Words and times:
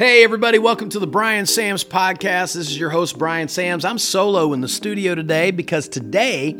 Hey, 0.00 0.24
everybody, 0.24 0.58
welcome 0.58 0.88
to 0.88 0.98
the 0.98 1.06
Bryan 1.06 1.44
Sams 1.44 1.84
podcast. 1.84 2.54
This 2.54 2.70
is 2.70 2.78
your 2.78 2.88
host, 2.88 3.18
Bryan 3.18 3.48
Sams. 3.48 3.84
I'm 3.84 3.98
solo 3.98 4.54
in 4.54 4.62
the 4.62 4.66
studio 4.66 5.14
today 5.14 5.50
because 5.50 5.90
today 5.90 6.58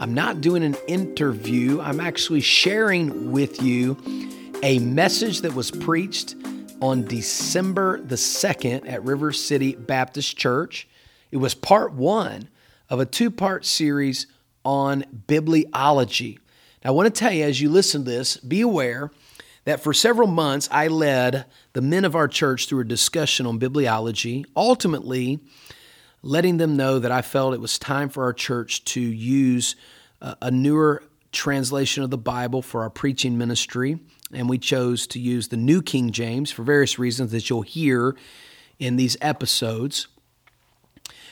I'm 0.00 0.14
not 0.14 0.40
doing 0.40 0.64
an 0.64 0.74
interview. 0.88 1.80
I'm 1.80 2.00
actually 2.00 2.40
sharing 2.40 3.30
with 3.30 3.62
you 3.62 3.96
a 4.64 4.80
message 4.80 5.42
that 5.42 5.54
was 5.54 5.70
preached 5.70 6.34
on 6.80 7.04
December 7.04 8.00
the 8.00 8.16
2nd 8.16 8.90
at 8.90 9.04
River 9.04 9.30
City 9.30 9.76
Baptist 9.76 10.36
Church. 10.36 10.88
It 11.30 11.36
was 11.36 11.54
part 11.54 11.92
one 11.92 12.48
of 12.90 12.98
a 12.98 13.06
two 13.06 13.30
part 13.30 13.64
series 13.64 14.26
on 14.64 15.04
bibliology. 15.28 16.40
Now, 16.84 16.90
I 16.90 16.94
want 16.94 17.14
to 17.14 17.16
tell 17.16 17.30
you 17.30 17.44
as 17.44 17.60
you 17.60 17.70
listen 17.70 18.04
to 18.04 18.10
this, 18.10 18.38
be 18.38 18.60
aware 18.60 19.12
that 19.66 19.84
for 19.84 19.94
several 19.94 20.26
months 20.26 20.68
I 20.72 20.88
led 20.88 21.44
the 21.72 21.82
men 21.82 22.04
of 22.04 22.14
our 22.14 22.28
church 22.28 22.68
through 22.68 22.80
a 22.80 22.84
discussion 22.84 23.46
on 23.46 23.58
bibliology, 23.58 24.44
ultimately 24.56 25.40
letting 26.22 26.58
them 26.58 26.76
know 26.76 26.98
that 26.98 27.10
I 27.10 27.22
felt 27.22 27.54
it 27.54 27.60
was 27.60 27.78
time 27.78 28.08
for 28.08 28.24
our 28.24 28.32
church 28.32 28.84
to 28.86 29.00
use 29.00 29.74
uh, 30.20 30.34
a 30.40 30.50
newer 30.50 31.02
translation 31.32 32.02
of 32.02 32.10
the 32.10 32.18
Bible 32.18 32.62
for 32.62 32.82
our 32.82 32.90
preaching 32.90 33.38
ministry. 33.38 33.98
And 34.32 34.48
we 34.48 34.58
chose 34.58 35.06
to 35.08 35.18
use 35.18 35.48
the 35.48 35.56
New 35.56 35.82
King 35.82 36.12
James 36.12 36.50
for 36.50 36.62
various 36.62 36.98
reasons 36.98 37.32
that 37.32 37.50
you'll 37.50 37.62
hear 37.62 38.16
in 38.78 38.96
these 38.96 39.16
episodes. 39.20 40.08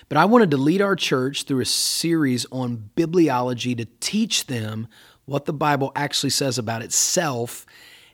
But 0.09 0.19
I 0.19 0.25
wanted 0.25 0.51
to 0.51 0.57
lead 0.57 0.83
our 0.83 0.97
church 0.97 1.45
through 1.45 1.61
a 1.61 1.67
series 1.67 2.45
on 2.51 2.91
bibliology 2.97 3.77
to 3.77 3.87
teach 4.01 4.47
them 4.47 4.89
what 5.25 5.45
the 5.45 5.53
Bible 5.53 5.93
actually 5.95 6.31
says 6.31 6.59
about 6.59 6.83
itself 6.83 7.65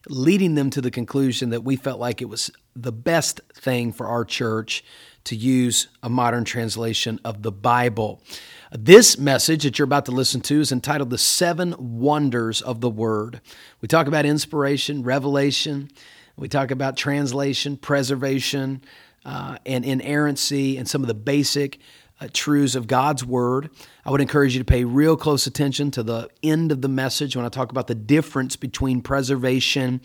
leading 0.09 0.55
them 0.55 0.71
to 0.71 0.81
the 0.81 0.91
conclusion 0.91 1.51
that 1.51 1.65
we 1.65 1.77
felt 1.77 2.01
like 2.01 2.23
it 2.23 2.27
was 2.27 2.51
the 2.75 2.93
best 2.93 3.41
thing 3.55 3.93
for 3.93 4.07
our 4.07 4.25
church 4.25 4.85
to 5.25 5.35
use 5.35 5.89
a 6.03 6.09
modern 6.09 6.45
translation 6.45 7.19
of 7.25 7.43
the 7.43 7.51
Bible. 7.51 8.23
This 8.71 9.19
message 9.19 9.65
that 9.65 9.79
you're 9.79 9.85
about 9.85 10.07
to 10.07 10.13
listen 10.13 10.41
to 10.43 10.61
is 10.61 10.73
entitled 10.73 11.11
The 11.11 11.19
Seven 11.19 11.75
Wonders 11.79 12.63
of 12.63 12.81
the 12.81 12.91
Word. 12.91 13.41
We 13.81 13.89
talk 13.89 14.07
about 14.07 14.25
inspiration, 14.25 15.03
revelation, 15.03 15.91
we 16.37 16.49
talk 16.49 16.71
about 16.71 16.97
translation, 16.97 17.77
preservation, 17.77 18.83
uh, 19.25 19.59
and 19.65 19.85
inerrancy, 19.85 20.77
and 20.77 20.87
some 20.87 21.03
of 21.03 21.09
the 21.09 21.15
basic 21.15 21.81
uh, 22.21 22.29
truths 22.33 22.75
of 22.75 22.87
God's 22.87 23.25
Word. 23.25 23.71
I 24.05 24.11
would 24.11 24.21
encourage 24.21 24.55
you 24.55 24.61
to 24.61 24.65
pay 24.65 24.85
real 24.85 25.17
close 25.17 25.47
attention 25.47 25.91
to 25.93 26.03
the 26.03 26.29
end 26.43 26.73
of 26.73 26.83
the 26.83 26.89
message 26.89 27.37
when 27.37 27.45
I 27.45 27.49
talk 27.49 27.71
about 27.71 27.87
the 27.87 27.95
difference 27.95 28.57
between 28.57 29.03
preservation 29.03 30.01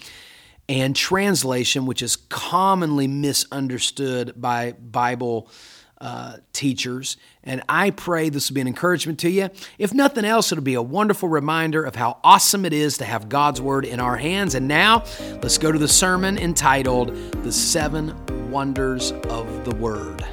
and 0.67 0.95
translation, 0.95 1.86
which 1.86 2.02
is 2.02 2.16
commonly 2.16 3.08
misunderstood 3.08 4.34
by 4.36 4.73
Bible 4.73 5.50
uh, 6.02 6.38
teachers. 6.52 7.16
And 7.44 7.62
I 7.70 7.92
pray 7.92 8.30
this 8.30 8.50
will 8.50 8.56
be 8.56 8.62
an 8.62 8.67
encouragement 8.67 9.20
to 9.20 9.30
you. 9.30 9.50
If 9.78 9.94
nothing 9.94 10.26
else, 10.26 10.52
it'll 10.52 10.64
be 10.64 10.73
a 10.73 10.82
wonderful 10.82 11.30
reminder 11.30 11.84
of 11.84 11.95
how 11.95 12.17
awesome 12.23 12.66
it 12.66 12.73
is 12.73 12.98
to 12.98 13.06
have 13.06 13.30
God's 13.30 13.62
Word 13.62 13.86
in 13.86 14.00
our 14.00 14.17
hands. 14.17 14.56
And 14.56 14.67
now, 14.67 15.04
let's 15.44 15.58
go 15.59 15.72
to 15.72 15.80
the 15.80 15.88
sermon 15.88 16.38
entitled 16.38 17.16
The 17.44 17.52
Seven 17.52 18.50
Wonders 18.50 19.12
of 19.12 19.64
the 19.64 19.76
Word. 19.76 20.26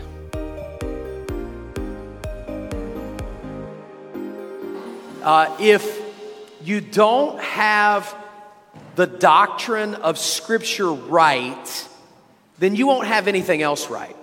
Uh, 5.28 5.54
if 5.60 6.00
you 6.64 6.80
don't 6.80 7.38
have 7.38 8.16
the 8.94 9.06
doctrine 9.06 9.94
of 9.94 10.16
Scripture 10.16 10.90
right, 10.90 11.88
then 12.58 12.74
you 12.74 12.86
won't 12.86 13.06
have 13.06 13.28
anything 13.28 13.60
else 13.60 13.90
right. 13.90 14.16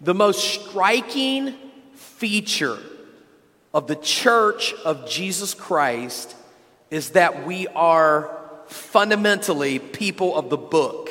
The 0.00 0.14
most 0.14 0.42
striking 0.54 1.54
feature 1.92 2.78
of 3.74 3.88
the 3.88 3.96
church 3.96 4.72
of 4.86 5.06
Jesus 5.06 5.52
Christ 5.52 6.34
is 6.90 7.10
that 7.10 7.46
we 7.46 7.66
are 7.66 8.34
fundamentally 8.68 9.78
people 9.78 10.34
of 10.34 10.48
the 10.48 10.56
book. 10.56 11.10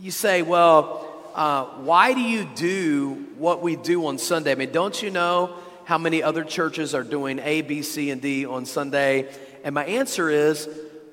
You 0.00 0.12
say, 0.12 0.42
well, 0.42 1.12
uh, 1.34 1.64
why 1.64 2.14
do 2.14 2.20
you 2.20 2.48
do 2.54 3.26
what 3.36 3.62
we 3.62 3.74
do 3.74 4.06
on 4.06 4.18
Sunday? 4.18 4.52
I 4.52 4.54
mean, 4.54 4.70
don't 4.70 5.02
you 5.02 5.10
know 5.10 5.56
how 5.92 5.98
many 5.98 6.22
other 6.22 6.42
churches 6.42 6.94
are 6.94 7.04
doing 7.04 7.38
A, 7.38 7.60
B, 7.60 7.82
C, 7.82 8.10
and 8.10 8.22
D 8.22 8.46
on 8.46 8.64
Sunday? 8.64 9.30
And 9.62 9.74
my 9.74 9.84
answer 9.84 10.30
is, 10.30 10.66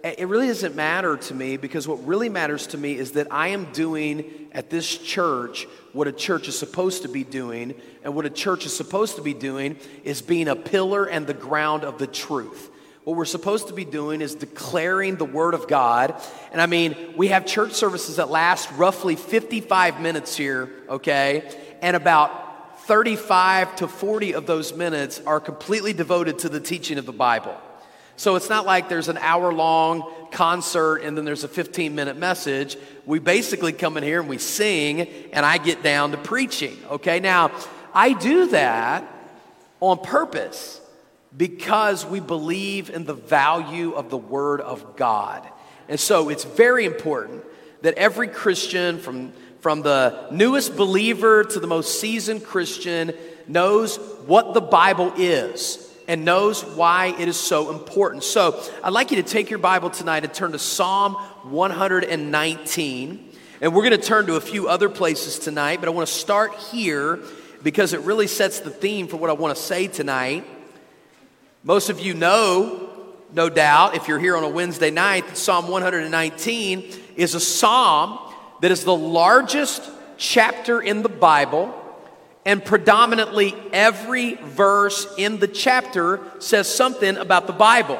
it 0.05 0.25
really 0.25 0.47
doesn't 0.47 0.73
matter 0.73 1.17
to 1.17 1.35
me 1.35 1.57
because 1.57 1.85
what 1.85 2.01
really 2.07 2.29
matters 2.29 2.67
to 2.67 2.77
me 2.77 2.93
is 2.93 3.11
that 3.11 3.27
I 3.29 3.49
am 3.49 3.73
doing 3.73 4.47
at 4.53 4.69
this 4.69 4.97
church 4.97 5.67
what 5.91 6.07
a 6.07 6.13
church 6.13 6.47
is 6.47 6.57
supposed 6.57 7.01
to 7.01 7.09
be 7.09 7.25
doing. 7.25 7.75
And 8.05 8.15
what 8.15 8.25
a 8.25 8.29
church 8.29 8.65
is 8.65 8.73
supposed 8.73 9.17
to 9.17 9.21
be 9.21 9.33
doing 9.33 9.75
is 10.05 10.21
being 10.21 10.47
a 10.47 10.55
pillar 10.55 11.03
and 11.03 11.27
the 11.27 11.33
ground 11.33 11.83
of 11.83 11.97
the 11.97 12.07
truth. 12.07 12.71
What 13.03 13.17
we're 13.17 13.25
supposed 13.25 13.67
to 13.67 13.73
be 13.73 13.83
doing 13.83 14.21
is 14.21 14.33
declaring 14.33 15.17
the 15.17 15.25
Word 15.25 15.55
of 15.55 15.67
God. 15.67 16.15
And 16.53 16.61
I 16.61 16.67
mean, 16.67 16.95
we 17.17 17.27
have 17.27 17.45
church 17.45 17.73
services 17.73 18.15
that 18.15 18.29
last 18.29 18.71
roughly 18.77 19.17
55 19.17 19.99
minutes 19.99 20.37
here, 20.37 20.71
okay? 20.87 21.53
And 21.81 21.97
about 21.97 22.48
35 22.89 23.75
to 23.75 23.87
40 23.87 24.33
of 24.33 24.47
those 24.47 24.73
minutes 24.73 25.21
are 25.27 25.39
completely 25.39 25.93
devoted 25.93 26.39
to 26.39 26.49
the 26.49 26.59
teaching 26.59 26.97
of 26.97 27.05
the 27.05 27.11
Bible. 27.11 27.55
So 28.15 28.35
it's 28.35 28.49
not 28.49 28.65
like 28.65 28.89
there's 28.89 29.09
an 29.09 29.19
hour 29.19 29.53
long 29.53 30.11
concert 30.31 31.03
and 31.03 31.15
then 31.15 31.23
there's 31.23 31.43
a 31.43 31.47
15 31.47 31.93
minute 31.93 32.17
message. 32.17 32.77
We 33.05 33.19
basically 33.19 33.73
come 33.73 33.95
in 33.95 34.01
here 34.01 34.19
and 34.19 34.27
we 34.27 34.39
sing 34.39 35.01
and 35.01 35.45
I 35.45 35.59
get 35.59 35.83
down 35.83 36.13
to 36.13 36.17
preaching. 36.17 36.79
Okay, 36.89 37.19
now 37.19 37.51
I 37.93 38.13
do 38.13 38.47
that 38.47 39.07
on 39.81 39.99
purpose 39.99 40.81
because 41.37 42.07
we 42.07 42.19
believe 42.19 42.89
in 42.89 43.05
the 43.05 43.13
value 43.13 43.91
of 43.91 44.09
the 44.09 44.17
Word 44.17 44.61
of 44.61 44.95
God. 44.95 45.47
And 45.87 45.99
so 45.99 46.29
it's 46.29 46.43
very 46.43 46.85
important 46.85 47.43
that 47.83 47.93
every 47.99 48.29
Christian 48.29 48.97
from 48.97 49.31
from 49.59 49.81
the 49.81 50.27
newest 50.31 50.75
believer 50.75 51.43
to 51.43 51.59
the 51.59 51.67
most 51.67 51.99
seasoned 51.99 52.43
Christian, 52.43 53.13
knows 53.47 53.97
what 54.25 54.53
the 54.53 54.61
Bible 54.61 55.13
is 55.17 55.85
and 56.07 56.25
knows 56.25 56.63
why 56.63 57.07
it 57.19 57.27
is 57.27 57.37
so 57.37 57.69
important. 57.69 58.23
So 58.23 58.61
I'd 58.83 58.93
like 58.93 59.11
you 59.11 59.21
to 59.21 59.27
take 59.27 59.49
your 59.49 59.59
Bible 59.59 59.89
tonight 59.89 60.23
and 60.23 60.33
turn 60.33 60.53
to 60.53 60.59
Psalm 60.59 61.13
119. 61.13 63.29
And 63.61 63.75
we're 63.75 63.83
going 63.83 63.99
to 63.99 64.07
turn 64.07 64.25
to 64.27 64.35
a 64.35 64.41
few 64.41 64.69
other 64.69 64.89
places 64.89 65.37
tonight, 65.37 65.81
but 65.81 65.89
I 65.89 65.91
want 65.91 66.07
to 66.07 66.13
start 66.13 66.55
here 66.55 67.19
because 67.61 67.93
it 67.93 67.99
really 68.01 68.27
sets 68.27 68.61
the 68.61 68.69
theme 68.69 69.07
for 69.07 69.17
what 69.17 69.29
I 69.29 69.33
want 69.33 69.55
to 69.55 69.61
say 69.61 69.87
tonight. 69.87 70.45
Most 71.63 71.89
of 71.89 71.99
you 71.99 72.13
know, 72.13 72.89
no 73.33 73.49
doubt, 73.49 73.95
if 73.95 74.07
you're 74.07 74.17
here 74.17 74.37
on 74.37 74.45
a 74.45 74.49
Wednesday 74.49 74.91
night, 74.91 75.27
that 75.27 75.37
Psalm 75.37 75.67
119 75.67 76.93
is 77.17 77.35
a 77.35 77.39
psalm 77.39 78.28
that 78.61 78.71
is 78.71 78.83
the 78.83 78.95
largest 78.95 79.81
chapter 80.17 80.81
in 80.81 81.01
the 81.01 81.09
Bible, 81.09 81.73
and 82.45 82.63
predominantly 82.63 83.55
every 83.71 84.35
verse 84.35 85.07
in 85.17 85.39
the 85.39 85.47
chapter 85.47 86.21
says 86.39 86.73
something 86.73 87.17
about 87.17 87.47
the 87.47 87.53
Bible. 87.53 87.99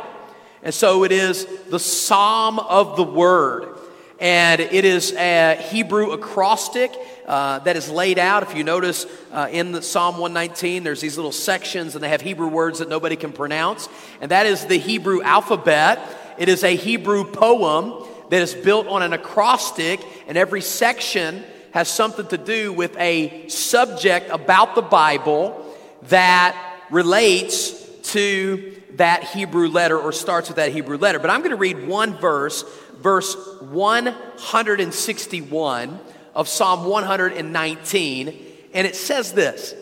And 0.62 0.74
so 0.74 1.04
it 1.04 1.12
is 1.12 1.46
the 1.70 1.80
Psalm 1.80 2.60
of 2.60 2.98
the 2.98 3.04
Word. 3.04 3.78
And 4.20 4.60
it 4.60 4.84
is 4.84 5.14
a 5.14 5.56
Hebrew 5.56 6.12
acrostic 6.12 6.92
uh, 7.26 7.60
that 7.60 7.78
is 7.78 7.90
laid 7.90 8.20
out. 8.20 8.44
If 8.44 8.54
you 8.54 8.66
notice 8.66 9.06
uh, 9.32 9.48
in 9.50 9.72
the 9.72 9.82
Psalm 9.82 10.18
119, 10.18 10.84
there's 10.84 11.00
these 11.00 11.16
little 11.16 11.32
sections 11.32 11.96
and 11.96 12.04
they 12.04 12.10
have 12.10 12.20
Hebrew 12.20 12.50
words 12.50 12.80
that 12.80 12.90
nobody 12.90 13.16
can 13.16 13.32
pronounce. 13.32 13.88
And 14.20 14.32
that 14.32 14.46
is 14.46 14.66
the 14.66 14.78
Hebrew 14.78 15.22
alphabet. 15.22 16.00
It 16.38 16.50
is 16.50 16.66
a 16.66 16.76
Hebrew 16.76 17.32
poem 17.32 18.09
that 18.30 18.42
is 18.42 18.54
built 18.54 18.88
on 18.88 19.02
an 19.02 19.14
acrostic, 19.14 20.02
and 20.28 20.38
every 20.38 20.62
section 20.62 21.44
has 21.72 21.88
something 21.88 22.28
to 22.28 22.38
do 22.38 22.74
with 22.74 22.98
a 22.98 23.48
subject 23.48 24.30
about 24.32 24.76
the 24.76 24.82
Bible 24.82 25.66
that 26.04 26.82
relates 26.90 27.88
to 28.12 28.76
that 28.96 29.24
Hebrew 29.24 29.70
letter 29.70 29.98
or 29.98 30.12
starts 30.12 30.50
with 30.50 30.58
that 30.58 30.72
Hebrew 30.72 30.98
letter. 30.98 31.20
But 31.20 31.30
I'm 31.30 31.42
going 31.42 31.52
to 31.52 31.58
read 31.58 31.88
one 31.88 32.18
verse, 32.18 32.64
verse 32.98 33.36
161 33.62 36.00
of 36.36 36.48
Psalm 36.48 36.86
119, 36.86 38.46
and 38.74 38.88
it 38.88 38.96
says 38.96 39.34
this 39.34 39.76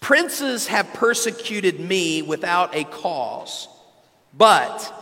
Princes 0.00 0.68
have 0.68 0.86
persecuted 0.94 1.78
me 1.80 2.22
without 2.22 2.74
a 2.74 2.84
cause, 2.84 3.68
but 4.36 4.92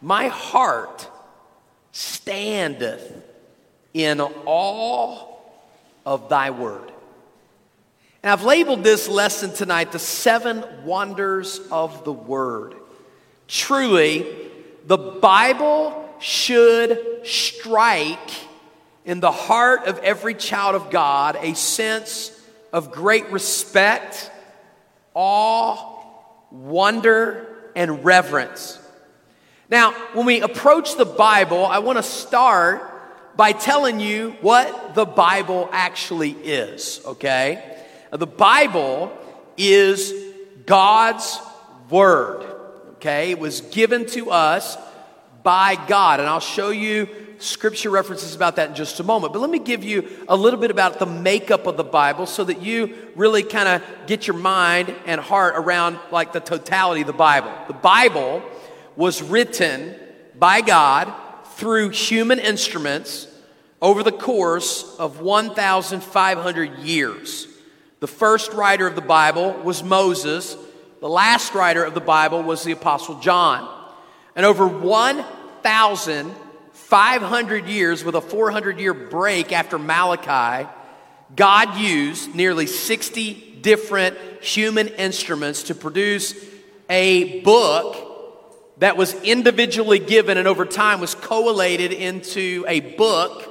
my 0.00 0.28
heart 0.28 1.08
standeth 1.98 3.12
in 3.92 4.20
awe 4.20 5.18
of 6.06 6.28
thy 6.28 6.50
word. 6.50 6.92
And 8.22 8.30
I've 8.30 8.44
labeled 8.44 8.84
this 8.84 9.08
lesson 9.08 9.52
tonight 9.52 9.90
the 9.90 9.98
seven 9.98 10.64
wonders 10.84 11.58
of 11.72 12.04
the 12.04 12.12
word. 12.12 12.76
Truly, 13.48 14.26
the 14.86 14.96
Bible 14.96 16.08
should 16.20 17.26
strike 17.26 18.30
in 19.04 19.18
the 19.18 19.32
heart 19.32 19.86
of 19.86 19.98
every 19.98 20.34
child 20.34 20.76
of 20.76 20.90
God 20.90 21.36
a 21.40 21.56
sense 21.56 22.30
of 22.72 22.92
great 22.92 23.28
respect, 23.32 24.30
awe, 25.14 26.00
wonder, 26.52 27.44
and 27.74 28.04
reverence. 28.04 28.78
Now, 29.70 29.92
when 30.14 30.24
we 30.24 30.40
approach 30.40 30.96
the 30.96 31.04
Bible, 31.04 31.66
I 31.66 31.80
want 31.80 31.98
to 31.98 32.02
start 32.02 33.36
by 33.36 33.52
telling 33.52 34.00
you 34.00 34.30
what 34.40 34.94
the 34.94 35.04
Bible 35.04 35.68
actually 35.72 36.30
is, 36.30 37.02
okay? 37.04 37.84
The 38.10 38.26
Bible 38.26 39.12
is 39.56 40.12
God's 40.64 41.38
Word, 41.90 42.44
okay? 42.92 43.30
It 43.30 43.38
was 43.38 43.60
given 43.60 44.06
to 44.06 44.30
us 44.30 44.78
by 45.42 45.76
God, 45.86 46.20
and 46.20 46.28
I'll 46.28 46.40
show 46.40 46.70
you 46.70 47.08
scripture 47.38 47.90
references 47.90 48.34
about 48.34 48.56
that 48.56 48.70
in 48.70 48.74
just 48.74 48.98
a 49.00 49.04
moment. 49.04 49.32
But 49.32 49.40
let 49.40 49.50
me 49.50 49.58
give 49.58 49.84
you 49.84 50.08
a 50.28 50.36
little 50.36 50.58
bit 50.58 50.70
about 50.70 50.98
the 50.98 51.06
makeup 51.06 51.66
of 51.66 51.76
the 51.76 51.84
Bible 51.84 52.26
so 52.26 52.42
that 52.44 52.62
you 52.62 52.96
really 53.14 53.42
kind 53.42 53.68
of 53.68 54.06
get 54.06 54.26
your 54.26 54.36
mind 54.36 54.92
and 55.06 55.20
heart 55.20 55.54
around 55.56 55.98
like 56.10 56.32
the 56.32 56.40
totality 56.40 57.02
of 57.02 57.06
the 57.06 57.12
Bible. 57.12 57.52
The 57.68 57.74
Bible 57.74 58.42
was 58.98 59.22
written 59.22 59.94
by 60.36 60.60
God 60.60 61.10
through 61.52 61.88
human 61.90 62.40
instruments 62.40 63.28
over 63.80 64.02
the 64.02 64.10
course 64.10 64.96
of 64.98 65.20
1,500 65.20 66.78
years. 66.80 67.46
The 68.00 68.08
first 68.08 68.52
writer 68.52 68.88
of 68.88 68.96
the 68.96 69.00
Bible 69.00 69.52
was 69.62 69.84
Moses. 69.84 70.56
The 71.00 71.08
last 71.08 71.54
writer 71.54 71.84
of 71.84 71.94
the 71.94 72.00
Bible 72.00 72.42
was 72.42 72.64
the 72.64 72.72
Apostle 72.72 73.20
John. 73.20 73.72
And 74.34 74.44
over 74.44 74.66
1,500 74.66 77.66
years, 77.66 78.02
with 78.02 78.16
a 78.16 78.20
400 78.20 78.80
year 78.80 78.94
break 78.94 79.52
after 79.52 79.78
Malachi, 79.78 80.68
God 81.36 81.76
used 81.76 82.34
nearly 82.34 82.66
60 82.66 83.60
different 83.62 84.18
human 84.42 84.88
instruments 84.88 85.62
to 85.64 85.74
produce 85.76 86.34
a 86.90 87.42
book 87.42 88.06
that 88.78 88.96
was 88.96 89.14
individually 89.22 89.98
given 89.98 90.38
and 90.38 90.46
over 90.46 90.64
time 90.64 91.00
was 91.00 91.14
collated 91.14 91.92
into 91.92 92.64
a 92.68 92.80
book 92.80 93.48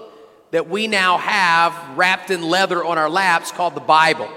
that 0.51 0.69
we 0.69 0.87
now 0.87 1.17
have 1.17 1.97
wrapped 1.97 2.31
in 2.31 2.41
leather 2.41 2.83
on 2.83 2.97
our 2.97 3.09
laps 3.09 3.51
called 3.51 3.75
the 3.75 3.81
Bible. 3.81 4.29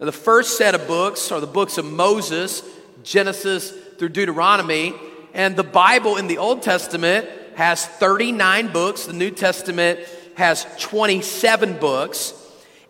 Now, 0.00 0.06
the 0.06 0.12
first 0.12 0.58
set 0.58 0.74
of 0.74 0.86
books 0.88 1.30
are 1.30 1.40
the 1.40 1.46
books 1.46 1.78
of 1.78 1.84
Moses, 1.84 2.62
Genesis 3.04 3.70
through 3.70 4.08
Deuteronomy, 4.08 4.94
and 5.32 5.54
the 5.56 5.64
Bible 5.64 6.16
in 6.16 6.26
the 6.26 6.38
Old 6.38 6.62
Testament 6.62 7.28
has 7.54 7.86
39 7.86 8.72
books, 8.72 9.06
the 9.06 9.12
New 9.12 9.30
Testament 9.30 10.00
has 10.36 10.66
27 10.80 11.78
books. 11.78 12.34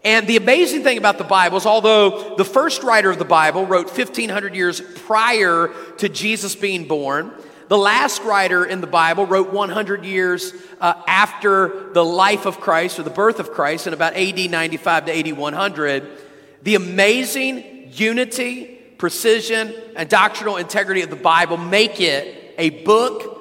And 0.05 0.27
the 0.27 0.37
amazing 0.37 0.83
thing 0.83 0.99
about 0.99 1.17
the 1.17 1.25
Bible 1.25 1.57
is, 1.57 1.65
although 1.65 2.37
the 2.37 2.45
first 2.45 2.83
writer 2.83 3.11
of 3.11 3.19
the 3.19 3.25
Bible 3.25 3.65
wrote 3.65 3.87
1500 3.87 4.55
years 4.55 4.81
prior 4.81 5.71
to 5.99 6.09
Jesus 6.11 6.55
being 6.55 6.87
born, 6.87 7.33
the 7.69 7.79
last 7.79 8.23
writer 8.23 8.67
in 8.67 8.83
the 8.83 8.87
Bible 8.87 9.25
wrote 9.25 9.51
100 9.51 10.05
years 10.05 10.53
uh, 10.79 11.03
after 11.09 11.91
the 11.95 12.05
life 12.05 12.45
of 12.45 12.61
Christ 12.61 12.99
or 12.99 13.03
the 13.03 13.11
birth 13.11 13.41
of 13.41 13.53
Christ 13.53 13.87
in 13.87 13.95
about 13.95 14.15
AD 14.15 14.51
95 14.51 15.07
to 15.07 15.19
AD 15.19 15.33
100. 15.39 16.19
The 16.63 16.75
amazing 16.75 17.91
unity, 17.93 18.79
precision, 18.99 19.75
and 19.97 20.07
doctrinal 20.09 20.59
integrity 20.59 21.01
of 21.01 21.09
the 21.09 21.17
Bible 21.17 21.57
make 21.57 22.01
it 22.01 22.55
a 22.59 22.69
book 22.85 23.41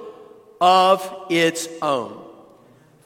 of 0.62 1.26
its 1.30 1.68
own. 1.82 2.23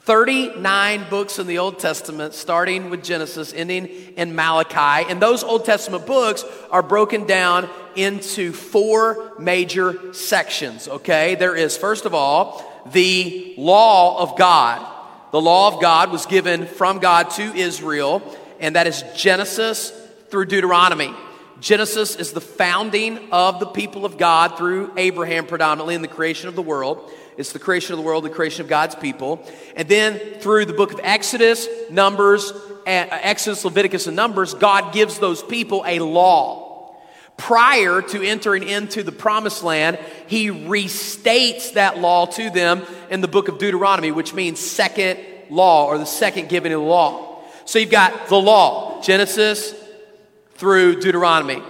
39 0.08 1.10
books 1.10 1.38
in 1.38 1.48
the 1.48 1.58
Old 1.58 1.80
Testament, 1.80 2.34
starting 2.34 2.90
with 2.90 3.04
Genesis, 3.04 3.52
ending 3.54 3.88
in 4.16 4.34
Malachi. 4.34 5.06
And 5.12 5.22
those 5.22 5.44
Old 5.44 5.66
Testament 5.66 6.08
books 6.08 6.46
are 6.72 6.82
broken 6.82 7.26
down 7.26 7.70
into 7.98 8.54
four 8.54 9.34
major 9.38 10.14
sections, 10.14 10.88
okay? 10.88 11.36
There 11.36 11.58
is, 11.58 11.76
first 11.76 12.06
of 12.06 12.14
all, 12.14 12.64
the 12.94 13.54
law 13.58 14.22
of 14.22 14.38
God. 14.38 14.82
The 15.34 15.42
law 15.42 15.76
of 15.76 15.82
God 15.82 16.10
was 16.10 16.26
given 16.26 16.68
from 16.68 17.00
God 17.00 17.32
to 17.32 17.44
Israel, 17.44 18.24
and 18.62 18.78
that 18.78 18.88
is 18.88 19.04
Genesis 19.14 19.92
through 20.30 20.46
Deuteronomy. 20.46 21.14
Genesis 21.60 22.16
is 22.16 22.32
the 22.32 22.40
founding 22.40 23.20
of 23.34 23.60
the 23.60 23.66
people 23.66 24.06
of 24.06 24.18
God 24.18 24.58
through 24.58 24.94
Abraham, 24.96 25.48
predominantly 25.48 25.96
in 25.96 26.02
the 26.02 26.08
creation 26.08 26.48
of 26.48 26.56
the 26.56 26.62
world. 26.62 27.12
It's 27.38 27.54
the 27.54 27.60
creation 27.60 27.94
of 27.94 28.00
the 28.00 28.04
world, 28.04 28.24
the 28.24 28.30
creation 28.32 28.62
of 28.62 28.68
God's 28.68 28.96
people. 28.96 29.46
And 29.76 29.88
then 29.88 30.20
through 30.40 30.66
the 30.66 30.74
book 30.74 30.92
of 30.92 31.00
Exodus, 31.04 31.68
Numbers, 31.92 32.52
eh, 32.88 33.08
eh, 33.10 33.20
Exodus, 33.22 33.64
Leviticus, 33.64 34.08
and 34.08 34.16
Numbers, 34.16 34.56
God 34.56 34.92
gives 34.92 35.20
those 35.20 35.44
people 35.44 35.84
a 35.86 36.00
law. 36.00 36.96
Prior 37.38 38.02
to 38.02 38.24
entering 38.24 38.68
into 38.68 39.04
the 39.04 39.12
promised 39.12 39.64
land, 39.64 40.00
he 40.26 40.48
restates 40.48 41.74
that 41.74 42.00
law 42.00 42.26
to 42.26 42.50
them 42.50 42.82
in 43.12 43.22
the 43.22 43.28
book 43.28 43.48
of 43.48 43.60
Deuteronomy, 43.60 44.12
which 44.12 44.34
means 44.34 44.60
second 44.60 45.20
law 45.52 45.86
or 45.86 46.00
the 46.00 46.06
second 46.06 46.50
giving 46.50 46.74
of 46.74 46.82
the 46.82 46.88
law. 46.88 47.44
So 47.66 47.78
you've 47.78 47.92
got 47.92 48.30
the 48.30 48.42
law, 48.42 49.04
Genesis 49.04 49.76
through 50.56 51.00
Deuteronomy. 51.02 51.62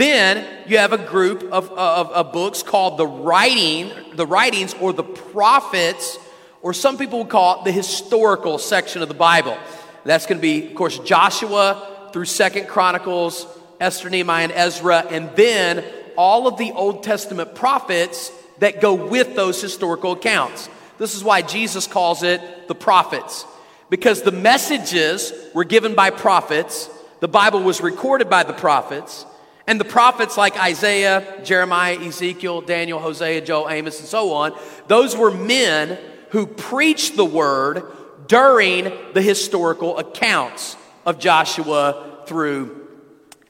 Then 0.00 0.46
you 0.66 0.78
have 0.78 0.94
a 0.94 0.98
group 0.98 1.42
of, 1.52 1.70
of, 1.72 2.10
of, 2.10 2.32
books 2.32 2.62
called 2.62 2.96
the 2.96 3.06
writing, 3.06 3.92
the 4.14 4.26
writings 4.26 4.74
or 4.80 4.94
the 4.94 5.02
prophets, 5.02 6.18
or 6.62 6.72
some 6.72 6.96
people 6.96 7.18
would 7.18 7.28
call 7.28 7.60
it 7.60 7.64
the 7.66 7.70
historical 7.70 8.56
section 8.56 9.02
of 9.02 9.08
the 9.08 9.14
Bible. 9.14 9.58
That's 10.04 10.24
going 10.24 10.38
to 10.38 10.42
be, 10.42 10.68
of 10.68 10.74
course, 10.74 10.98
Joshua 11.00 12.08
through 12.14 12.24
Second 12.24 12.66
Chronicles, 12.66 13.46
Esther, 13.78 14.08
Nehemiah, 14.08 14.44
and 14.44 14.52
Ezra, 14.54 15.00
and 15.00 15.36
then 15.36 15.84
all 16.16 16.48
of 16.48 16.56
the 16.56 16.72
Old 16.72 17.02
Testament 17.02 17.54
prophets 17.54 18.32
that 18.60 18.80
go 18.80 18.94
with 18.94 19.36
those 19.36 19.60
historical 19.60 20.12
accounts. 20.12 20.70
This 20.96 21.14
is 21.14 21.22
why 21.22 21.42
Jesus 21.42 21.86
calls 21.86 22.22
it 22.22 22.40
the 22.68 22.74
prophets, 22.74 23.44
because 23.90 24.22
the 24.22 24.32
messages 24.32 25.30
were 25.52 25.64
given 25.64 25.94
by 25.94 26.08
prophets, 26.08 26.88
the 27.20 27.28
Bible 27.28 27.62
was 27.62 27.82
recorded 27.82 28.30
by 28.30 28.44
the 28.44 28.54
prophets, 28.54 29.26
and 29.70 29.78
the 29.78 29.84
prophets 29.84 30.36
like 30.36 30.58
Isaiah, 30.58 31.40
Jeremiah, 31.44 31.96
Ezekiel, 31.96 32.60
Daniel, 32.60 32.98
Hosea, 32.98 33.40
Joel, 33.40 33.70
Amos, 33.70 34.00
and 34.00 34.08
so 34.08 34.32
on, 34.32 34.52
those 34.88 35.16
were 35.16 35.30
men 35.30 35.96
who 36.30 36.44
preached 36.44 37.14
the 37.14 37.24
word 37.24 37.84
during 38.26 38.92
the 39.14 39.22
historical 39.22 39.96
accounts 39.98 40.76
of 41.06 41.20
Joshua 41.20 42.24
through 42.26 42.88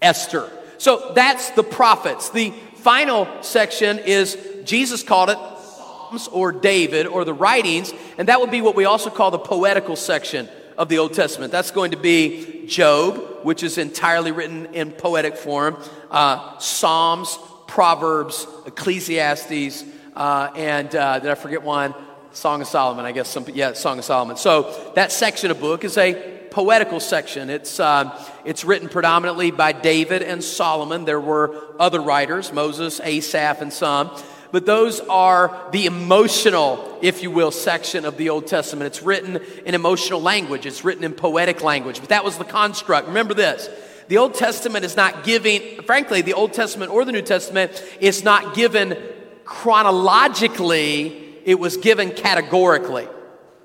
Esther. 0.02 0.52
So 0.76 1.12
that's 1.14 1.52
the 1.52 1.62
prophets. 1.62 2.28
The 2.28 2.50
final 2.74 3.26
section 3.42 3.98
is 3.98 4.36
Jesus 4.64 5.02
called 5.02 5.30
it 5.30 5.38
Psalms 5.38 6.28
or 6.28 6.52
David 6.52 7.06
or 7.06 7.24
the 7.24 7.32
writings, 7.32 7.94
and 8.18 8.28
that 8.28 8.42
would 8.42 8.50
be 8.50 8.60
what 8.60 8.76
we 8.76 8.84
also 8.84 9.08
call 9.08 9.30
the 9.30 9.38
poetical 9.38 9.96
section 9.96 10.50
of 10.80 10.88
the 10.88 10.96
Old 10.96 11.12
Testament. 11.12 11.52
That's 11.52 11.72
going 11.72 11.90
to 11.90 11.98
be 11.98 12.64
Job, 12.66 13.44
which 13.44 13.62
is 13.62 13.76
entirely 13.76 14.32
written 14.32 14.64
in 14.72 14.92
poetic 14.92 15.36
form, 15.36 15.76
uh, 16.10 16.58
Psalms, 16.58 17.38
Proverbs, 17.66 18.46
Ecclesiastes, 18.64 19.84
uh, 20.16 20.50
and 20.56 20.94
uh, 20.96 21.18
did 21.18 21.30
I 21.30 21.34
forget 21.34 21.62
one? 21.62 21.94
Song 22.32 22.62
of 22.62 22.66
Solomon, 22.66 23.04
I 23.04 23.12
guess. 23.12 23.28
Some, 23.28 23.44
yeah, 23.52 23.74
Song 23.74 23.98
of 23.98 24.06
Solomon. 24.06 24.38
So 24.38 24.92
that 24.94 25.12
section 25.12 25.50
of 25.50 25.60
book 25.60 25.84
is 25.84 25.98
a 25.98 26.14
poetical 26.50 26.98
section. 26.98 27.50
It's, 27.50 27.78
uh, 27.78 28.18
it's 28.46 28.64
written 28.64 28.88
predominantly 28.88 29.50
by 29.50 29.72
David 29.72 30.22
and 30.22 30.42
Solomon. 30.42 31.04
There 31.04 31.20
were 31.20 31.74
other 31.78 32.00
writers, 32.00 32.54
Moses, 32.54 33.00
Asaph, 33.00 33.60
and 33.60 33.70
some 33.70 34.16
but 34.52 34.66
those 34.66 35.00
are 35.00 35.68
the 35.72 35.86
emotional, 35.86 36.98
if 37.02 37.22
you 37.22 37.30
will, 37.30 37.50
section 37.50 38.04
of 38.04 38.16
the 38.16 38.30
Old 38.30 38.46
Testament. 38.46 38.86
It's 38.86 39.02
written 39.02 39.40
in 39.64 39.74
emotional 39.74 40.20
language, 40.20 40.66
it's 40.66 40.84
written 40.84 41.04
in 41.04 41.12
poetic 41.12 41.62
language, 41.62 42.00
but 42.00 42.08
that 42.08 42.24
was 42.24 42.38
the 42.38 42.44
construct. 42.44 43.08
Remember 43.08 43.34
this. 43.34 43.68
The 44.08 44.18
Old 44.18 44.34
Testament 44.34 44.84
is 44.84 44.96
not 44.96 45.22
giving, 45.22 45.82
frankly, 45.82 46.20
the 46.22 46.34
Old 46.34 46.52
Testament 46.52 46.90
or 46.90 47.04
the 47.04 47.12
New 47.12 47.22
Testament 47.22 47.84
is 48.00 48.24
not 48.24 48.54
given 48.54 48.98
chronologically, 49.44 51.38
it 51.44 51.58
was 51.58 51.76
given 51.76 52.10
categorically. 52.10 53.06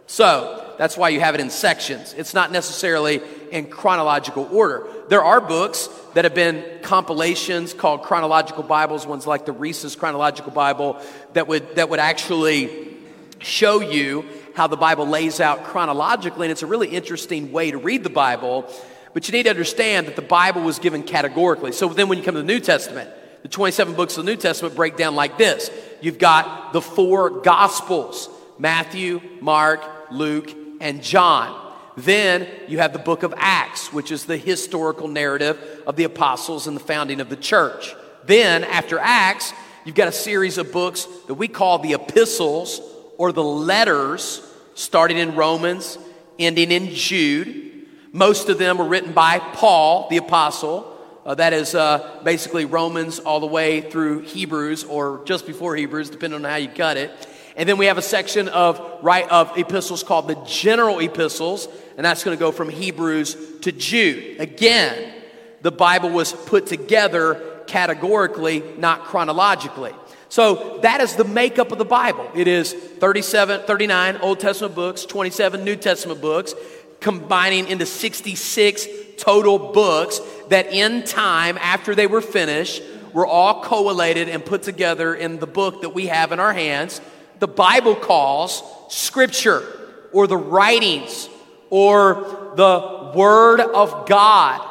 So, 0.07 0.64
that's 0.77 0.97
why 0.97 1.09
you 1.09 1.19
have 1.19 1.35
it 1.35 1.41
in 1.41 1.49
sections. 1.49 2.13
It's 2.17 2.33
not 2.33 2.51
necessarily 2.51 3.21
in 3.51 3.67
chronological 3.67 4.47
order. 4.51 4.87
There 5.07 5.23
are 5.23 5.39
books 5.39 5.89
that 6.13 6.25
have 6.25 6.35
been 6.35 6.63
compilations 6.81 7.73
called 7.73 8.03
chronological 8.03 8.63
Bibles, 8.63 9.05
ones 9.05 9.27
like 9.27 9.45
the 9.45 9.51
Reese's 9.51 9.95
Chronological 9.95 10.51
Bible, 10.51 10.99
that 11.33 11.47
would, 11.47 11.75
that 11.75 11.89
would 11.89 11.99
actually 11.99 12.97
show 13.39 13.81
you 13.81 14.25
how 14.55 14.67
the 14.67 14.77
Bible 14.77 15.05
lays 15.05 15.39
out 15.39 15.65
chronologically. 15.65 16.47
And 16.47 16.51
it's 16.51 16.63
a 16.63 16.67
really 16.67 16.87
interesting 16.87 17.51
way 17.51 17.71
to 17.71 17.77
read 17.77 18.03
the 18.03 18.09
Bible. 18.09 18.71
But 19.13 19.27
you 19.27 19.33
need 19.33 19.43
to 19.43 19.49
understand 19.49 20.07
that 20.07 20.15
the 20.15 20.21
Bible 20.21 20.61
was 20.61 20.79
given 20.79 21.03
categorically. 21.03 21.71
So 21.71 21.87
then 21.89 22.09
when 22.09 22.17
you 22.17 22.23
come 22.23 22.35
to 22.35 22.41
the 22.41 22.47
New 22.47 22.59
Testament, 22.59 23.09
the 23.43 23.49
27 23.49 23.93
books 23.93 24.17
of 24.17 24.25
the 24.25 24.31
New 24.31 24.37
Testament 24.37 24.75
break 24.75 24.97
down 24.97 25.15
like 25.15 25.37
this. 25.37 25.69
You've 26.01 26.17
got 26.17 26.73
the 26.73 26.81
four 26.81 27.41
Gospels 27.41 28.29
Matthew, 28.57 29.21
Mark, 29.41 29.83
Luke, 30.11 30.49
and 30.79 31.03
John. 31.03 31.61
Then 31.97 32.47
you 32.67 32.79
have 32.79 32.93
the 32.93 32.99
book 32.99 33.23
of 33.23 33.33
Acts, 33.37 33.93
which 33.93 34.11
is 34.11 34.25
the 34.25 34.37
historical 34.37 35.07
narrative 35.07 35.83
of 35.87 35.95
the 35.95 36.03
apostles 36.03 36.67
and 36.67 36.75
the 36.75 36.81
founding 36.81 37.21
of 37.21 37.29
the 37.29 37.37
church. 37.37 37.95
Then, 38.25 38.63
after 38.63 38.99
Acts, 38.99 39.53
you've 39.85 39.95
got 39.95 40.07
a 40.07 40.11
series 40.11 40.57
of 40.57 40.71
books 40.71 41.07
that 41.27 41.35
we 41.35 41.47
call 41.47 41.79
the 41.79 41.93
epistles 41.93 42.81
or 43.17 43.31
the 43.31 43.43
letters, 43.43 44.41
starting 44.73 45.17
in 45.17 45.35
Romans, 45.35 45.97
ending 46.37 46.71
in 46.71 46.89
Jude. 46.89 47.87
Most 48.11 48.49
of 48.49 48.57
them 48.57 48.77
were 48.77 48.85
written 48.85 49.13
by 49.13 49.39
Paul, 49.39 50.09
the 50.09 50.17
apostle. 50.17 50.91
Uh, 51.25 51.33
that 51.35 51.53
is 51.53 51.75
uh, 51.75 52.21
basically 52.23 52.65
Romans 52.65 53.19
all 53.19 53.39
the 53.39 53.47
way 53.47 53.81
through 53.81 54.19
Hebrews 54.19 54.83
or 54.83 55.21
just 55.25 55.47
before 55.47 55.75
Hebrews, 55.75 56.09
depending 56.09 56.43
on 56.43 56.49
how 56.49 56.57
you 56.57 56.67
cut 56.67 56.97
it. 56.97 57.11
And 57.55 57.69
then 57.69 57.77
we 57.77 57.85
have 57.85 57.97
a 57.97 58.01
section 58.01 58.49
of 58.49 58.81
right 59.01 59.29
of 59.29 59.57
epistles 59.57 60.03
called 60.03 60.27
the 60.27 60.35
general 60.45 60.99
epistles, 60.99 61.67
and 61.95 62.05
that's 62.05 62.23
going 62.23 62.35
to 62.35 62.39
go 62.39 62.51
from 62.51 62.69
Hebrews 62.69 63.59
to 63.61 63.71
Jude. 63.71 64.41
Again, 64.41 65.13
the 65.61 65.71
Bible 65.71 66.09
was 66.09 66.33
put 66.33 66.67
together 66.67 67.63
categorically, 67.67 68.63
not 68.77 69.05
chronologically. 69.05 69.93
So 70.27 70.79
that 70.81 70.99
is 71.01 71.15
the 71.15 71.23
makeup 71.23 71.71
of 71.71 71.77
the 71.77 71.85
Bible. 71.85 72.29
It 72.35 72.47
is 72.47 72.73
37, 72.73 73.61
39 73.65 74.17
Old 74.17 74.39
Testament 74.39 74.75
books, 74.75 75.05
27 75.05 75.63
New 75.63 75.77
Testament 75.77 76.19
books, 76.19 76.53
combining 76.99 77.67
into 77.67 77.85
66 77.85 78.87
total 79.17 79.71
books 79.71 80.19
that 80.49 80.73
in 80.73 81.03
time, 81.03 81.57
after 81.61 81.95
they 81.95 82.07
were 82.07 82.21
finished, 82.21 82.83
were 83.13 83.25
all 83.25 83.61
collated 83.61 84.27
and 84.27 84.43
put 84.43 84.63
together 84.63 85.15
in 85.15 85.39
the 85.39 85.47
book 85.47 85.81
that 85.83 85.91
we 85.91 86.07
have 86.07 86.33
in 86.33 86.39
our 86.39 86.51
hands. 86.51 86.99
The 87.39 87.47
Bible 87.47 87.95
calls 87.95 88.63
Scripture 88.89 89.63
or 90.11 90.27
the 90.27 90.37
writings 90.37 91.29
or 91.69 92.53
the 92.55 93.11
Word 93.15 93.59
of 93.59 94.07
God. 94.07 94.65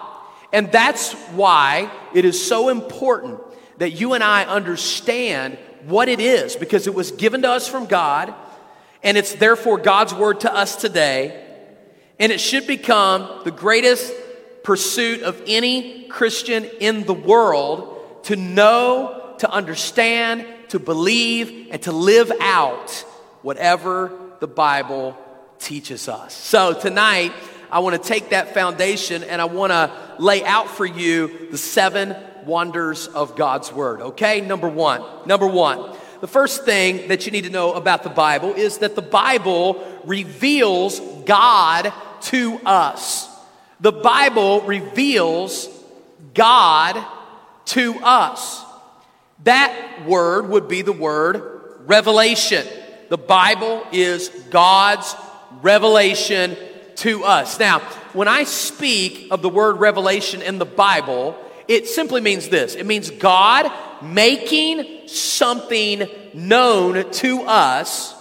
And 0.52 0.70
that's 0.70 1.12
why 1.32 1.90
it 2.14 2.24
is 2.24 2.44
so 2.44 2.68
important 2.68 3.40
that 3.78 3.90
you 3.90 4.14
and 4.14 4.22
I 4.22 4.44
understand 4.44 5.58
what 5.86 6.08
it 6.08 6.20
is 6.20 6.56
because 6.56 6.86
it 6.86 6.94
was 6.94 7.10
given 7.12 7.42
to 7.42 7.50
us 7.50 7.68
from 7.68 7.86
God 7.86 8.34
and 9.04 9.18
it's 9.18 9.34
therefore 9.34 9.78
God's 9.78 10.14
word 10.14 10.40
to 10.40 10.52
us 10.52 10.76
today. 10.76 11.44
And 12.18 12.32
it 12.32 12.40
should 12.40 12.66
become 12.66 13.42
the 13.44 13.50
greatest 13.50 14.12
pursuit 14.62 15.22
of 15.22 15.40
any 15.46 16.04
Christian 16.08 16.64
in 16.80 17.04
the 17.04 17.14
world 17.14 18.24
to 18.24 18.36
know, 18.36 19.34
to 19.38 19.50
understand, 19.50 20.46
to 20.74 20.80
believe, 20.80 21.68
and 21.70 21.80
to 21.80 21.92
live 21.92 22.32
out 22.40 22.90
whatever 23.42 24.10
the 24.40 24.48
Bible 24.48 25.16
teaches 25.60 26.08
us. 26.08 26.34
So 26.34 26.74
tonight, 26.74 27.32
I 27.70 27.78
want 27.78 27.94
to 27.94 28.08
take 28.08 28.30
that 28.30 28.54
foundation 28.54 29.22
and 29.22 29.40
I 29.40 29.44
want 29.44 29.70
to 29.70 29.92
lay 30.18 30.44
out 30.44 30.66
for 30.68 30.84
you 30.84 31.48
the 31.52 31.58
seven 31.58 32.16
wonders 32.44 33.06
of 33.06 33.36
God's 33.36 33.72
Word. 33.72 34.00
Okay, 34.00 34.40
number 34.40 34.68
one. 34.68 35.04
Number 35.26 35.46
one. 35.46 35.96
The 36.20 36.26
first 36.26 36.64
thing 36.64 37.06
that 37.06 37.24
you 37.24 37.30
need 37.30 37.44
to 37.44 37.50
know 37.50 37.74
about 37.74 38.02
the 38.02 38.10
Bible 38.10 38.52
is 38.54 38.78
that 38.78 38.96
the 38.96 39.02
Bible 39.02 39.80
reveals 40.04 40.98
God 41.24 41.92
to 42.22 42.58
us. 42.66 43.28
The 43.78 43.92
Bible 43.92 44.62
reveals 44.62 45.68
God 46.34 47.00
to 47.66 47.94
us. 48.02 48.63
That 49.42 50.06
word 50.06 50.48
would 50.48 50.68
be 50.68 50.82
the 50.82 50.92
word 50.92 51.42
revelation. 51.86 52.66
The 53.08 53.18
Bible 53.18 53.84
is 53.92 54.28
God's 54.50 55.14
revelation 55.60 56.56
to 56.96 57.24
us. 57.24 57.58
Now, 57.58 57.80
when 58.12 58.28
I 58.28 58.44
speak 58.44 59.28
of 59.30 59.42
the 59.42 59.48
word 59.48 59.80
revelation 59.80 60.40
in 60.40 60.58
the 60.58 60.64
Bible, 60.64 61.36
it 61.68 61.88
simply 61.88 62.20
means 62.20 62.48
this 62.48 62.74
it 62.74 62.86
means 62.86 63.10
God 63.10 63.70
making 64.02 65.08
something 65.08 66.08
known 66.32 67.10
to 67.10 67.42
us 67.42 68.14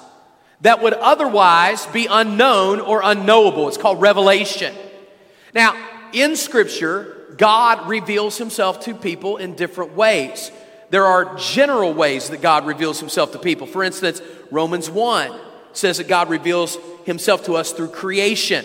that 0.62 0.82
would 0.82 0.94
otherwise 0.94 1.86
be 1.88 2.08
unknown 2.10 2.80
or 2.80 3.02
unknowable. 3.04 3.68
It's 3.68 3.78
called 3.78 4.02
revelation. 4.02 4.74
Now, 5.54 5.76
in 6.14 6.36
Scripture, 6.36 7.36
God 7.38 7.90
reveals 7.90 8.38
himself 8.38 8.82
to 8.82 8.94
people 8.94 9.38
in 9.38 9.56
different 9.56 9.94
ways. 9.96 10.52
There 10.94 11.08
are 11.08 11.34
general 11.38 11.92
ways 11.92 12.30
that 12.30 12.44
God 12.44 12.68
reveals 12.68 13.00
himself 13.00 13.32
to 13.32 13.40
people. 13.40 13.66
For 13.66 13.84
instance, 13.84 14.22
Romans 14.52 14.92
1 14.92 15.32
says 15.72 15.98
that 15.98 16.08
God 16.08 16.30
reveals 16.30 16.78
himself 17.04 17.46
to 17.46 17.56
us 17.56 17.72
through 17.72 17.88
creation. 17.88 18.64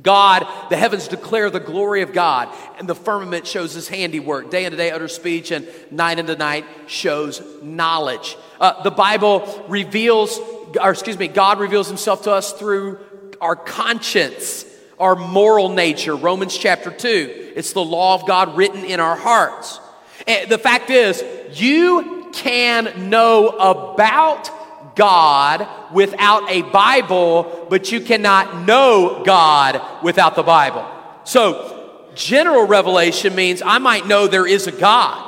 God, 0.00 0.46
the 0.70 0.78
heavens 0.78 1.08
declare 1.08 1.50
the 1.50 1.60
glory 1.60 2.00
of 2.00 2.14
God, 2.14 2.48
and 2.78 2.88
the 2.88 2.94
firmament 2.94 3.46
shows 3.46 3.74
his 3.74 3.86
handiwork. 3.86 4.50
Day 4.50 4.64
into 4.64 4.78
day 4.78 4.90
utter 4.90 5.08
speech, 5.08 5.50
and 5.50 5.68
night 5.90 6.18
into 6.18 6.36
night 6.36 6.64
shows 6.86 7.42
knowledge. 7.62 8.38
Uh, 8.58 8.82
the 8.82 8.90
Bible 8.90 9.66
reveals, 9.68 10.38
or 10.80 10.92
excuse 10.92 11.18
me, 11.18 11.28
God 11.28 11.60
reveals 11.60 11.88
himself 11.88 12.22
to 12.22 12.32
us 12.32 12.54
through 12.54 12.98
our 13.42 13.56
conscience, 13.56 14.64
our 14.98 15.14
moral 15.14 15.68
nature. 15.68 16.16
Romans 16.16 16.56
chapter 16.56 16.90
2. 16.90 17.52
It's 17.56 17.74
the 17.74 17.84
law 17.84 18.14
of 18.14 18.26
God 18.26 18.56
written 18.56 18.86
in 18.86 19.00
our 19.00 19.16
hearts. 19.16 19.80
The 20.26 20.58
fact 20.58 20.90
is, 20.90 21.22
you 21.52 22.30
can 22.32 23.08
know 23.08 23.48
about 23.48 24.50
God 24.96 25.68
without 25.92 26.50
a 26.50 26.62
Bible, 26.62 27.66
but 27.70 27.92
you 27.92 28.00
cannot 28.00 28.66
know 28.66 29.22
God 29.24 29.80
without 30.02 30.34
the 30.34 30.42
Bible. 30.42 30.84
So, 31.24 32.10
general 32.14 32.66
revelation 32.66 33.34
means 33.34 33.62
I 33.64 33.78
might 33.78 34.06
know 34.06 34.26
there 34.26 34.46
is 34.46 34.66
a 34.66 34.72
God, 34.72 35.22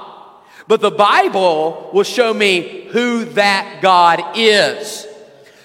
but 0.67 0.81
the 0.81 0.91
Bible 0.91 1.91
will 1.93 2.03
show 2.03 2.35
me 2.35 2.89
who 2.91 3.27
that 3.27 3.81
God 3.83 4.37
is. 4.37 5.07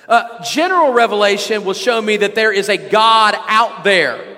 Uh, 0.08 0.44
general 0.44 0.92
revelation 0.92 1.64
will 1.64 1.74
show 1.74 2.02
me 2.02 2.18
that 2.18 2.36
there 2.36 2.52
is 2.52 2.70
a 2.70 2.78
God 2.78 3.36
out 3.48 3.84
there, 3.84 4.38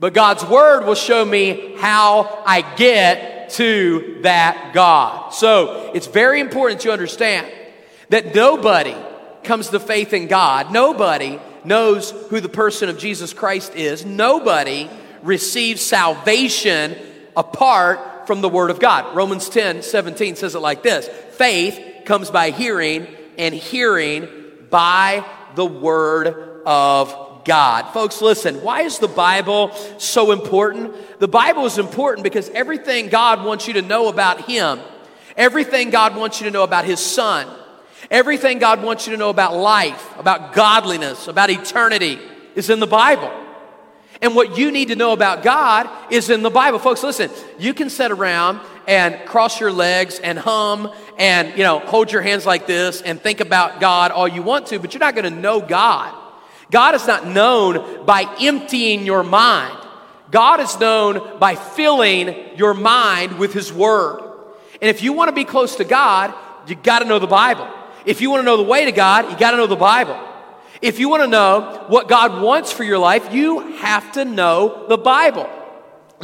but 0.00 0.14
God's 0.14 0.44
Word 0.44 0.86
will 0.86 0.94
show 0.94 1.24
me 1.24 1.76
how 1.76 2.42
I 2.46 2.62
get 2.76 3.37
to 3.50 4.20
that 4.22 4.72
God. 4.74 5.30
So, 5.30 5.92
it's 5.94 6.06
very 6.06 6.40
important 6.40 6.80
to 6.82 6.92
understand 6.92 7.50
that 8.10 8.34
nobody 8.34 8.94
comes 9.44 9.68
to 9.68 9.80
faith 9.80 10.12
in 10.12 10.26
God. 10.26 10.72
Nobody 10.72 11.38
knows 11.64 12.10
who 12.10 12.40
the 12.40 12.48
person 12.48 12.88
of 12.88 12.98
Jesus 12.98 13.32
Christ 13.32 13.74
is. 13.74 14.04
Nobody 14.04 14.88
receives 15.22 15.82
salvation 15.82 16.96
apart 17.36 18.26
from 18.26 18.40
the 18.40 18.48
Word 18.48 18.70
of 18.70 18.80
God. 18.80 19.16
Romans 19.16 19.48
10 19.48 19.82
17 19.82 20.36
says 20.36 20.54
it 20.54 20.60
like 20.60 20.82
this 20.82 21.08
Faith 21.36 22.04
comes 22.04 22.30
by 22.30 22.50
hearing, 22.50 23.06
and 23.36 23.54
hearing 23.54 24.28
by 24.70 25.24
the 25.54 25.66
Word 25.66 26.62
of 26.66 27.27
God. 27.48 27.92
Folks, 27.92 28.22
listen, 28.22 28.62
why 28.62 28.82
is 28.82 29.00
the 29.00 29.08
Bible 29.08 29.74
so 29.98 30.30
important? 30.30 31.18
The 31.18 31.26
Bible 31.26 31.66
is 31.66 31.78
important 31.78 32.22
because 32.22 32.48
everything 32.50 33.08
God 33.08 33.44
wants 33.44 33.66
you 33.66 33.72
to 33.74 33.82
know 33.82 34.06
about 34.06 34.42
Him, 34.42 34.78
everything 35.36 35.90
God 35.90 36.14
wants 36.14 36.40
you 36.40 36.44
to 36.44 36.52
know 36.52 36.62
about 36.62 36.84
His 36.84 37.00
Son, 37.00 37.48
Everything 38.10 38.58
God 38.58 38.82
wants 38.82 39.06
you 39.06 39.12
to 39.12 39.18
know 39.18 39.28
about 39.28 39.54
life, 39.54 40.18
about 40.18 40.54
godliness, 40.54 41.28
about 41.28 41.50
eternity 41.50 42.18
is 42.54 42.70
in 42.70 42.80
the 42.80 42.86
Bible. 42.86 43.30
And 44.22 44.34
what 44.34 44.56
you 44.56 44.72
need 44.72 44.88
to 44.88 44.96
know 44.96 45.12
about 45.12 45.42
God 45.42 45.88
is 46.10 46.30
in 46.30 46.42
the 46.42 46.50
Bible. 46.50 46.78
Folks, 46.78 47.02
listen, 47.02 47.30
you 47.58 47.74
can 47.74 47.90
sit 47.90 48.10
around 48.10 48.60
and 48.86 49.14
cross 49.26 49.60
your 49.60 49.70
legs 49.70 50.18
and 50.18 50.38
hum 50.38 50.90
and, 51.18 51.56
you 51.56 51.62
know, 51.62 51.80
hold 51.80 52.10
your 52.10 52.22
hands 52.22 52.46
like 52.46 52.66
this 52.66 53.02
and 53.02 53.20
think 53.20 53.40
about 53.40 53.78
God 53.78 54.10
all 54.10 54.26
you 54.26 54.42
want 54.42 54.68
to, 54.68 54.78
but 54.78 54.94
you're 54.94 55.00
not 55.00 55.14
going 55.14 55.32
to 55.32 55.40
know 55.40 55.60
God. 55.60 56.14
God 56.70 56.94
is 56.94 57.06
not 57.06 57.26
known 57.26 58.04
by 58.04 58.24
emptying 58.40 59.06
your 59.06 59.22
mind. 59.22 59.76
God 60.30 60.60
is 60.60 60.78
known 60.78 61.38
by 61.38 61.54
filling 61.54 62.56
your 62.56 62.74
mind 62.74 63.38
with 63.38 63.52
His 63.54 63.72
Word. 63.72 64.20
And 64.80 64.88
if 64.88 65.02
you 65.02 65.12
want 65.12 65.28
to 65.28 65.34
be 65.34 65.44
close 65.44 65.76
to 65.76 65.84
God, 65.84 66.34
you 66.66 66.74
got 66.74 67.00
to 67.00 67.04
know 67.06 67.18
the 67.18 67.26
Bible. 67.26 67.68
If 68.04 68.20
you 68.20 68.30
want 68.30 68.40
to 68.42 68.44
know 68.44 68.56
the 68.56 68.62
way 68.62 68.84
to 68.84 68.92
God, 68.92 69.30
you 69.30 69.38
got 69.38 69.52
to 69.52 69.56
know 69.56 69.66
the 69.66 69.76
Bible. 69.76 70.18
If 70.80 70.98
you 70.98 71.08
want 71.08 71.22
to 71.22 71.26
know 71.26 71.84
what 71.88 72.08
God 72.08 72.40
wants 72.42 72.70
for 72.70 72.84
your 72.84 72.98
life, 72.98 73.32
you 73.32 73.76
have 73.76 74.12
to 74.12 74.24
know 74.24 74.86
the 74.88 74.98
Bible. 74.98 75.48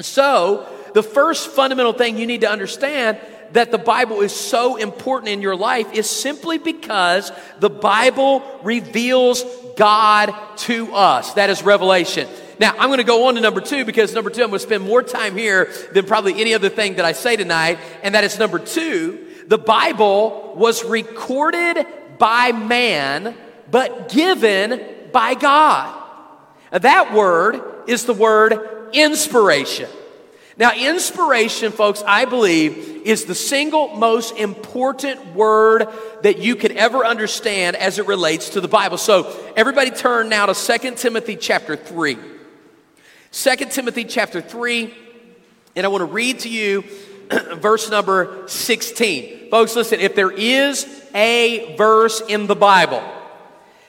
So, 0.01 0.67
the 0.93 1.03
first 1.03 1.49
fundamental 1.49 1.93
thing 1.93 2.19
you 2.19 2.27
need 2.27 2.43
to 2.43 2.51
understand 2.51 3.19
that 3.55 3.71
the 3.71 3.79
Bible 3.79 4.21
is 4.21 4.35
so 4.35 4.77
important 4.77 5.31
in 5.31 5.41
your 5.41 5.57
life 5.57 5.93
is 5.93 6.11
simply 6.11 6.59
because 6.59 7.33
the 7.61 7.71
Bible 7.71 8.43
reveals 8.63 9.45
God 9.77 10.35
to 10.59 10.93
us. 10.93 11.35
That 11.35 11.51
is 11.51 11.63
revelation. 11.63 12.29
Now, 12.59 12.73
I'm 12.73 12.89
going 12.89 12.99
to 12.99 13.05
go 13.05 13.29
on 13.29 13.37
to 13.37 13.41
number 13.41 13.61
two 13.61 13.85
because 13.85 14.13
number 14.13 14.31
two, 14.31 14.43
I'm 14.43 14.51
going 14.51 14.59
to 14.59 14.67
spend 14.67 14.85
more 14.85 15.03
time 15.03 15.37
here 15.37 15.73
than 15.93 16.05
probably 16.05 16.41
any 16.41 16.55
other 16.55 16.69
thing 16.69 16.97
that 16.97 17.05
I 17.05 17.13
say 17.13 17.37
tonight, 17.37 17.79
and 18.03 18.15
that 18.15 18.25
is 18.25 18.39
number 18.39 18.59
two 18.59 19.21
the 19.47 19.59
Bible 19.59 20.55
was 20.57 20.85
recorded 20.85 21.87
by 22.19 22.53
man, 22.53 23.37
but 23.71 24.09
given 24.09 24.81
by 25.13 25.35
God. 25.35 26.03
Now, 26.73 26.79
that 26.79 27.13
word 27.13 27.61
is 27.87 28.07
the 28.07 28.15
word 28.15 28.89
inspiration. 28.95 29.89
Now, 30.57 30.73
inspiration, 30.73 31.73
folks, 31.73 32.03
I 32.07 32.27
believe 32.27 33.03
is 33.05 33.25
the 33.25 33.35
single 33.35 33.97
most 33.97 34.37
important 34.37 35.35
word 35.35 35.89
that 36.23 36.39
you 36.39 36.55
could 36.55 36.73
ever 36.73 37.05
understand 37.05 37.75
as 37.77 37.99
it 37.99 38.07
relates 38.07 38.51
to 38.51 38.61
the 38.61 38.69
Bible. 38.69 38.97
So, 38.97 39.35
everybody 39.57 39.91
turn 39.91 40.29
now 40.29 40.47
to 40.47 40.55
2 40.55 40.95
Timothy 40.95 41.35
chapter 41.37 41.75
3. 41.75 42.17
2 43.33 43.57
Timothy 43.69 44.05
chapter 44.05 44.41
3, 44.41 44.95
and 45.75 45.85
I 45.85 45.89
want 45.89 46.03
to 46.03 46.07
read 46.07 46.41
to 46.41 46.49
you 46.49 46.85
verse 47.57 47.91
number 47.91 48.47
16. 48.47 49.51
Folks, 49.51 49.75
listen, 49.75 49.99
if 49.99 50.15
there 50.15 50.31
is 50.31 50.87
a 51.15 51.75
verse 51.77 52.21
in 52.29 52.47
the 52.47 52.55
Bible 52.55 53.03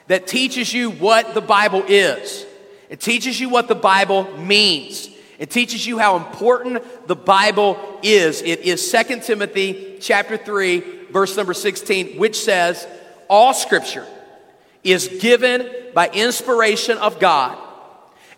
that 0.07 0.25
teaches 0.25 0.73
you 0.73 0.89
what 0.89 1.35
the 1.35 1.41
Bible 1.41 1.83
is, 1.87 2.45
it 2.89 2.99
teaches 2.99 3.39
you 3.39 3.49
what 3.49 3.67
the 3.67 3.75
Bible 3.75 4.35
means. 4.37 5.09
It 5.37 5.49
teaches 5.49 5.85
you 5.85 5.97
how 5.97 6.15
important 6.17 7.07
the 7.07 7.15
Bible 7.15 7.99
is. 8.01 8.41
It 8.41 8.61
is 8.61 8.91
2 8.91 9.19
Timothy 9.21 9.97
chapter 9.99 10.37
3 10.37 11.05
verse 11.11 11.37
number 11.37 11.53
16 11.53 12.17
which 12.17 12.39
says 12.39 12.87
all 13.29 13.53
scripture 13.53 14.05
is 14.83 15.07
given 15.19 15.69
by 15.93 16.09
inspiration 16.09 16.97
of 16.97 17.19
God 17.19 17.57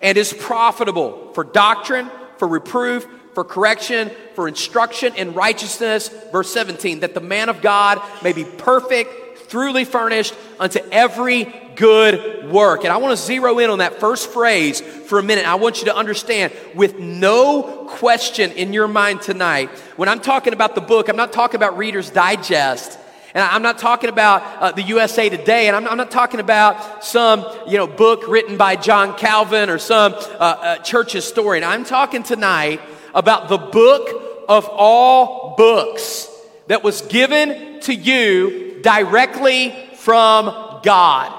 and 0.02 0.18
is 0.18 0.34
profitable 0.34 1.34
for 1.34 1.44
doctrine, 1.44 2.10
for 2.38 2.48
reproof, 2.48 3.06
for 3.34 3.44
correction, 3.44 4.12
for 4.34 4.48
instruction 4.48 5.14
in 5.16 5.34
righteousness. 5.34 6.10
Verse 6.32 6.52
17, 6.54 7.02
that 7.02 7.14
the 7.14 7.20
man 7.20 7.50
of 7.50 7.62
God 7.62 8.02
may 8.24 8.34
be 8.34 8.46
perfect, 8.46 9.50
truly 9.50 9.86
furnished 9.86 10.34
unto 10.60 10.80
every 10.92 11.44
good 11.78 12.52
work. 12.52 12.84
And 12.84 12.92
I 12.92 12.98
want 12.98 13.18
to 13.18 13.24
zero 13.24 13.60
in 13.60 13.70
on 13.70 13.80
that 13.80 14.00
first 14.00 14.30
phrase 14.32 14.82
for 14.82 15.20
a 15.20 15.24
minute. 15.24 15.48
I 15.48 15.56
want 15.56 15.80
you 15.80 15.86
to 15.86 15.96
understand 15.96 16.52
with 16.76 17.00
no 17.00 17.86
question 17.88 18.52
in 18.52 18.74
your 18.74 18.88
mind 18.88 19.22
tonight, 19.22 19.70
when 19.96 20.10
I'm 20.10 20.20
talking 20.20 20.54
about 20.54 20.76
the 20.76 20.82
book, 20.82 21.08
I'm 21.08 21.16
not 21.16 21.32
talking 21.32 21.56
about 21.56 21.78
Reader's 21.78 22.10
Digest. 22.10 23.00
And 23.34 23.44
I'm 23.44 23.62
not 23.62 23.78
talking 23.78 24.10
about 24.10 24.42
uh, 24.62 24.72
the 24.72 24.82
USA 24.84 25.30
Today, 25.30 25.68
and 25.68 25.76
I'm, 25.76 25.88
I'm, 25.88 25.98
not 25.98 26.10
talking 26.10 26.40
about 26.40 27.04
some 27.04 27.46
you 27.68 27.78
know 27.78 27.86
book 27.86 28.28
written 28.28 28.58
by 28.58 28.78
John 28.78 29.16
Calvin 29.16 29.70
or 29.70 29.78
some 29.78 30.14
uh, 30.14 30.18
uh, 30.18 30.78
church 30.80 31.12
historian. 31.12 31.64
I'm 31.64 31.84
talking 31.84 32.24
tonight 32.24 32.82
about 33.14 33.48
the 33.48 33.58
book 33.58 34.46
of 34.48 34.68
all 34.72 35.56
books 35.56 36.32
that 36.68 36.84
was 36.84 37.02
given 37.04 37.80
to 37.82 37.94
you 37.94 38.80
directly 38.82 39.76
from 39.96 40.46
God. 40.82 41.37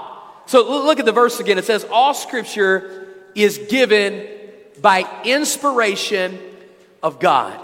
So 0.48 0.66
look 0.66 0.98
at 0.98 1.04
the 1.04 1.12
verse 1.12 1.40
again. 1.40 1.58
It 1.58 1.66
says, 1.66 1.84
All 1.90 2.14
scripture 2.14 3.06
is 3.34 3.58
given 3.68 4.26
by 4.80 5.04
inspiration 5.24 6.38
of 7.02 7.20
God. 7.20 7.60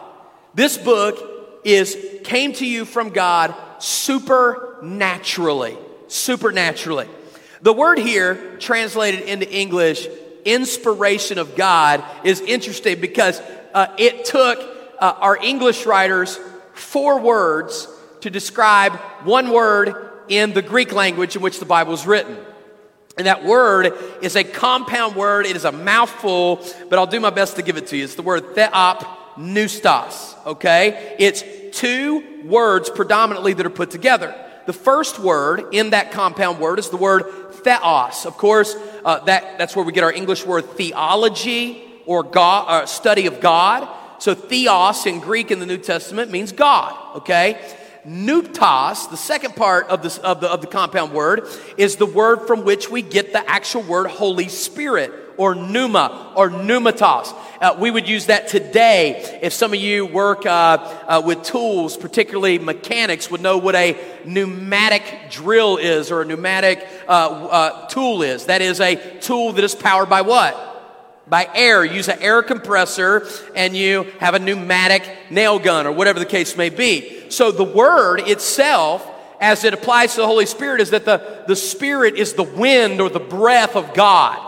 This 0.53 0.77
book 0.77 1.63
is 1.65 1.97
came 2.25 2.53
to 2.53 2.67
you 2.67 2.85
from 2.85 3.09
God 3.09 3.55
supernaturally. 3.79 5.79
Supernaturally. 6.09 7.09
The 7.63 7.73
word 7.73 7.99
here, 7.99 8.59
translated 8.59 9.23
into 9.23 9.51
English, 9.51 10.07
inspiration 10.45 11.39
of 11.39 11.57
God, 11.57 12.05
is 12.23 12.43
interesting 12.43 13.01
because 13.01 13.41
uh, 13.73 13.95
it 13.97 14.27
took 14.27 14.59
uh, 15.01 15.15
our 15.21 15.39
English 15.39 15.87
writers 15.87 16.39
four 16.75 17.19
words 17.19 17.89
to 18.21 18.29
describe 18.29 18.93
one 19.25 19.51
word 19.51 20.11
in 20.29 20.53
the 20.53 20.61
Greek 20.61 20.93
language 20.93 21.35
in 21.35 21.41
which 21.41 21.59
the 21.59 21.65
Bible 21.65 21.95
is 21.95 22.07
written. 22.07 22.37
And 23.17 23.27
that 23.29 23.45
word 23.45 23.93
is 24.23 24.35
a 24.35 24.43
compound 24.43 25.15
word. 25.15 25.47
It 25.47 25.55
is 25.55 25.65
a 25.65 25.73
mouthful, 25.73 26.65
but 26.89 26.99
I'll 26.99 27.07
do 27.07 27.21
my 27.21 27.31
best 27.31 27.57
to 27.57 27.63
give 27.63 27.77
it 27.77 27.87
to 27.89 27.97
you. 27.97 28.05
It's 28.05 28.17
the 28.17 28.23
word 28.23 28.57
theopneustos, 28.57 30.47
okay? 30.47 31.15
It's 31.19 31.45
two 31.79 32.43
words 32.45 32.91
predominantly 32.91 33.53
that 33.55 33.65
are 33.65 33.71
put 33.71 33.91
together. 33.91 34.35
The 34.67 34.73
first 34.73 35.19
word 35.19 35.73
in 35.73 35.91
that 35.91 36.11
compound 36.11 36.59
word 36.59 36.79
is 36.79 36.89
the 36.89 36.97
word 36.97 37.25
theos. 37.63 38.27
Of 38.27 38.37
course, 38.37 38.75
uh, 39.05 39.21
that, 39.25 39.59
that's 39.59 39.77
where 39.77 39.85
we 39.85 39.93
get 39.93 40.03
our 40.05 40.13
English 40.13 40.45
word 40.45 40.65
theology 40.71 41.85
or 42.07 42.23
God, 42.23 42.67
uh, 42.69 42.87
study 42.87 43.27
of 43.27 43.41
God. 43.41 43.89
So 44.19 44.35
theos 44.35 45.07
in 45.07 45.21
Greek 45.21 45.51
in 45.51 45.59
the 45.59 45.67
New 45.67 45.79
Testament 45.79 46.31
means 46.31 46.53
God, 46.53 47.17
okay? 47.19 47.61
Pneustos, 48.07 49.11
the 49.11 49.17
second 49.17 49.57
part 49.57 49.89
of, 49.89 50.03
this, 50.03 50.19
of, 50.19 50.41
the, 50.41 50.51
of 50.51 50.61
the 50.61 50.67
compound 50.67 51.13
word, 51.13 51.49
is 51.77 51.97
the 51.97 52.07
word 52.07 52.47
from 52.47 52.65
which 52.65 52.91
we 52.91 53.01
get 53.01 53.33
the 53.33 53.49
actual 53.49 53.83
word 53.83 54.09
Holy 54.09 54.49
Spirit 54.49 55.13
or 55.37 55.55
pneuma 55.55 56.33
or 56.37 56.51
pneumatos. 56.51 57.35
Uh, 57.61 57.77
we 57.79 57.91
would 57.91 58.09
use 58.09 58.27
that 58.27 58.49
today 58.49 59.39
if 59.43 59.53
some 59.53 59.73
of 59.73 59.81
you 59.81 60.05
work 60.07 60.45
uh, 60.45 60.77
uh, 61.07 61.23
with 61.25 61.43
tools, 61.43 61.97
particularly 61.97 62.59
mechanics, 62.59 63.31
would 63.31 63.41
know 63.41 63.57
what 63.59 63.75
a 63.75 63.99
pneumatic 64.25 65.03
drill 65.31 65.77
is 65.77 66.11
or 66.11 66.23
a 66.23 66.25
pneumatic 66.25 66.87
uh, 67.09 67.11
uh, 67.11 67.87
tool 67.89 68.23
is. 68.23 68.47
That 68.47 68.61
is 68.61 68.81
a 68.81 68.97
tool 69.21 69.53
that 69.53 69.65
is 69.65 69.75
powered 69.75 70.09
by 70.09 70.21
what? 70.21 70.74
By 71.27 71.49
air. 71.55 71.85
Use 71.85 72.09
an 72.09 72.19
air 72.21 72.43
compressor 72.43 73.27
and 73.55 73.77
you 73.77 74.05
have 74.21 74.35
a 74.35 74.39
pneumatic 74.39 75.09
nail 75.31 75.59
gun 75.59 75.87
or 75.87 75.93
whatever 75.93 76.19
the 76.19 76.27
case 76.27 76.57
may 76.57 76.71
be. 76.71 77.31
So 77.31 77.51
the 77.51 77.65
word 77.65 78.21
itself, 78.21 79.09
as 79.41 79.65
it 79.65 79.75
applies 79.75 80.15
to 80.15 80.21
the 80.21 80.27
Holy 80.27 80.47
Spirit, 80.47 80.81
is 80.81 80.91
that 80.91 81.05
the, 81.05 81.45
the 81.47 81.57
Spirit 81.57 82.17
is 82.17 82.35
the 82.35 82.43
wind 82.43 83.01
or 83.01 83.09
the 83.09 83.21
breath 83.21 83.77
of 83.77 83.95
God. 83.95 84.39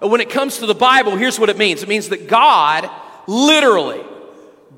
When 0.00 0.20
it 0.20 0.30
comes 0.30 0.58
to 0.58 0.66
the 0.66 0.74
Bible, 0.74 1.16
here's 1.16 1.38
what 1.38 1.48
it 1.48 1.56
means. 1.56 1.82
It 1.82 1.88
means 1.88 2.08
that 2.08 2.26
God 2.26 2.90
literally 3.28 4.02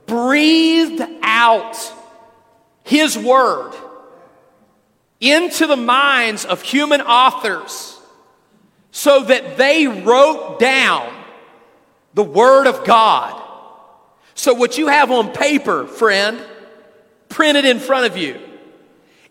breathed 0.06 1.02
out 1.22 1.76
His 2.82 3.16
Word 3.16 3.72
into 5.20 5.66
the 5.66 5.76
minds 5.76 6.44
of 6.44 6.60
human 6.60 7.00
authors 7.00 7.98
so 8.90 9.24
that 9.24 9.56
they 9.56 9.87
wrote 9.87 10.58
down 10.58 11.13
the 12.14 12.24
Word 12.24 12.66
of 12.66 12.85
God. 12.85 13.40
So, 14.35 14.55
what 14.55 14.79
you 14.79 14.88
have 14.88 15.11
on 15.11 15.33
paper, 15.33 15.87
friend, 15.87 16.40
printed 17.29 17.64
in 17.64 17.79
front 17.79 18.07
of 18.07 18.16
you, 18.16 18.40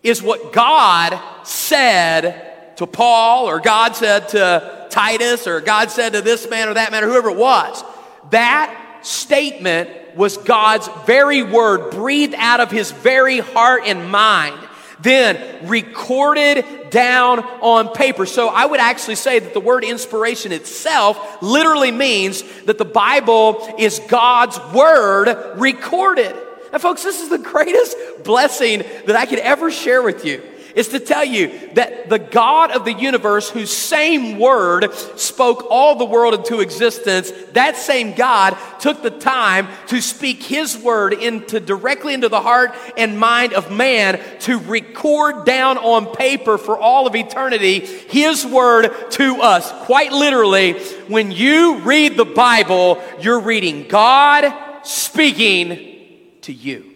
is 0.02 0.22
what 0.22 0.52
God 0.52 1.18
said 1.46 2.76
to 2.76 2.86
Paul, 2.86 3.48
or 3.48 3.60
God 3.60 3.96
said 3.96 4.28
to 4.30 4.86
Titus, 4.90 5.46
or 5.46 5.60
God 5.60 5.90
said 5.90 6.12
to 6.12 6.22
this 6.22 6.48
man 6.48 6.68
or 6.68 6.74
that 6.74 6.92
man, 6.92 7.04
or 7.04 7.08
whoever 7.08 7.30
it 7.30 7.36
was. 7.36 7.82
That 8.30 9.00
statement 9.02 10.16
was 10.16 10.36
God's 10.36 10.88
very 11.04 11.42
word, 11.42 11.90
breathed 11.90 12.34
out 12.36 12.60
of 12.60 12.70
his 12.70 12.90
very 12.90 13.40
heart 13.40 13.82
and 13.86 14.10
mind 14.10 14.63
then 15.00 15.68
recorded 15.68 16.90
down 16.90 17.40
on 17.40 17.88
paper. 17.88 18.26
So 18.26 18.48
I 18.48 18.66
would 18.66 18.80
actually 18.80 19.16
say 19.16 19.38
that 19.38 19.54
the 19.54 19.60
word 19.60 19.84
inspiration 19.84 20.52
itself 20.52 21.42
literally 21.42 21.90
means 21.90 22.42
that 22.64 22.78
the 22.78 22.84
Bible 22.84 23.74
is 23.78 24.00
God's 24.08 24.58
word 24.72 25.54
recorded. 25.56 26.34
And 26.72 26.82
folks, 26.82 27.02
this 27.02 27.20
is 27.20 27.28
the 27.28 27.38
greatest 27.38 27.96
blessing 28.24 28.84
that 29.06 29.16
I 29.16 29.26
could 29.26 29.38
ever 29.40 29.70
share 29.70 30.02
with 30.02 30.24
you 30.24 30.42
is 30.74 30.88
to 30.88 31.00
tell 31.00 31.24
you 31.24 31.70
that 31.74 32.08
the 32.08 32.18
God 32.18 32.70
of 32.72 32.84
the 32.84 32.92
universe, 32.92 33.48
whose 33.48 33.70
same 33.70 34.38
word 34.38 34.92
spoke 35.16 35.66
all 35.70 35.96
the 35.96 36.04
world 36.04 36.34
into 36.34 36.60
existence, 36.60 37.32
that 37.52 37.76
same 37.76 38.14
God 38.14 38.56
took 38.80 39.02
the 39.02 39.10
time 39.10 39.68
to 39.88 40.00
speak 40.00 40.42
his 40.42 40.76
word 40.76 41.12
into 41.12 41.60
directly 41.60 42.14
into 42.14 42.28
the 42.28 42.40
heart 42.40 42.74
and 42.96 43.18
mind 43.18 43.52
of 43.52 43.70
man 43.70 44.20
to 44.40 44.58
record 44.58 45.44
down 45.44 45.78
on 45.78 46.14
paper 46.14 46.58
for 46.58 46.78
all 46.78 47.06
of 47.06 47.14
eternity 47.14 47.80
his 47.80 48.44
word 48.44 48.90
to 49.10 49.40
us. 49.40 49.70
Quite 49.84 50.12
literally, 50.12 50.72
when 51.08 51.30
you 51.30 51.78
read 51.78 52.16
the 52.16 52.24
Bible, 52.24 53.02
you're 53.20 53.40
reading 53.40 53.86
God 53.88 54.52
speaking 54.82 55.94
to 56.42 56.52
you. 56.52 56.90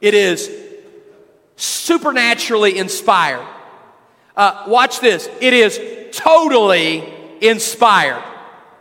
It 0.00 0.14
is 0.14 0.65
supernaturally 1.56 2.78
inspired. 2.78 3.46
Uh, 4.36 4.64
watch 4.68 5.00
this. 5.00 5.28
It 5.40 5.52
is 5.52 5.80
totally 6.12 7.12
inspired. 7.40 8.22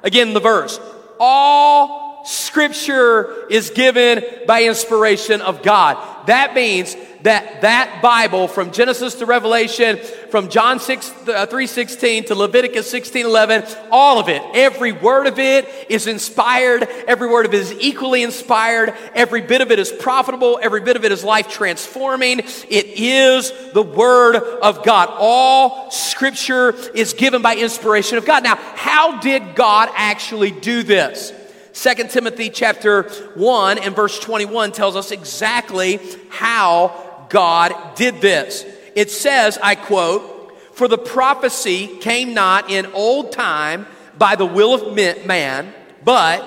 Again, 0.03 0.33
the 0.33 0.39
verse. 0.39 0.79
All 1.19 2.25
scripture 2.25 3.47
is 3.47 3.69
given 3.69 4.23
by 4.47 4.63
inspiration 4.63 5.41
of 5.41 5.63
God. 5.63 6.27
That 6.27 6.53
means 6.53 6.95
that 7.25 7.61
that 7.61 8.01
Bible 8.03 8.47
from 8.47 8.71
Genesis 8.71 9.15
to 9.15 9.25
Revelation, 9.25 9.97
from 10.29 10.47
John 10.49 10.79
6, 10.79 11.09
uh, 11.09 11.47
3.16 11.47 12.27
to 12.27 12.35
Leviticus 12.35 12.91
16.11, 12.93 13.88
all 13.89 14.19
of 14.19 14.29
it, 14.29 14.43
every 14.53 14.91
word 14.91 15.25
of 15.25 15.39
it 15.39 15.67
is 15.89 16.05
inspired. 16.05 16.83
Every 17.07 17.27
word 17.27 17.47
of 17.47 17.53
it 17.53 17.61
is 17.61 17.73
equally 17.79 18.21
inspired. 18.21 18.93
Every 19.15 19.41
bit 19.41 19.61
of 19.61 19.71
it 19.71 19.79
is 19.79 19.91
profitable. 19.91 20.59
Every 20.61 20.81
bit 20.81 20.95
of 20.97 21.03
it 21.03 21.11
is 21.11 21.23
life 21.23 21.49
transforming. 21.49 22.39
It 22.39 22.85
is 22.85 23.51
the 23.73 23.81
Word 23.81 24.35
of 24.35 24.83
God. 24.83 25.09
All 25.11 25.89
Scripture 25.89 26.75
is 26.93 27.13
given 27.13 27.41
by 27.41 27.55
inspiration 27.55 28.17
of 28.17 28.25
God. 28.25 28.43
Now, 28.43 28.55
how 28.55 29.19
did 29.19 29.55
God 29.55 29.89
actually 29.95 30.51
do 30.51 30.83
this? 30.83 31.33
2 31.75 32.07
Timothy 32.07 32.49
chapter 32.49 33.03
1 33.35 33.79
and 33.79 33.95
verse 33.95 34.17
21 34.19 34.71
tells 34.71 34.95
us 34.95 35.11
exactly 35.11 35.99
how 36.29 37.04
God 37.36 37.95
did 37.95 38.21
this. 38.21 38.65
It 38.95 39.12
says, 39.12 39.60
I 39.62 39.76
quote, 39.76 40.58
For 40.71 40.88
the 40.88 40.98
prophecy 40.98 41.88
came 41.88 42.34
not 42.34 42.71
in 42.71 42.86
old 42.93 43.34
time 43.34 43.88
by 44.17 44.38
the 44.38 44.45
will 44.45 44.74
of 44.74 44.95
man, 44.95 45.74
but 46.02 46.39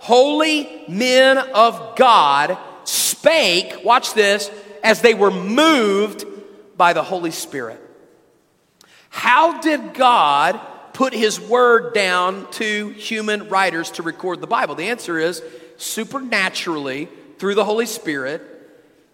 holy 0.00 0.84
men 0.88 1.38
of 1.38 1.94
God 1.94 2.58
spake, 2.82 3.84
watch 3.84 4.14
this, 4.14 4.50
as 4.82 5.00
they 5.00 5.14
were 5.14 5.30
moved 5.30 6.24
by 6.76 6.92
the 6.92 7.04
Holy 7.04 7.30
Spirit. 7.30 7.80
How 9.10 9.60
did 9.60 9.94
God 9.94 10.60
put 10.92 11.14
his 11.14 11.38
word 11.38 11.94
down 11.94 12.50
to 12.52 12.88
human 12.88 13.48
writers 13.48 13.92
to 13.92 14.02
record 14.02 14.40
the 14.40 14.48
Bible? 14.48 14.74
The 14.74 14.88
answer 14.88 15.20
is 15.20 15.40
supernaturally, 15.76 17.08
through 17.38 17.54
the 17.54 17.64
Holy 17.64 17.86
Spirit, 17.86 18.42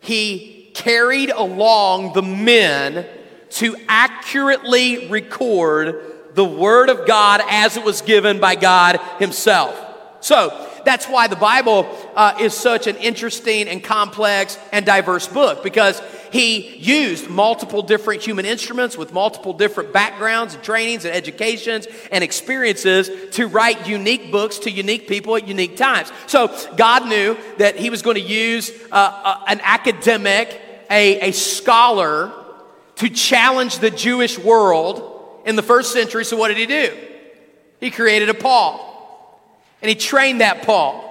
he 0.00 0.57
carried 0.78 1.30
along 1.30 2.12
the 2.12 2.22
men 2.22 3.04
to 3.50 3.76
accurately 3.88 5.08
record 5.08 6.00
the 6.34 6.44
word 6.44 6.88
of 6.88 7.06
God 7.06 7.40
as 7.48 7.76
it 7.76 7.84
was 7.84 8.00
given 8.00 8.38
by 8.38 8.54
God 8.54 9.00
himself. 9.18 9.76
So, 10.20 10.66
that's 10.84 11.06
why 11.06 11.26
the 11.26 11.36
Bible 11.36 11.86
uh, 12.14 12.38
is 12.40 12.54
such 12.54 12.86
an 12.86 12.96
interesting 12.96 13.68
and 13.68 13.84
complex 13.84 14.58
and 14.72 14.86
diverse 14.86 15.28
book 15.28 15.62
because 15.62 16.00
he 16.30 16.76
used 16.76 17.28
multiple 17.28 17.82
different 17.82 18.22
human 18.22 18.46
instruments 18.46 18.96
with 18.96 19.12
multiple 19.12 19.52
different 19.52 19.92
backgrounds 19.92 20.54
and 20.54 20.62
trainings 20.62 21.04
and 21.04 21.14
educations 21.14 21.86
and 22.10 22.24
experiences 22.24 23.10
to 23.34 23.46
write 23.48 23.88
unique 23.88 24.30
books 24.30 24.60
to 24.60 24.70
unique 24.70 25.08
people 25.08 25.36
at 25.36 25.46
unique 25.46 25.76
times. 25.76 26.10
So 26.26 26.56
God 26.76 27.06
knew 27.06 27.36
that 27.58 27.76
he 27.76 27.90
was 27.90 28.02
going 28.02 28.16
to 28.16 28.22
use 28.22 28.70
uh, 28.90 28.94
uh, 28.94 29.44
an 29.46 29.60
academic, 29.62 30.60
a, 30.90 31.28
a 31.28 31.32
scholar 31.32 32.32
to 32.96 33.08
challenge 33.08 33.78
the 33.78 33.90
Jewish 33.90 34.38
world 34.38 35.42
in 35.44 35.56
the 35.56 35.62
first 35.62 35.92
century. 35.92 36.24
So 36.24 36.36
what 36.36 36.48
did 36.48 36.56
he 36.56 36.66
do? 36.66 36.96
He 37.80 37.90
created 37.90 38.28
a 38.28 38.34
Paul. 38.34 38.84
And 39.80 39.88
he 39.88 39.94
trained 39.94 40.40
that 40.40 40.62
Paul. 40.62 41.07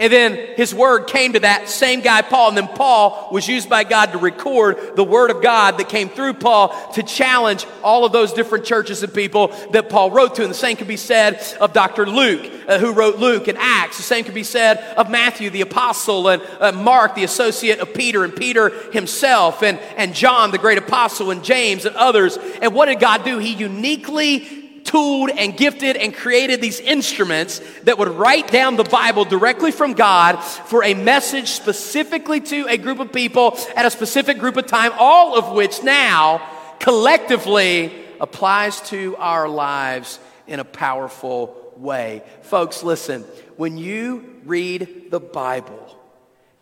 And 0.00 0.10
then 0.10 0.34
his 0.56 0.74
word 0.74 1.08
came 1.08 1.34
to 1.34 1.40
that 1.40 1.68
same 1.68 2.00
guy, 2.00 2.22
Paul. 2.22 2.48
And 2.48 2.56
then 2.56 2.68
Paul 2.68 3.28
was 3.30 3.46
used 3.46 3.68
by 3.68 3.84
God 3.84 4.12
to 4.12 4.18
record 4.18 4.96
the 4.96 5.04
word 5.04 5.30
of 5.30 5.42
God 5.42 5.76
that 5.76 5.90
came 5.90 6.08
through 6.08 6.34
Paul 6.34 6.74
to 6.94 7.02
challenge 7.02 7.66
all 7.82 8.06
of 8.06 8.12
those 8.12 8.32
different 8.32 8.64
churches 8.64 9.02
and 9.02 9.12
people 9.12 9.48
that 9.72 9.90
Paul 9.90 10.10
wrote 10.10 10.36
to. 10.36 10.42
And 10.42 10.50
the 10.50 10.54
same 10.54 10.78
can 10.78 10.86
be 10.86 10.96
said 10.96 11.38
of 11.60 11.74
Dr. 11.74 12.06
Luke, 12.06 12.50
uh, 12.66 12.78
who 12.78 12.94
wrote 12.94 13.18
Luke 13.18 13.46
and 13.46 13.58
Acts. 13.58 13.98
The 13.98 14.02
same 14.02 14.24
can 14.24 14.32
be 14.32 14.42
said 14.42 14.78
of 14.96 15.10
Matthew, 15.10 15.50
the 15.50 15.60
apostle, 15.60 16.28
and 16.28 16.42
uh, 16.58 16.72
Mark, 16.72 17.14
the 17.14 17.24
associate 17.24 17.80
of 17.80 17.92
Peter, 17.92 18.24
and 18.24 18.34
Peter 18.34 18.70
himself, 18.92 19.62
and, 19.62 19.78
and 19.98 20.14
John, 20.14 20.50
the 20.50 20.56
great 20.56 20.78
apostle, 20.78 21.30
and 21.30 21.44
James, 21.44 21.84
and 21.84 21.94
others. 21.96 22.38
And 22.62 22.74
what 22.74 22.86
did 22.86 23.00
God 23.00 23.22
do? 23.22 23.36
He 23.36 23.52
uniquely 23.52 24.59
tooled 24.90 25.30
and 25.30 25.56
gifted 25.56 25.96
and 25.96 26.12
created 26.12 26.60
these 26.60 26.80
instruments 26.80 27.60
that 27.84 27.96
would 27.96 28.08
write 28.08 28.50
down 28.50 28.74
the 28.74 28.82
Bible 28.82 29.24
directly 29.24 29.70
from 29.70 29.92
God 29.92 30.40
for 30.40 30.82
a 30.82 30.94
message 30.94 31.50
specifically 31.50 32.40
to 32.40 32.66
a 32.68 32.76
group 32.76 32.98
of 32.98 33.12
people 33.12 33.56
at 33.76 33.86
a 33.86 33.90
specific 33.90 34.38
group 34.38 34.56
of 34.56 34.66
time, 34.66 34.90
all 34.98 35.38
of 35.38 35.54
which 35.54 35.84
now 35.84 36.42
collectively 36.80 37.92
applies 38.18 38.80
to 38.80 39.14
our 39.18 39.48
lives 39.48 40.18
in 40.48 40.58
a 40.58 40.64
powerful 40.64 41.72
way. 41.76 42.24
Folks, 42.42 42.82
listen, 42.82 43.22
when 43.56 43.78
you 43.78 44.40
read 44.44 45.06
the 45.12 45.20
Bible, 45.20 45.96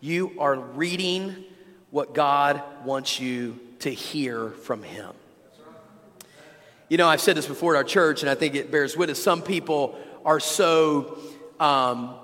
you 0.01 0.33
are 0.39 0.55
reading 0.55 1.35
what 1.89 2.13
God 2.13 2.61
wants 2.85 3.19
you 3.19 3.59
to 3.79 3.89
hear 3.89 4.51
from 4.51 4.83
Him. 4.83 5.13
You 6.89 6.97
know, 6.97 7.07
I've 7.07 7.21
said 7.21 7.37
this 7.37 7.45
before 7.45 7.75
at 7.75 7.77
our 7.77 7.83
church, 7.83 8.21
and 8.21 8.29
I 8.29 8.35
think 8.35 8.55
it 8.55 8.71
bears 8.71 8.97
witness. 8.97 9.21
Some 9.21 9.43
people 9.43 9.97
are 10.25 10.39
so 10.39 11.19
um, 11.59 12.15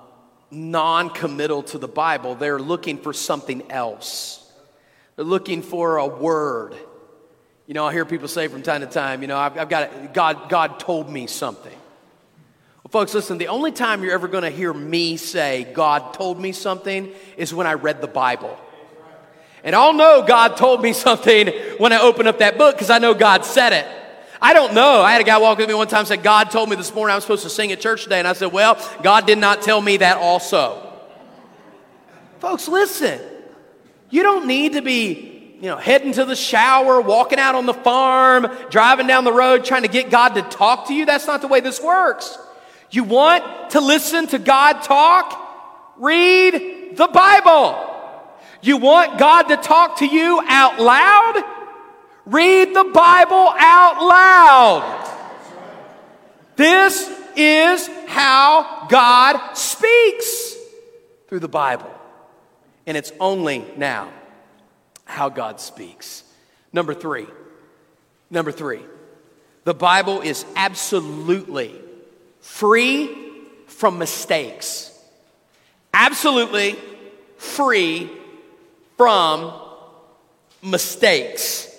non 0.50 1.12
committal 1.12 1.64
to 1.64 1.78
the 1.78 1.88
Bible, 1.88 2.36
they're 2.36 2.60
looking 2.60 2.98
for 2.98 3.14
something 3.14 3.72
else. 3.72 4.42
They're 5.16 5.26
looking 5.26 5.62
for 5.62 5.98
a 5.98 6.08
word. 6.08 6.76
You 7.68 7.74
know, 7.74 7.86
I 7.86 7.94
hear 7.94 8.06
people 8.06 8.28
say 8.28 8.48
from 8.48 8.64
time 8.64 8.82
to 8.82 8.88
time, 8.88 9.22
you 9.22 9.28
know, 9.28 9.38
I've, 9.38 9.58
I've 9.58 9.70
got, 9.70 10.14
God, 10.14 10.50
God 10.50 10.80
told 10.80 11.10
me 11.10 11.26
something. 11.26 11.72
Well, 11.72 12.92
folks, 12.92 13.14
listen, 13.14 13.38
the 13.38 13.48
only 13.48 13.72
time 13.72 14.04
you're 14.04 14.14
ever 14.14 14.28
going 14.28 14.44
to 14.44 14.50
hear 14.50 14.74
me 14.74 15.18
say, 15.18 15.68
God 15.74 16.14
told 16.14 16.40
me 16.40 16.52
something, 16.52 17.12
is 17.38 17.54
when 17.54 17.66
I 17.66 17.74
read 17.74 18.02
the 18.02 18.08
Bible. 18.08 18.60
And 19.64 19.76
I'll 19.76 19.94
know 19.94 20.24
God 20.28 20.58
told 20.58 20.82
me 20.82 20.94
something 20.94 21.48
when 21.78 21.92
I 21.92 22.00
open 22.02 22.28
up 22.28 22.40
that 22.40 22.58
book 22.58 22.76
because 22.76 22.92
I 22.92 23.00
know 23.00 23.16
God 23.16 23.46
said 23.46 23.74
it. 23.74 24.05
I 24.42 24.54
don't 24.54 24.74
know. 24.74 25.02
I 25.02 25.12
had 25.12 25.22
a 25.22 25.24
guy 25.24 25.38
walk 25.38 25.58
with 25.58 25.68
me 25.68 25.74
one 25.74 25.88
time 25.88 26.00
and 26.00 26.08
said, 26.08 26.24
God 26.24 26.52
told 26.52 26.70
me 26.70 26.76
this 26.76 26.94
morning 26.94 27.14
I 27.14 27.16
was 27.16 27.24
supposed 27.24 27.44
to 27.44 27.50
sing 27.50 27.72
at 27.72 27.80
church 27.80 28.04
today. 28.04 28.20
And 28.20 28.28
I 28.28 28.34
said, 28.34 28.52
Well, 28.52 28.78
God 29.02 29.26
did 29.26 29.38
not 29.38 29.62
tell 29.62 29.82
me 29.82 29.98
that 29.98 30.18
also. 30.18 30.82
Folks, 32.40 32.68
listen. 32.68 33.20
You 34.10 34.24
don't 34.24 34.48
need 34.48 34.74
to 34.74 34.82
be, 34.82 35.58
you 35.60 35.68
know, 35.68 35.78
heading 35.78 36.14
to 36.14 36.26
the 36.26 36.36
shower, 36.36 37.02
walking 37.02 37.40
out 37.40 37.56
on 37.56 37.66
the 37.66 37.74
farm, 37.74 38.48
driving 38.70 39.08
down 39.08 39.24
the 39.24 39.34
road, 39.34 39.66
trying 39.66 39.82
to 39.82 39.88
get 39.88 40.10
God 40.10 40.36
to 40.36 40.42
talk 40.44 40.88
to 40.88 40.94
you. 40.94 41.06
That's 41.06 41.28
not 41.28 41.42
the 41.42 41.48
way 41.48 41.60
this 41.60 41.82
works. 41.82 42.38
You 42.92 43.04
want 43.04 43.72
to 43.72 43.82
listen 43.82 44.28
to 44.28 44.40
God 44.40 44.84
talk? 44.84 45.42
Read 45.98 46.96
the 46.96 47.08
Bible. 47.08 47.92
You 48.62 48.78
want 48.78 49.18
God 49.18 49.44
to 49.44 49.58
talk 49.58 50.00
to 50.00 50.06
you 50.06 50.42
out 50.48 50.80
loud? 50.80 51.44
Read 52.26 52.74
the 52.74 52.86
Bible 52.86 53.54
out 53.58 54.02
loud. 54.02 55.12
This 56.56 57.10
is 57.36 57.88
how 58.08 58.88
God 58.90 59.54
speaks 59.54 60.56
through 61.28 61.40
the 61.40 61.48
Bible. 61.48 61.92
And 62.88 62.98
it's 62.98 63.12
only 63.20 63.66
now 63.78 64.12
how 65.06 65.30
God 65.30 65.60
speaks. 65.60 66.24
Number 66.74 66.94
three. 66.94 67.28
Number 68.32 68.52
three. 68.52 68.82
The 69.64 69.74
Bible 69.74 70.22
is 70.22 70.46
absolutely 70.56 71.76
free 72.40 73.16
from 73.68 74.00
mistakes. 74.00 74.92
Absolutely 75.94 76.76
free 77.38 78.10
from 78.98 79.54
mistakes 80.64 81.75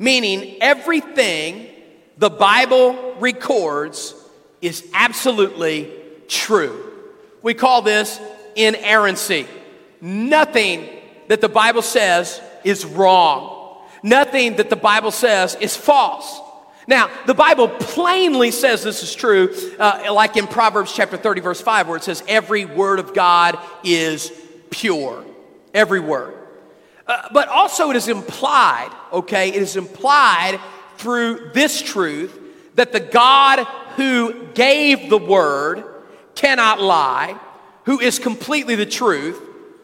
meaning 0.00 0.56
everything 0.60 1.68
the 2.16 2.30
Bible 2.30 3.14
records 3.20 4.14
is 4.60 4.84
absolutely 4.94 5.92
true. 6.26 6.90
We 7.42 7.54
call 7.54 7.82
this 7.82 8.18
inerrancy. 8.56 9.46
Nothing 10.00 10.88
that 11.28 11.40
the 11.40 11.48
Bible 11.48 11.82
says 11.82 12.40
is 12.64 12.84
wrong. 12.84 13.84
Nothing 14.02 14.56
that 14.56 14.70
the 14.70 14.76
Bible 14.76 15.10
says 15.10 15.54
is 15.60 15.76
false. 15.76 16.40
Now, 16.86 17.10
the 17.26 17.34
Bible 17.34 17.68
plainly 17.68 18.50
says 18.50 18.82
this 18.82 19.02
is 19.02 19.14
true, 19.14 19.54
uh, 19.78 20.12
like 20.12 20.36
in 20.38 20.46
Proverbs 20.46 20.94
chapter 20.94 21.18
30, 21.18 21.42
verse 21.42 21.60
5, 21.60 21.88
where 21.88 21.98
it 21.98 22.02
says, 22.02 22.24
Every 22.26 22.64
word 22.64 22.98
of 22.98 23.14
God 23.14 23.58
is 23.84 24.32
pure. 24.70 25.24
Every 25.74 26.00
word. 26.00 26.39
Uh, 27.10 27.28
but 27.32 27.48
also, 27.48 27.90
it 27.90 27.96
is 27.96 28.06
implied, 28.06 28.88
okay, 29.12 29.48
it 29.48 29.60
is 29.60 29.74
implied 29.74 30.60
through 30.96 31.50
this 31.52 31.82
truth 31.82 32.38
that 32.76 32.92
the 32.92 33.00
God 33.00 33.66
who 33.96 34.46
gave 34.54 35.10
the 35.10 35.18
word 35.18 35.82
cannot 36.36 36.80
lie, 36.80 37.36
who 37.82 37.98
is 37.98 38.20
completely 38.20 38.76
the 38.76 38.86
truth. 38.86 39.42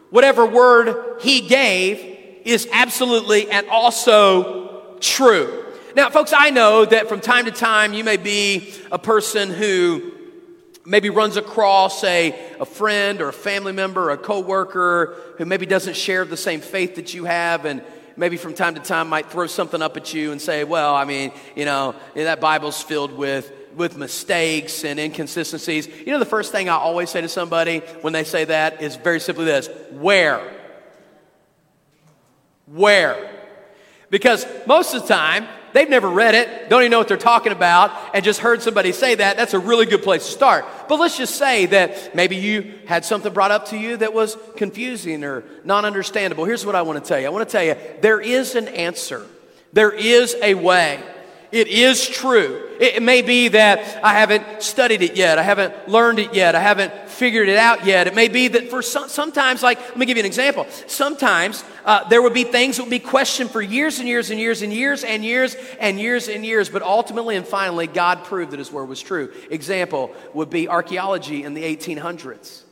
Whatever 0.09 0.45
word 0.45 1.19
he 1.19 1.41
gave 1.41 1.97
is 2.45 2.65
absolutely 2.71 3.51
and 3.51 3.67
also 3.67 4.95
true. 5.01 5.65
Now, 5.97 6.09
folks, 6.09 6.31
I 6.31 6.49
know 6.49 6.85
that 6.85 7.09
from 7.09 7.19
time 7.19 7.43
to 7.43 7.51
time 7.51 7.91
you 7.93 8.05
may 8.05 8.15
be 8.15 8.73
a 8.89 8.97
person 8.97 9.49
who 9.49 10.13
maybe 10.87 11.09
runs 11.09 11.35
across 11.35 12.01
a, 12.05 12.33
a 12.61 12.65
friend 12.65 13.19
or 13.19 13.27
a 13.27 13.33
family 13.33 13.73
member 13.73 14.05
or 14.05 14.11
a 14.11 14.17
coworker 14.17 15.17
who 15.37 15.43
maybe 15.45 15.65
doesn't 15.65 15.97
share 15.97 16.23
the 16.23 16.37
same 16.37 16.61
faith 16.61 16.95
that 16.95 17.13
you 17.13 17.25
have 17.25 17.65
and 17.65 17.83
maybe 18.15 18.37
from 18.37 18.53
time 18.53 18.73
to 18.73 18.79
time 18.79 19.09
might 19.09 19.29
throw 19.29 19.47
something 19.47 19.81
up 19.81 19.97
at 19.97 20.13
you 20.13 20.31
and 20.31 20.41
say, 20.41 20.63
well, 20.63 20.95
I 20.95 21.03
mean, 21.03 21.33
you 21.57 21.65
know, 21.65 21.93
that 22.15 22.39
Bible's 22.39 22.81
filled 22.81 23.11
with 23.11 23.51
with 23.75 23.95
mistakes 23.95 24.83
and 24.83 24.99
inconsistencies. 24.99 25.87
You 25.87 26.07
know, 26.07 26.17
the 26.17 26.25
first 26.25 26.51
thing 26.51 26.67
I 26.67 26.73
always 26.73 27.11
say 27.11 27.21
to 27.21 27.29
somebody 27.29 27.79
when 28.01 28.11
they 28.11 28.23
say 28.23 28.45
that 28.45 28.81
is 28.81 28.95
very 28.95 29.19
simply 29.19 29.45
this 29.45 29.69
where? 29.91 30.41
Where? 32.65 33.29
Because 34.09 34.47
most 34.65 34.95
of 34.95 35.03
the 35.03 35.07
time, 35.09 35.47
they've 35.77 35.89
never 35.89 36.09
read 36.09 36.33
it, 36.33 36.69
don't 36.69 36.81
even 36.81 36.91
know 36.91 36.97
what 36.97 37.07
they're 37.07 37.17
talking 37.17 37.51
about, 37.51 37.91
and 38.13 38.25
just 38.25 38.39
heard 38.39 38.63
somebody 38.63 38.91
say 38.91 39.13
that. 39.15 39.37
That's 39.37 39.53
a 39.53 39.59
really 39.59 39.85
good 39.85 40.01
place 40.01 40.25
to 40.25 40.31
start. 40.31 40.65
But 40.89 40.99
let's 40.99 41.17
just 41.17 41.35
say 41.35 41.67
that 41.67 42.15
maybe 42.15 42.35
you 42.35 42.73
had 42.87 43.05
something 43.05 43.31
brought 43.31 43.51
up 43.51 43.67
to 43.67 43.77
you 43.77 43.97
that 43.97 44.13
was 44.13 44.37
confusing 44.55 45.23
or 45.23 45.43
non 45.63 45.85
understandable. 45.85 46.45
Here's 46.45 46.65
what 46.65 46.75
I 46.75 46.81
want 46.81 47.03
to 47.03 47.07
tell 47.07 47.19
you 47.19 47.27
I 47.27 47.29
want 47.29 47.47
to 47.47 47.51
tell 47.51 47.63
you 47.63 47.75
there 48.01 48.19
is 48.19 48.55
an 48.55 48.67
answer, 48.69 49.25
there 49.71 49.91
is 49.91 50.35
a 50.41 50.55
way. 50.55 51.03
It 51.51 51.69
is 51.69 52.07
true. 52.07 52.61
It 52.79 53.01
may 53.01 53.21
be 53.21 53.47
that 53.49 54.03
I 54.03 54.13
haven't 54.13 54.61
studied 54.61 55.01
it 55.01 55.15
yet. 55.15 55.39
I 55.39 55.43
haven't 55.43 55.87
learned 55.87 56.19
it 56.19 56.33
yet. 56.33 56.55
I 56.55 56.59
haven't 56.59 56.93
figured 57.09 57.47
it 57.47 57.57
out 57.57 57.85
yet. 57.85 58.05
It 58.05 58.15
may 58.15 58.27
be 58.27 58.49
that 58.49 58.69
for 58.69 58.81
some, 58.81 59.07
sometimes, 59.07 59.63
like, 59.63 59.79
let 59.79 59.97
me 59.97 60.05
give 60.05 60.17
you 60.17 60.23
an 60.23 60.27
example. 60.27 60.67
Sometimes 60.87 61.63
uh, 61.85 62.07
there 62.09 62.21
would 62.21 62.33
be 62.33 62.43
things 62.43 62.77
that 62.77 62.83
would 62.83 62.91
be 62.91 62.99
questioned 62.99 63.49
for 63.49 63.61
years 63.61 63.99
and 63.99 64.09
years 64.09 64.29
and 64.29 64.39
years 64.39 64.61
and 64.61 64.73
years 64.73 65.05
and 65.05 65.23
years 65.23 65.55
and 65.79 65.99
years 65.99 66.27
and 66.27 66.45
years, 66.45 66.69
but 66.69 66.81
ultimately 66.81 67.37
and 67.37 67.47
finally, 67.47 67.87
God 67.87 68.25
proved 68.25 68.51
that 68.51 68.59
His 68.59 68.71
word 68.71 68.89
was 68.89 69.01
true. 69.01 69.31
Example 69.49 70.13
would 70.33 70.49
be 70.49 70.67
archaeology 70.67 71.43
in 71.43 71.53
the 71.53 71.63
1800s. 71.63 72.63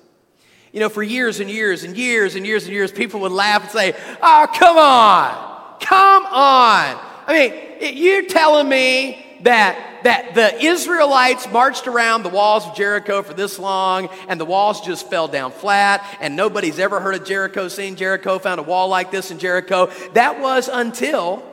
You 0.74 0.82
know, 0.82 0.90
for 0.90 1.02
years 1.02 1.40
and 1.40 1.50
years 1.50 1.84
and 1.84 1.96
years 1.96 2.36
and 2.36 2.46
years 2.46 2.66
and 2.66 2.74
years, 2.74 2.92
people 2.92 3.22
would 3.22 3.32
laugh 3.32 3.62
and 3.62 3.72
say, 3.72 3.94
Oh, 4.22 4.48
come 4.54 4.78
on, 4.78 5.80
come 5.80 6.26
on. 6.26 7.15
I 7.28 7.34
mean, 7.34 7.98
you're 7.98 8.26
telling 8.26 8.70
me 8.70 9.26
that, 9.42 10.04
that 10.04 10.36
the 10.36 10.64
Israelites 10.64 11.50
marched 11.52 11.88
around 11.88 12.24
the 12.24 12.30
walls 12.30 12.66
of 12.66 12.76
Jericho 12.76 13.22
for 13.22 13.34
this 13.34 13.60
long 13.60 14.10
and 14.28 14.40
the 14.40 14.46
walls 14.46 14.82
just 14.82 15.10
fell 15.10 15.28
down 15.28 15.52
flat 15.52 16.06
and 16.22 16.36
nobody's 16.36 16.80
ever 16.80 17.00
heard 17.00 17.16
of 17.16 17.26
Jericho, 17.26 17.68
seen 17.68 17.96
Jericho, 17.96 18.40
found 18.40 18.60
a 18.60 18.64
wall 18.64 18.88
like 18.90 19.12
this 19.12 19.32
in 19.32 19.40
Jericho. 19.40 19.88
That 20.14 20.40
was 20.40 20.68
until 20.72 21.44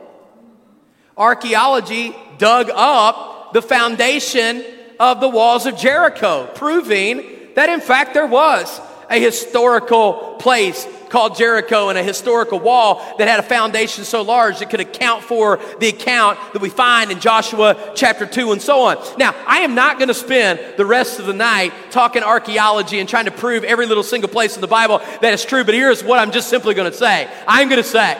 archaeology 1.17 2.15
dug 2.37 2.69
up 2.73 3.53
the 3.53 3.61
foundation 3.61 4.63
of 4.99 5.19
the 5.21 5.29
walls 5.29 5.65
of 5.65 5.77
Jericho, 5.77 6.49
proving 6.55 7.23
that 7.55 7.69
in 7.69 7.81
fact 7.81 8.13
there 8.13 8.27
was 8.27 8.81
a 9.09 9.19
historical 9.19 10.35
place 10.39 10.87
called 11.13 11.35
Jericho 11.37 11.89
and 11.89 11.97
a 11.97 12.01
historical 12.01 12.59
wall 12.59 12.95
that 13.19 13.27
had 13.27 13.39
a 13.39 13.43
foundation 13.43 14.03
so 14.03 14.23
large 14.23 14.63
it 14.63 14.71
could 14.71 14.79
account 14.79 15.23
for 15.23 15.59
the 15.79 15.89
account 15.89 16.39
that 16.53 16.61
we 16.63 16.69
find 16.69 17.11
in 17.11 17.19
Joshua 17.19 17.93
chapter 17.93 18.25
2 18.25 18.51
and 18.51 18.59
so 18.59 18.81
on. 18.81 18.97
Now, 19.19 19.35
I 19.45 19.59
am 19.59 19.75
not 19.75 19.99
going 19.99 20.07
to 20.07 20.15
spend 20.15 20.59
the 20.75 20.87
rest 20.87 21.19
of 21.19 21.27
the 21.27 21.33
night 21.33 21.71
talking 21.91 22.23
archaeology 22.23 22.99
and 22.99 23.07
trying 23.07 23.25
to 23.25 23.31
prove 23.31 23.63
every 23.63 23.85
little 23.85 24.01
single 24.01 24.27
place 24.27 24.55
in 24.55 24.61
the 24.61 24.67
Bible 24.67 25.03
that 25.21 25.35
is 25.35 25.45
true, 25.45 25.63
but 25.63 25.75
here's 25.75 26.03
what 26.03 26.17
I'm 26.17 26.31
just 26.31 26.49
simply 26.49 26.73
going 26.73 26.91
to 26.91 26.97
say. 26.97 27.29
I'm 27.47 27.69
going 27.69 27.81
to 27.81 27.87
say 27.87 28.19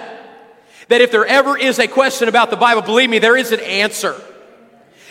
that 0.89 1.01
if 1.01 1.10
there 1.10 1.25
ever 1.25 1.58
is 1.58 1.79
a 1.79 1.88
question 1.88 2.27
about 2.27 2.51
the 2.51 2.58
Bible, 2.58 2.84
believe 2.84 3.10
me, 3.10 3.17
there 3.17 3.36
is 3.36 3.51
an 3.51 3.60
answer. 3.62 4.13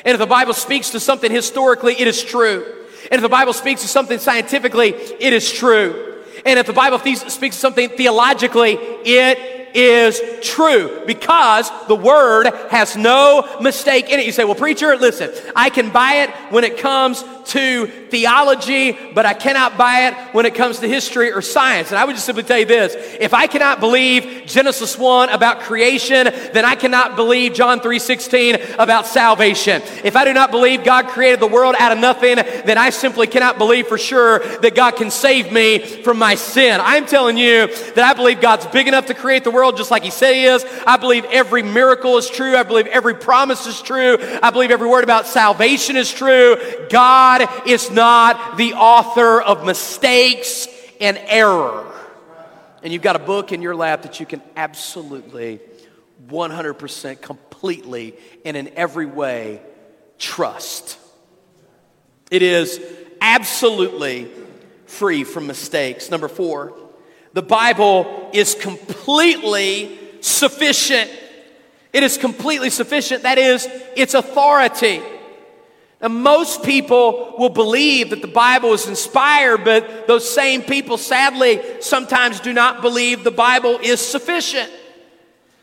And 0.05 0.14
if 0.14 0.21
the 0.21 0.27
Bible 0.27 0.55
speaks 0.55 0.90
to 0.90 1.01
something 1.01 1.33
historically, 1.33 1.95
it 1.95 2.07
is 2.07 2.23
true. 2.23 2.64
And 3.11 3.14
if 3.14 3.23
the 3.23 3.29
Bible 3.29 3.55
speaks 3.55 3.83
to 3.83 3.88
something 3.88 4.21
scientifically, 4.21 4.90
it 4.90 5.33
is 5.33 5.51
true. 5.51 6.12
And 6.44 6.59
if 6.59 6.66
the 6.66 6.72
Bible 6.72 6.98
speaks 6.98 7.57
something 7.57 7.88
theologically, 7.90 8.72
it 9.05 9.62
is 9.74 10.20
true 10.42 11.02
because 11.06 11.70
the 11.88 11.96
word 11.96 12.46
has 12.70 12.96
no 12.96 13.58
mistake 13.61 14.08
in 14.11 14.20
it. 14.20 14.26
You 14.26 14.32
say, 14.32 14.44
well, 14.44 14.54
preacher, 14.54 14.96
listen, 14.96 15.30
I 15.54 15.70
can 15.70 15.90
buy 15.90 16.22
it 16.22 16.30
when 16.52 16.64
it 16.64 16.78
comes 16.78 17.24
to 17.44 17.87
theology, 17.87 18.96
but 19.14 19.26
I 19.26 19.35
cannot 19.35 19.76
buy 19.76 20.08
it 20.08 20.14
when 20.35 20.46
it 20.46 20.54
comes 20.54 20.78
to 20.80 20.88
history 20.88 21.32
or 21.32 21.42
science. 21.42 21.90
And 21.90 21.98
I 21.98 22.04
would 22.04 22.14
just 22.14 22.26
simply 22.26 22.44
tell 22.44 22.58
you 22.58 22.66
this 22.66 22.94
if 23.18 23.35
I 23.35 23.46
cannot 23.46 23.80
believe 23.80 24.44
Genesis 24.46 24.98
1 24.98 25.30
about 25.30 25.61
creation, 25.61 26.24
then 26.52 26.64
I 26.64 26.74
cannot 26.74 27.16
believe 27.16 27.54
John 27.54 27.80
3:16 27.80 28.58
about 28.78 29.06
salvation. 29.06 29.82
If 30.04 30.16
I 30.16 30.24
do 30.24 30.32
not 30.32 30.50
believe 30.50 30.85
God 30.85 31.08
created 31.08 31.40
the 31.40 31.46
world 31.46 31.74
out 31.78 31.92
of 31.92 31.98
nothing, 31.98 32.37
then 32.37 32.78
I 32.78 32.90
simply 32.90 33.26
cannot 33.26 33.58
believe 33.58 33.87
for 33.87 33.98
sure 33.98 34.40
that 34.58 34.74
God 34.74 34.96
can 34.96 35.11
save 35.11 35.50
me 35.52 35.78
from 35.78 36.18
my 36.18 36.35
sin. 36.35 36.80
I'm 36.82 37.06
telling 37.06 37.37
you 37.37 37.68
that 37.94 38.04
I 38.04 38.14
believe 38.14 38.40
God's 38.40 38.66
big 38.66 38.88
enough 38.88 39.06
to 39.06 39.14
create 39.14 39.44
the 39.44 39.50
world 39.50 39.62
world 39.62 39.77
just 39.77 39.92
like 39.92 40.03
He 40.03 40.11
said 40.11 40.35
He 40.35 40.44
is. 40.44 40.64
I 40.87 40.96
believe 40.96 41.25
every 41.27 41.62
miracle 41.62 42.18
is 42.18 42.29
true. 42.29 42.57
I 42.57 42.64
believe 42.64 42.88
every 42.88 43.14
promise 43.14 43.66
is 43.68 43.81
true. 43.81 44.18
I 44.42 44.51
believe 44.51 44.72
every 44.72 44.88
word 44.88 45.05
about 45.05 45.27
salvation 45.27 45.96
is 45.96 46.12
true. 46.12 46.57
God 46.90 47.48
is 47.68 47.90
not 47.90 48.57
the 48.57 48.75
author 48.75 49.40
of 49.40 49.64
mistakes 49.64 50.66
and 51.01 51.16
error. 51.27 51.87
And 52.83 52.92
you've 52.92 53.03
got 53.03 53.14
a 53.14 53.20
book 53.20 53.53
in 53.53 53.62
your 53.62 53.77
lap 53.77 54.03
that 54.03 54.18
you 54.18 54.27
can 54.27 54.42
absolutely, 54.57 55.61
100%, 56.27 57.20
completely, 57.20 58.14
and 58.44 58.57
in 58.57 58.72
every 58.75 59.07
way 59.07 59.62
trust. 60.18 60.98
It 62.33 62.42
is 62.42 62.81
absolutely 63.20 64.29
free 64.87 65.22
from 65.22 65.46
mistakes. 65.46 66.11
Number 66.11 66.27
four, 66.27 66.77
the 67.33 67.42
Bible 67.42 68.31
is 68.33 68.55
completely 68.55 69.99
sufficient. 70.21 71.11
It 71.92 72.03
is 72.03 72.18
completely 72.18 72.71
sufficient. 72.71 73.23
That 73.23 73.38
is, 73.38 73.68
its 73.97 74.14
authority. 74.14 75.03
And 76.01 76.23
most 76.23 76.64
people 76.64 77.35
will 77.38 77.49
believe 77.49 78.11
that 78.11 78.23
the 78.23 78.29
Bible 78.29 78.73
is 78.73 78.88
inspired, 78.88 79.64
but 79.64 80.07
those 80.09 80.29
same 80.29 80.62
people, 80.62 80.99
sadly, 80.99 81.61
sometimes 81.81 82.40
do 82.40 82.53
not 82.53 82.83
believe 82.83 83.23
the 83.23 83.31
Bible 83.31 83.79
is 83.81 84.01
sufficient. 84.01 84.71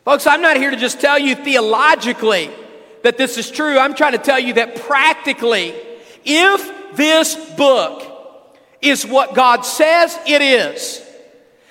Folks, 0.06 0.26
I'm 0.26 0.42
not 0.42 0.58
here 0.58 0.72
to 0.72 0.78
just 0.78 1.02
tell 1.02 1.20
you 1.20 1.36
theologically 1.36 2.50
that 3.04 3.18
this 3.18 3.38
is 3.38 3.52
true. 3.52 3.78
I'm 3.78 3.94
trying 3.94 4.14
to 4.14 4.18
tell 4.18 4.40
you 4.40 4.54
that 4.54 4.78
practically, 4.78 5.76
if 6.24 6.96
this 6.96 7.36
book 7.56 8.06
is 8.82 9.06
what 9.06 9.36
God 9.36 9.66
says 9.66 10.18
it 10.26 10.42
is, 10.42 11.06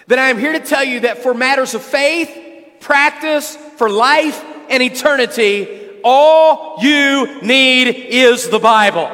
then 0.08 0.18
I 0.18 0.30
am 0.30 0.38
here 0.38 0.52
to 0.52 0.60
tell 0.60 0.82
you 0.82 1.00
that 1.00 1.18
for 1.18 1.34
matters 1.34 1.74
of 1.74 1.82
faith, 1.82 2.80
practice, 2.80 3.56
for 3.76 3.90
life 3.90 4.42
and 4.70 4.82
eternity, 4.82 6.00
all 6.02 6.76
you 6.80 7.42
need 7.42 7.88
is 7.88 8.48
the 8.48 8.58
Bible. 8.58 9.12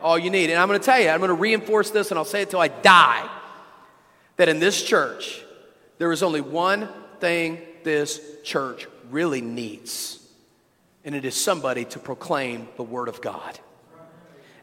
All 0.00 0.16
you 0.16 0.30
need. 0.30 0.50
And 0.50 0.58
I'm 0.60 0.68
going 0.68 0.78
to 0.78 0.86
tell 0.86 1.00
you, 1.00 1.08
I'm 1.08 1.18
going 1.18 1.28
to 1.28 1.34
reinforce 1.34 1.90
this 1.90 2.10
and 2.10 2.18
I'll 2.18 2.24
say 2.24 2.42
it 2.42 2.50
till 2.50 2.60
I 2.60 2.68
die 2.68 3.28
that 4.36 4.48
in 4.48 4.60
this 4.60 4.80
church, 4.82 5.42
there 5.98 6.12
is 6.12 6.22
only 6.22 6.40
one 6.40 6.88
thing 7.18 7.60
this 7.82 8.20
church 8.44 8.86
really 9.10 9.40
needs, 9.40 10.24
and 11.04 11.16
it 11.16 11.24
is 11.24 11.34
somebody 11.34 11.84
to 11.86 11.98
proclaim 11.98 12.68
the 12.76 12.84
Word 12.84 13.08
of 13.08 13.20
God. 13.20 13.58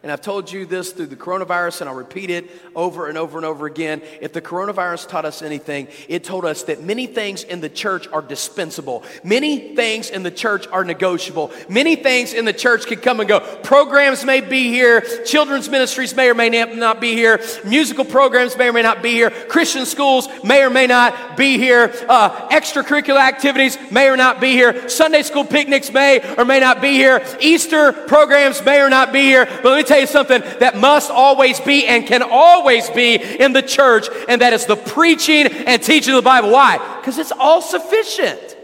And 0.05 0.11
I've 0.11 0.21
told 0.21 0.51
you 0.51 0.67
this 0.67 0.91
through 0.91 1.07
the 1.07 1.15
coronavirus, 1.15 1.81
and 1.81 1.89
I'll 1.89 1.95
repeat 1.95 2.29
it 2.29 2.47
over 2.75 3.07
and 3.07 3.17
over 3.17 3.39
and 3.39 3.45
over 3.45 3.65
again. 3.65 4.03
If 4.21 4.33
the 4.33 4.41
coronavirus 4.41 5.09
taught 5.09 5.25
us 5.25 5.41
anything, 5.41 5.87
it 6.07 6.23
told 6.23 6.45
us 6.45 6.61
that 6.65 6.83
many 6.83 7.07
things 7.07 7.41
in 7.41 7.59
the 7.59 7.69
church 7.69 8.07
are 8.09 8.21
dispensable. 8.21 9.03
Many 9.23 9.73
things 9.75 10.11
in 10.11 10.21
the 10.21 10.29
church 10.29 10.67
are 10.67 10.83
negotiable. 10.83 11.51
Many 11.69 11.95
things 11.95 12.33
in 12.33 12.45
the 12.45 12.53
church 12.53 12.85
can 12.85 12.99
come 12.99 13.19
and 13.19 13.27
go. 13.27 13.39
Programs 13.63 14.23
may 14.23 14.41
be 14.41 14.67
here, 14.67 15.01
children's 15.25 15.69
ministries 15.69 16.15
may 16.15 16.29
or 16.29 16.35
may 16.35 16.49
not 16.49 17.01
be 17.01 17.13
here, 17.13 17.41
musical 17.65 18.05
programs 18.05 18.55
may 18.55 18.67
or 18.67 18.73
may 18.73 18.83
not 18.83 19.01
be 19.01 19.09
here, 19.09 19.31
Christian 19.31 19.87
schools 19.87 20.29
may 20.43 20.63
or 20.63 20.69
may 20.69 20.85
not 20.85 21.35
be 21.35 21.57
here, 21.57 21.91
uh, 22.07 22.49
extracurricular 22.49 23.27
activities 23.27 23.79
may 23.89 24.07
or 24.07 24.17
not 24.17 24.39
be 24.39 24.51
here, 24.51 24.87
Sunday 24.87 25.23
school 25.23 25.45
picnics 25.45 25.91
may 25.91 26.21
or 26.37 26.45
may 26.45 26.59
not 26.59 26.79
be 26.79 26.91
here, 26.91 27.25
Easter 27.39 27.91
programs 27.91 28.63
may 28.63 28.79
or 28.81 28.89
not 28.91 29.11
be 29.11 29.21
here. 29.21 29.47
But 29.47 29.65
let 29.65 29.77
me 29.77 29.83
tell 29.83 29.94
tell 29.95 30.01
you 30.01 30.07
something 30.07 30.41
that 30.59 30.77
must 30.77 31.09
always 31.09 31.59
be 31.59 31.87
and 31.87 32.05
can 32.05 32.21
always 32.21 32.89
be 32.89 33.15
in 33.15 33.53
the 33.53 33.61
church, 33.61 34.07
and 34.27 34.41
that 34.41 34.53
is 34.53 34.65
the 34.65 34.75
preaching 34.75 35.47
and 35.47 35.81
teaching 35.81 36.13
of 36.13 36.17
the 36.17 36.27
Bible. 36.27 36.51
Why? 36.51 36.77
Because 36.99 37.17
it's 37.17 37.31
all 37.31 37.61
sufficient. 37.61 38.57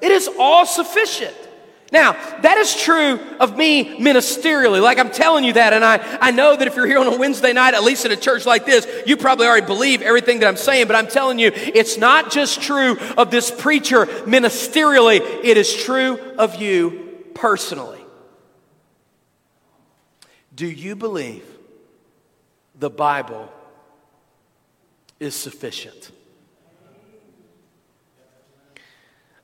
It 0.00 0.12
is 0.12 0.28
all 0.38 0.66
sufficient. 0.66 1.34
Now, 1.90 2.12
that 2.40 2.56
is 2.56 2.74
true 2.74 3.20
of 3.38 3.56
me 3.56 3.98
ministerially. 3.98 4.80
Like 4.80 4.98
I'm 4.98 5.10
telling 5.10 5.44
you 5.44 5.52
that, 5.54 5.72
and 5.74 5.84
I, 5.84 6.00
I 6.20 6.30
know 6.30 6.56
that 6.56 6.66
if 6.66 6.74
you're 6.74 6.86
here 6.86 6.98
on 6.98 7.06
a 7.06 7.18
Wednesday 7.18 7.52
night, 7.52 7.74
at 7.74 7.84
least 7.84 8.06
in 8.06 8.12
a 8.12 8.16
church 8.16 8.46
like 8.46 8.64
this, 8.64 8.86
you 9.06 9.16
probably 9.16 9.46
already 9.46 9.66
believe 9.66 10.00
everything 10.00 10.40
that 10.40 10.48
I'm 10.48 10.56
saying, 10.56 10.86
but 10.86 10.96
I'm 10.96 11.06
telling 11.06 11.38
you, 11.38 11.50
it's 11.54 11.98
not 11.98 12.30
just 12.30 12.62
true 12.62 12.96
of 13.16 13.30
this 13.30 13.50
preacher 13.50 14.06
ministerially, 14.06 15.20
it 15.44 15.56
is 15.56 15.74
true 15.74 16.18
of 16.38 16.56
you 16.56 17.24
personally. 17.34 18.01
Do 20.62 20.70
you 20.70 20.94
believe 20.94 21.44
the 22.78 22.88
Bible 22.88 23.52
is 25.18 25.34
sufficient? 25.34 26.12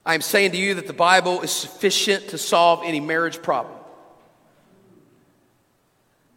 I'm 0.07 0.20
saying 0.20 0.52
to 0.52 0.57
you 0.57 0.74
that 0.74 0.87
the 0.87 0.92
Bible 0.92 1.40
is 1.40 1.50
sufficient 1.50 2.28
to 2.28 2.38
solve 2.38 2.83
any 2.85 3.00
marriage 3.00 3.42
problem. 3.42 3.74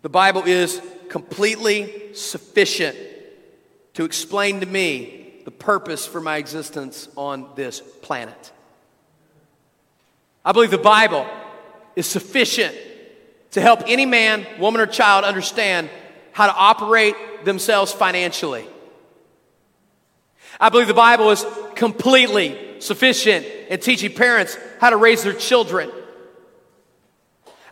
The 0.02 0.10
Bible 0.10 0.46
is 0.48 0.82
completely 1.10 2.16
sufficient 2.16 2.98
to 3.94 4.04
explain 4.04 4.62
to 4.62 4.66
me 4.66 5.44
the 5.46 5.52
purpose 5.52 6.08
for 6.08 6.22
my 6.22 6.38
existence 6.38 7.08
on 7.16 7.50
this 7.54 7.82
planet. 8.02 8.52
I 10.44 10.54
believe 10.54 10.72
the 10.72 10.80
Bible 10.80 11.28
is 11.96 12.08
sufficient 12.08 12.76
to 13.52 13.62
help 13.62 13.82
any 13.88 14.06
man, 14.06 14.46
woman, 14.60 14.82
or 14.82 14.86
child 14.86 15.26
understand 15.26 15.90
how 16.32 16.48
to 16.48 16.56
operate 16.56 17.16
themselves 17.44 17.92
financially. 17.92 18.66
I 20.60 20.70
believe 20.70 20.88
the 20.88 20.94
Bible 20.94 21.32
is 21.32 21.46
completely 21.76 22.58
sufficient 22.80 23.46
in 23.46 23.80
teaching 23.80 24.14
parents 24.14 24.58
how 24.80 24.90
to 24.90 24.98
raise 24.98 25.24
their 25.24 25.34
children. 25.34 25.92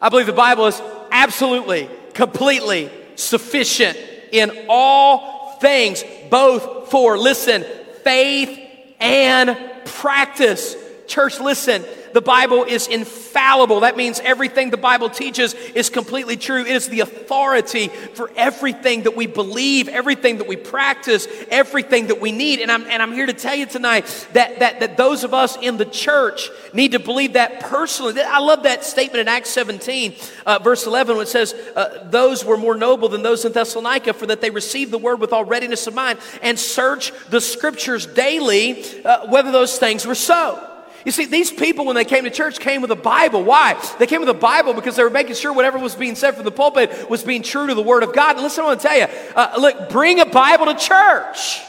I 0.01 0.09
believe 0.09 0.27
the 0.27 0.33
Bible 0.33 0.67
is 0.67 0.81
absolutely, 1.11 1.89
completely 2.13 2.89
sufficient 3.15 3.97
in 4.31 4.65
all 4.69 5.57
things, 5.59 6.03
both 6.29 6.89
for, 6.89 7.17
listen, 7.17 7.65
faith 8.03 8.59
and 8.99 9.57
practice. 9.85 10.75
Church, 11.07 11.39
listen, 11.39 11.83
the 12.13 12.21
Bible 12.21 12.63
is 12.63 12.87
infallible. 12.87 13.81
That 13.81 13.97
means 13.97 14.19
everything 14.19 14.69
the 14.69 14.77
Bible 14.77 15.09
teaches 15.09 15.53
is 15.53 15.89
completely 15.89 16.37
true. 16.37 16.61
It 16.61 16.67
is 16.67 16.89
the 16.89 17.01
authority 17.01 17.87
for 17.87 18.31
everything 18.35 19.03
that 19.03 19.15
we 19.15 19.27
believe, 19.27 19.87
everything 19.87 20.37
that 20.37 20.47
we 20.47 20.55
practice, 20.55 21.27
everything 21.49 22.07
that 22.07 22.19
we 22.19 22.31
need. 22.31 22.59
And 22.59 22.71
I'm, 22.71 22.85
and 22.87 23.01
I'm 23.01 23.13
here 23.13 23.25
to 23.25 23.33
tell 23.33 23.55
you 23.55 23.65
tonight 23.65 24.05
that, 24.33 24.59
that, 24.59 24.79
that 24.79 24.97
those 24.97 25.23
of 25.23 25.33
us 25.33 25.57
in 25.57 25.77
the 25.77 25.85
church 25.85 26.49
need 26.73 26.93
to 26.93 26.99
believe 26.99 27.33
that 27.33 27.59
personally. 27.61 28.21
I 28.21 28.39
love 28.39 28.63
that 28.63 28.83
statement 28.83 29.21
in 29.21 29.27
Acts 29.27 29.49
17, 29.49 30.15
uh, 30.45 30.59
verse 30.59 30.85
11, 30.85 31.15
when 31.15 31.23
it 31.23 31.29
says, 31.29 31.53
uh, 31.75 32.07
Those 32.09 32.45
were 32.45 32.57
more 32.57 32.75
noble 32.75 33.09
than 33.09 33.23
those 33.23 33.45
in 33.45 33.51
Thessalonica, 33.51 34.13
for 34.13 34.25
that 34.27 34.41
they 34.41 34.49
received 34.49 34.91
the 34.91 34.97
word 34.97 35.19
with 35.19 35.33
all 35.33 35.45
readiness 35.45 35.87
of 35.87 35.93
mind 35.93 36.19
and 36.41 36.59
search 36.59 37.11
the 37.29 37.41
scriptures 37.41 38.05
daily 38.05 39.03
uh, 39.03 39.27
whether 39.27 39.51
those 39.51 39.77
things 39.77 40.05
were 40.05 40.15
so. 40.15 40.68
You 41.05 41.11
see, 41.11 41.25
these 41.25 41.51
people, 41.51 41.85
when 41.85 41.95
they 41.95 42.05
came 42.05 42.25
to 42.25 42.29
church, 42.29 42.59
came 42.59 42.81
with 42.81 42.91
a 42.91 42.95
Bible. 42.95 43.43
Why? 43.43 43.81
They 43.99 44.07
came 44.07 44.19
with 44.19 44.29
a 44.29 44.33
Bible 44.33 44.73
because 44.73 44.95
they 44.95 45.03
were 45.03 45.09
making 45.09 45.35
sure 45.35 45.53
whatever 45.53 45.79
was 45.79 45.95
being 45.95 46.15
said 46.15 46.35
from 46.35 46.43
the 46.43 46.51
pulpit 46.51 47.09
was 47.09 47.23
being 47.23 47.41
true 47.41 47.67
to 47.67 47.73
the 47.73 47.81
Word 47.81 48.03
of 48.03 48.13
God. 48.13 48.35
And 48.35 48.43
listen, 48.43 48.63
I 48.63 48.67
want 48.67 48.81
to 48.81 48.87
tell 48.87 48.97
you 48.97 49.07
uh, 49.35 49.53
look, 49.59 49.89
bring 49.89 50.19
a 50.19 50.25
Bible 50.25 50.65
to 50.65 50.75
church. 50.75 51.61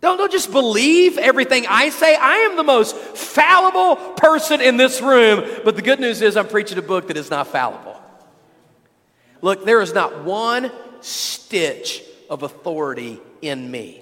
Don't, 0.00 0.18
don't 0.18 0.32
just 0.32 0.50
believe 0.50 1.16
everything 1.16 1.64
I 1.68 1.90
say. 1.90 2.16
I 2.16 2.48
am 2.50 2.56
the 2.56 2.64
most 2.64 2.96
fallible 2.96 3.96
person 4.14 4.60
in 4.60 4.76
this 4.76 5.00
room, 5.00 5.48
but 5.64 5.76
the 5.76 5.82
good 5.82 6.00
news 6.00 6.22
is 6.22 6.36
I'm 6.36 6.48
preaching 6.48 6.76
a 6.78 6.82
book 6.82 7.06
that 7.06 7.16
is 7.16 7.30
not 7.30 7.46
fallible. 7.46 8.00
Look, 9.40 9.64
there 9.64 9.80
is 9.80 9.94
not 9.94 10.24
one 10.24 10.72
stitch 11.00 12.02
of 12.28 12.42
authority 12.42 13.20
in 13.42 13.70
me. 13.70 14.01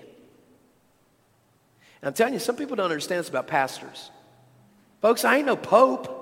And 2.03 2.09
I'm 2.09 2.15
telling 2.15 2.35
you, 2.35 2.41
some 2.41 2.57
people 2.57 2.77
don't 2.77 2.87
understand 2.87 3.21
this 3.21 3.29
about 3.29 3.47
pastors. 3.47 4.11
Folks, 5.03 5.25
I 5.25 5.39
ain't 5.39 5.47
no 5.47 5.57
pope. 5.57 6.17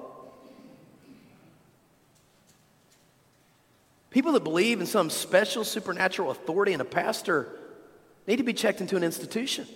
People 4.10 4.32
that 4.32 4.44
believe 4.44 4.80
in 4.80 4.86
some 4.86 5.10
special 5.10 5.64
supernatural 5.64 6.30
authority 6.30 6.72
in 6.72 6.80
a 6.80 6.84
pastor 6.84 7.48
need 8.26 8.36
to 8.36 8.42
be 8.42 8.52
checked 8.52 8.80
into 8.80 8.96
an 8.96 9.04
institution. 9.04 9.66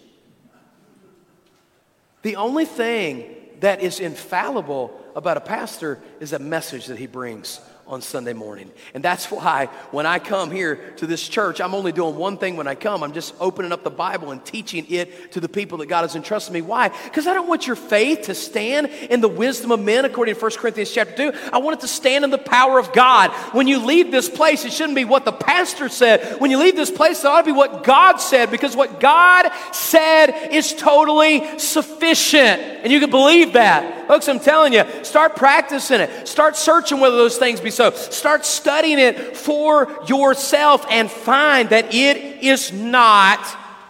The 2.22 2.36
only 2.36 2.64
thing 2.64 3.34
that 3.60 3.80
is 3.80 4.00
infallible 4.00 4.98
about 5.14 5.36
a 5.36 5.40
pastor 5.40 6.00
is 6.20 6.32
a 6.32 6.38
message 6.38 6.86
that 6.86 6.98
he 6.98 7.06
brings 7.06 7.60
on 7.86 8.00
Sunday 8.00 8.32
morning. 8.32 8.70
And 8.94 9.02
that's 9.02 9.30
why 9.30 9.66
when 9.90 10.06
I 10.06 10.18
come 10.18 10.50
here 10.50 10.76
to 10.96 11.06
this 11.06 11.28
church, 11.28 11.60
I'm 11.60 11.74
only 11.74 11.92
doing 11.92 12.16
one 12.16 12.38
thing 12.38 12.56
when 12.56 12.66
I 12.66 12.74
come. 12.74 13.02
I'm 13.02 13.12
just 13.12 13.34
opening 13.40 13.72
up 13.72 13.84
the 13.84 13.90
Bible 13.90 14.30
and 14.30 14.44
teaching 14.44 14.86
it 14.88 15.32
to 15.32 15.40
the 15.40 15.48
people 15.48 15.78
that 15.78 15.86
God 15.86 16.02
has 16.02 16.16
entrusted 16.16 16.54
me. 16.54 16.62
Why? 16.62 16.88
Because 16.88 17.26
I 17.26 17.34
don't 17.34 17.48
want 17.48 17.66
your 17.66 17.76
faith 17.76 18.22
to 18.22 18.34
stand 18.34 18.86
in 18.86 19.20
the 19.20 19.28
wisdom 19.28 19.72
of 19.72 19.80
men, 19.80 20.04
according 20.04 20.34
to 20.34 20.40
1 20.40 20.50
Corinthians 20.52 20.92
chapter 20.92 21.32
2. 21.32 21.38
I 21.52 21.58
want 21.58 21.78
it 21.78 21.80
to 21.80 21.88
stand 21.88 22.24
in 22.24 22.30
the 22.30 22.38
power 22.38 22.78
of 22.78 22.92
God. 22.92 23.30
When 23.52 23.66
you 23.66 23.84
leave 23.84 24.10
this 24.10 24.28
place, 24.28 24.64
it 24.64 24.72
shouldn't 24.72 24.96
be 24.96 25.04
what 25.04 25.24
the 25.24 25.32
pastor 25.32 25.88
said. 25.88 26.40
When 26.40 26.50
you 26.50 26.58
leave 26.58 26.76
this 26.76 26.90
place, 26.90 27.20
it 27.20 27.26
ought 27.26 27.42
to 27.42 27.46
be 27.46 27.52
what 27.52 27.84
God 27.84 28.18
said, 28.18 28.50
because 28.50 28.76
what 28.76 29.00
God 29.00 29.50
said 29.72 30.50
is 30.52 30.72
totally 30.72 31.58
sufficient. 31.58 32.60
And 32.82 32.92
you 32.92 33.00
can 33.00 33.10
believe 33.10 33.54
that. 33.54 34.01
Folks, 34.08 34.28
I'm 34.28 34.40
telling 34.40 34.72
you, 34.72 34.84
start 35.04 35.36
practicing 35.36 36.00
it. 36.00 36.28
Start 36.28 36.56
searching 36.56 37.00
whether 37.00 37.16
those 37.16 37.38
things 37.38 37.60
be 37.60 37.70
so. 37.70 37.90
Start 37.90 38.44
studying 38.44 38.98
it 38.98 39.36
for 39.36 40.04
yourself 40.06 40.86
and 40.90 41.10
find 41.10 41.70
that 41.70 41.94
it 41.94 42.42
is 42.42 42.72
not 42.72 43.44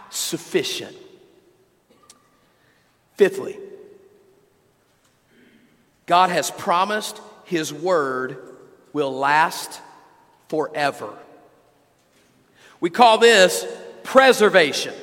sufficient. 0.09 0.95
Fifthly, 3.15 3.57
God 6.05 6.29
has 6.29 6.51
promised 6.51 7.21
His 7.45 7.73
word 7.73 8.37
will 8.91 9.13
last 9.13 9.81
forever. 10.49 11.09
We 12.79 12.89
call 12.89 13.17
this 13.17 13.65
preservation. 14.03 14.93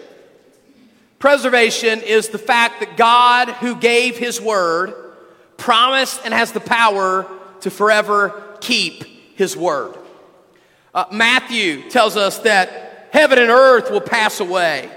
Preservation 1.21 2.01
is 2.01 2.31
the 2.31 2.39
fact 2.39 2.81
that 2.81 2.97
God, 2.97 3.51
who 3.51 3.77
gave 3.77 4.17
His 4.17 4.41
word, 4.41 4.95
promised 5.57 6.23
and 6.25 6.35
has 6.35 6.51
the 6.51 6.61
power 6.61 7.31
to 7.61 7.71
forever 7.71 8.57
keep 8.61 9.05
his 9.37 9.57
word. 9.57 9.97
Uh, 10.95 11.05
Matthew 11.13 11.89
tells 11.89 12.17
us 12.17 12.39
that 12.41 13.09
heaven 13.13 13.39
and 13.39 13.51
earth 13.51 13.91
will 13.91 14.01
pass 14.01 14.41
away, 14.41 14.91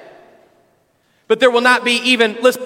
but 1.27 1.39
there 1.39 1.51
will 1.51 1.61
not 1.61 1.83
be 1.83 1.93
even, 2.03 2.37
listen, 2.41 2.63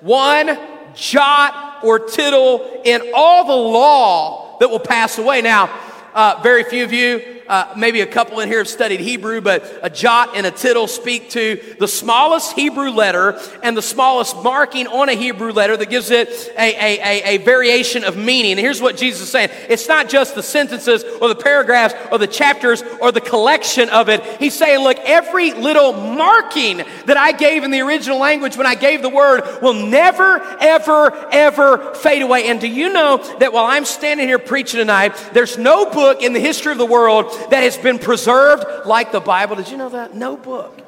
one 0.00 0.58
jot 0.94 1.78
or 1.82 1.98
tittle 1.98 2.82
in 2.84 3.12
all 3.14 3.44
the 3.44 3.70
law 3.72 4.58
that 4.58 4.68
will 4.68 4.80
pass 4.80 5.16
away. 5.18 5.40
Now, 5.40 5.70
uh, 6.12 6.40
very 6.42 6.64
few 6.64 6.84
of 6.84 6.92
you 6.92 7.39
uh, 7.50 7.74
maybe 7.76 8.00
a 8.00 8.06
couple 8.06 8.38
in 8.38 8.48
here 8.48 8.58
have 8.58 8.68
studied 8.68 9.00
Hebrew, 9.00 9.40
but 9.40 9.64
a 9.82 9.90
jot 9.90 10.36
and 10.36 10.46
a 10.46 10.52
tittle 10.52 10.86
speak 10.86 11.30
to 11.30 11.60
the 11.80 11.88
smallest 11.88 12.52
Hebrew 12.52 12.90
letter 12.90 13.40
and 13.64 13.76
the 13.76 13.82
smallest 13.82 14.36
marking 14.36 14.86
on 14.86 15.08
a 15.08 15.14
Hebrew 15.14 15.50
letter 15.50 15.76
that 15.76 15.90
gives 15.90 16.12
it 16.12 16.28
a, 16.56 16.74
a, 16.74 17.00
a, 17.00 17.22
a 17.24 17.36
variation 17.38 18.04
of 18.04 18.16
meaning. 18.16 18.52
And 18.52 18.60
here's 18.60 18.80
what 18.80 18.96
Jesus 18.96 19.22
is 19.22 19.30
saying 19.30 19.50
it's 19.68 19.88
not 19.88 20.08
just 20.08 20.36
the 20.36 20.44
sentences 20.44 21.02
or 21.20 21.26
the 21.26 21.34
paragraphs 21.34 21.94
or 22.12 22.18
the 22.18 22.28
chapters 22.28 22.84
or 23.00 23.10
the 23.10 23.20
collection 23.20 23.88
of 23.88 24.08
it. 24.08 24.24
He's 24.38 24.56
saying, 24.56 24.84
look, 24.84 24.98
every 24.98 25.52
little 25.52 25.92
marking 25.92 26.84
that 27.06 27.16
I 27.16 27.32
gave 27.32 27.64
in 27.64 27.72
the 27.72 27.80
original 27.80 28.18
language 28.18 28.56
when 28.56 28.66
I 28.66 28.76
gave 28.76 29.02
the 29.02 29.08
word 29.08 29.42
will 29.60 29.74
never, 29.74 30.40
ever, 30.60 31.28
ever 31.32 31.94
fade 31.94 32.22
away. 32.22 32.46
And 32.46 32.60
do 32.60 32.68
you 32.68 32.92
know 32.92 33.16
that 33.40 33.52
while 33.52 33.66
I'm 33.66 33.84
standing 33.84 34.28
here 34.28 34.38
preaching 34.38 34.78
tonight, 34.78 35.16
there's 35.32 35.58
no 35.58 35.90
book 35.90 36.22
in 36.22 36.32
the 36.32 36.38
history 36.38 36.70
of 36.70 36.78
the 36.78 36.86
world 36.86 37.39
that 37.48 37.62
has 37.62 37.76
been 37.76 37.98
preserved 37.98 38.86
like 38.86 39.12
the 39.12 39.20
Bible. 39.20 39.56
Did 39.56 39.70
you 39.70 39.76
know 39.76 39.90
that? 39.90 40.14
No 40.14 40.36
book. 40.36 40.80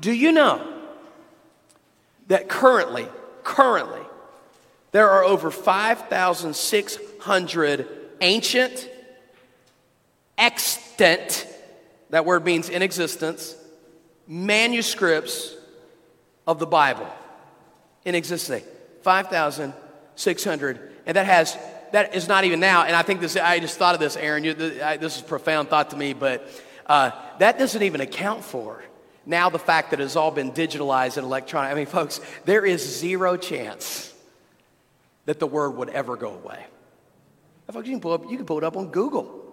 Do 0.00 0.12
you 0.12 0.32
know 0.32 0.66
that 2.28 2.48
currently, 2.48 3.06
currently, 3.42 4.00
there 4.92 5.10
are 5.10 5.24
over 5.24 5.50
5,600 5.50 7.88
ancient, 8.20 8.88
extant, 10.38 11.48
that 12.10 12.24
word 12.24 12.44
means 12.44 12.68
in 12.68 12.82
existence, 12.82 13.56
manuscripts 14.26 15.54
of 16.46 16.58
the 16.58 16.66
Bible 16.66 17.08
in 18.04 18.14
existence. 18.14 18.64
5,600. 19.02 20.92
And 21.06 21.16
that 21.16 21.26
has 21.26 21.56
that 21.94 22.16
is 22.16 22.26
not 22.26 22.42
even 22.42 22.58
now. 22.58 22.82
And 22.82 22.96
I 22.96 23.02
think 23.02 23.20
this, 23.20 23.36
I 23.36 23.60
just 23.60 23.78
thought 23.78 23.94
of 23.94 24.00
this, 24.00 24.16
Aaron. 24.16 24.42
You, 24.42 24.52
this 24.52 25.14
is 25.16 25.22
profound 25.22 25.68
thought 25.68 25.90
to 25.90 25.96
me, 25.96 26.12
but 26.12 26.44
uh, 26.86 27.12
that 27.38 27.56
doesn't 27.56 27.80
even 27.80 28.00
account 28.00 28.44
for 28.44 28.82
now 29.24 29.48
the 29.48 29.60
fact 29.60 29.92
that 29.92 30.00
it's 30.00 30.16
all 30.16 30.32
been 30.32 30.50
digitalized 30.50 31.18
and 31.18 31.24
electronic. 31.24 31.70
I 31.70 31.74
mean, 31.74 31.86
folks, 31.86 32.20
there 32.46 32.66
is 32.66 32.98
zero 32.98 33.36
chance 33.36 34.12
that 35.26 35.38
the 35.38 35.46
word 35.46 35.76
would 35.76 35.88
ever 35.88 36.16
go 36.16 36.34
away. 36.34 36.66
Folks, 37.70 37.86
you 37.86 37.94
can 37.94 38.00
pull, 38.00 38.12
up, 38.12 38.28
you 38.28 38.38
can 38.38 38.44
pull 38.44 38.58
it 38.58 38.64
up 38.64 38.76
on 38.76 38.88
Google. 38.88 39.44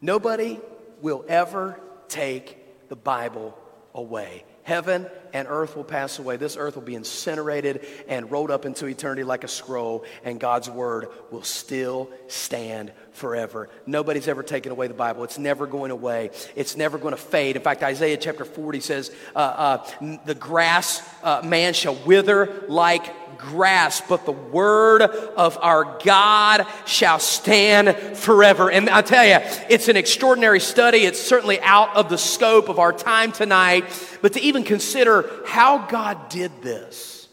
Nobody 0.00 0.60
will 1.02 1.24
ever 1.26 1.80
take 2.06 2.88
the 2.88 2.96
Bible 2.96 3.58
away. 3.92 4.44
Heaven 4.68 5.06
and 5.32 5.48
earth 5.48 5.76
will 5.76 5.82
pass 5.82 6.18
away. 6.18 6.36
This 6.36 6.58
earth 6.58 6.74
will 6.74 6.82
be 6.82 6.94
incinerated 6.94 7.86
and 8.06 8.30
rolled 8.30 8.50
up 8.50 8.66
into 8.66 8.84
eternity 8.84 9.24
like 9.24 9.42
a 9.42 9.48
scroll, 9.48 10.04
and 10.24 10.38
God's 10.38 10.68
word 10.68 11.08
will 11.30 11.42
still 11.42 12.10
stand 12.26 12.92
forever. 13.12 13.70
Nobody's 13.86 14.28
ever 14.28 14.42
taken 14.42 14.70
away 14.70 14.86
the 14.86 14.92
Bible. 14.92 15.24
It's 15.24 15.38
never 15.38 15.66
going 15.66 15.90
away. 15.90 16.32
It's 16.54 16.76
never 16.76 16.98
going 16.98 17.12
to 17.14 17.20
fade. 17.20 17.56
In 17.56 17.62
fact, 17.62 17.82
Isaiah 17.82 18.18
chapter 18.18 18.44
40 18.44 18.80
says, 18.80 19.10
uh, 19.34 19.38
uh, 19.38 20.16
The 20.26 20.34
grass 20.34 21.02
uh, 21.22 21.40
man 21.42 21.72
shall 21.72 21.94
wither 21.94 22.64
like 22.68 23.10
grasp, 23.38 24.04
but 24.08 24.24
the 24.26 24.32
word 24.32 25.02
of 25.02 25.56
our 25.62 25.98
God 26.04 26.66
shall 26.86 27.18
stand 27.18 27.96
forever. 28.16 28.70
And 28.70 28.90
I 28.90 29.02
tell 29.02 29.24
you, 29.24 29.38
it's 29.70 29.88
an 29.88 29.96
extraordinary 29.96 30.60
study. 30.60 30.98
It's 30.98 31.20
certainly 31.20 31.60
out 31.60 31.96
of 31.96 32.08
the 32.08 32.18
scope 32.18 32.68
of 32.68 32.78
our 32.78 32.92
time 32.92 33.32
tonight, 33.32 33.84
but 34.20 34.34
to 34.34 34.40
even 34.40 34.64
consider 34.64 35.30
how 35.46 35.86
God 35.86 36.28
did 36.28 36.62
this 36.62 37.28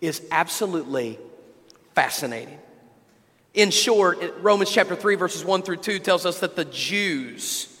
is 0.00 0.22
absolutely 0.30 1.18
fascinating. 1.94 2.58
In 3.54 3.70
short, 3.70 4.18
Romans 4.40 4.70
chapter 4.70 4.94
3, 4.94 5.14
verses 5.14 5.44
1 5.44 5.62
through 5.62 5.78
2 5.78 5.98
tells 5.98 6.26
us 6.26 6.40
that 6.40 6.56
the 6.56 6.66
Jews 6.66 7.72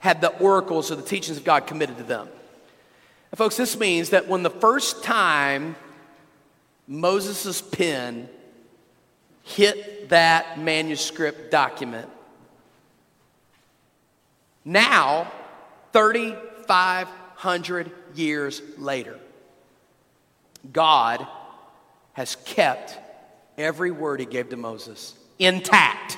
had 0.00 0.20
the 0.20 0.36
oracles 0.38 0.90
or 0.90 0.96
the 0.96 1.02
teachings 1.02 1.38
of 1.38 1.44
God 1.44 1.66
committed 1.66 1.96
to 1.98 2.02
them. 2.02 2.28
And 3.30 3.38
folks, 3.38 3.56
this 3.56 3.78
means 3.78 4.10
that 4.10 4.26
when 4.26 4.42
the 4.42 4.50
first 4.50 5.04
time 5.04 5.76
Moses' 6.86 7.60
pen 7.62 8.28
hit 9.42 10.08
that 10.08 10.58
manuscript 10.58 11.50
document. 11.50 12.08
Now, 14.64 15.30
3,500 15.92 17.90
years 18.14 18.62
later, 18.78 19.18
God 20.72 21.26
has 22.12 22.36
kept 22.36 22.96
every 23.58 23.90
word 23.90 24.20
he 24.20 24.26
gave 24.26 24.50
to 24.50 24.56
Moses 24.56 25.14
intact 25.38 26.16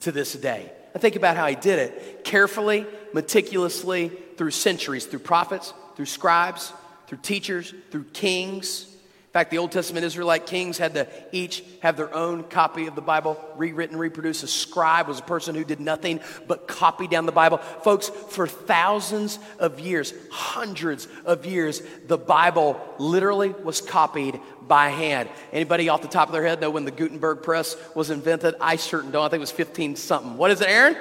to 0.00 0.12
this 0.12 0.34
day. 0.34 0.70
I 0.94 0.98
think 0.98 1.16
about 1.16 1.36
how 1.36 1.46
he 1.46 1.54
did 1.54 1.78
it 1.78 2.24
carefully, 2.24 2.84
meticulously, 3.14 4.10
through 4.36 4.50
centuries, 4.50 5.06
through 5.06 5.20
prophets, 5.20 5.72
through 5.96 6.06
scribes, 6.06 6.72
through 7.06 7.18
teachers, 7.22 7.72
through 7.90 8.04
kings 8.04 8.89
in 9.30 9.32
fact, 9.32 9.52
the 9.52 9.58
Old 9.58 9.70
Testament 9.70 10.04
Israelite 10.04 10.46
kings 10.46 10.76
had 10.76 10.94
to 10.94 11.06
each 11.30 11.62
have 11.82 11.96
their 11.96 12.12
own 12.12 12.42
copy 12.42 12.88
of 12.88 12.96
the 12.96 13.00
Bible, 13.00 13.40
rewritten, 13.54 13.96
reproduced. 13.96 14.42
A 14.42 14.48
scribe 14.48 15.06
was 15.06 15.20
a 15.20 15.22
person 15.22 15.54
who 15.54 15.62
did 15.62 15.78
nothing 15.78 16.18
but 16.48 16.66
copy 16.66 17.06
down 17.06 17.26
the 17.26 17.32
Bible. 17.32 17.58
Folks, 17.58 18.08
for 18.08 18.48
thousands 18.48 19.38
of 19.60 19.78
years, 19.78 20.12
hundreds 20.32 21.06
of 21.24 21.46
years, 21.46 21.80
the 22.08 22.18
Bible 22.18 22.80
literally 22.98 23.50
was 23.50 23.80
copied 23.80 24.40
by 24.66 24.88
hand. 24.88 25.28
Anybody 25.52 25.88
off 25.88 26.02
the 26.02 26.08
top 26.08 26.26
of 26.26 26.32
their 26.32 26.44
head 26.44 26.60
know 26.60 26.70
when 26.70 26.84
the 26.84 26.90
Gutenberg 26.90 27.44
press 27.44 27.76
was 27.94 28.10
invented? 28.10 28.56
I 28.60 28.74
certain 28.74 29.12
don't. 29.12 29.24
I 29.24 29.28
think 29.28 29.38
it 29.38 29.42
was 29.42 29.52
15 29.52 29.94
something. 29.94 30.36
What 30.38 30.50
is 30.50 30.60
it, 30.60 30.68
Aaron? 30.68 30.96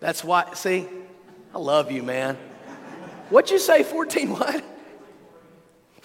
That's 0.00 0.22
why, 0.22 0.52
see, 0.52 0.86
I 1.54 1.58
love 1.58 1.90
you, 1.90 2.02
man. 2.02 2.36
What'd 3.30 3.50
you 3.50 3.58
say, 3.58 3.84
14 3.84 4.32
what? 4.32 4.62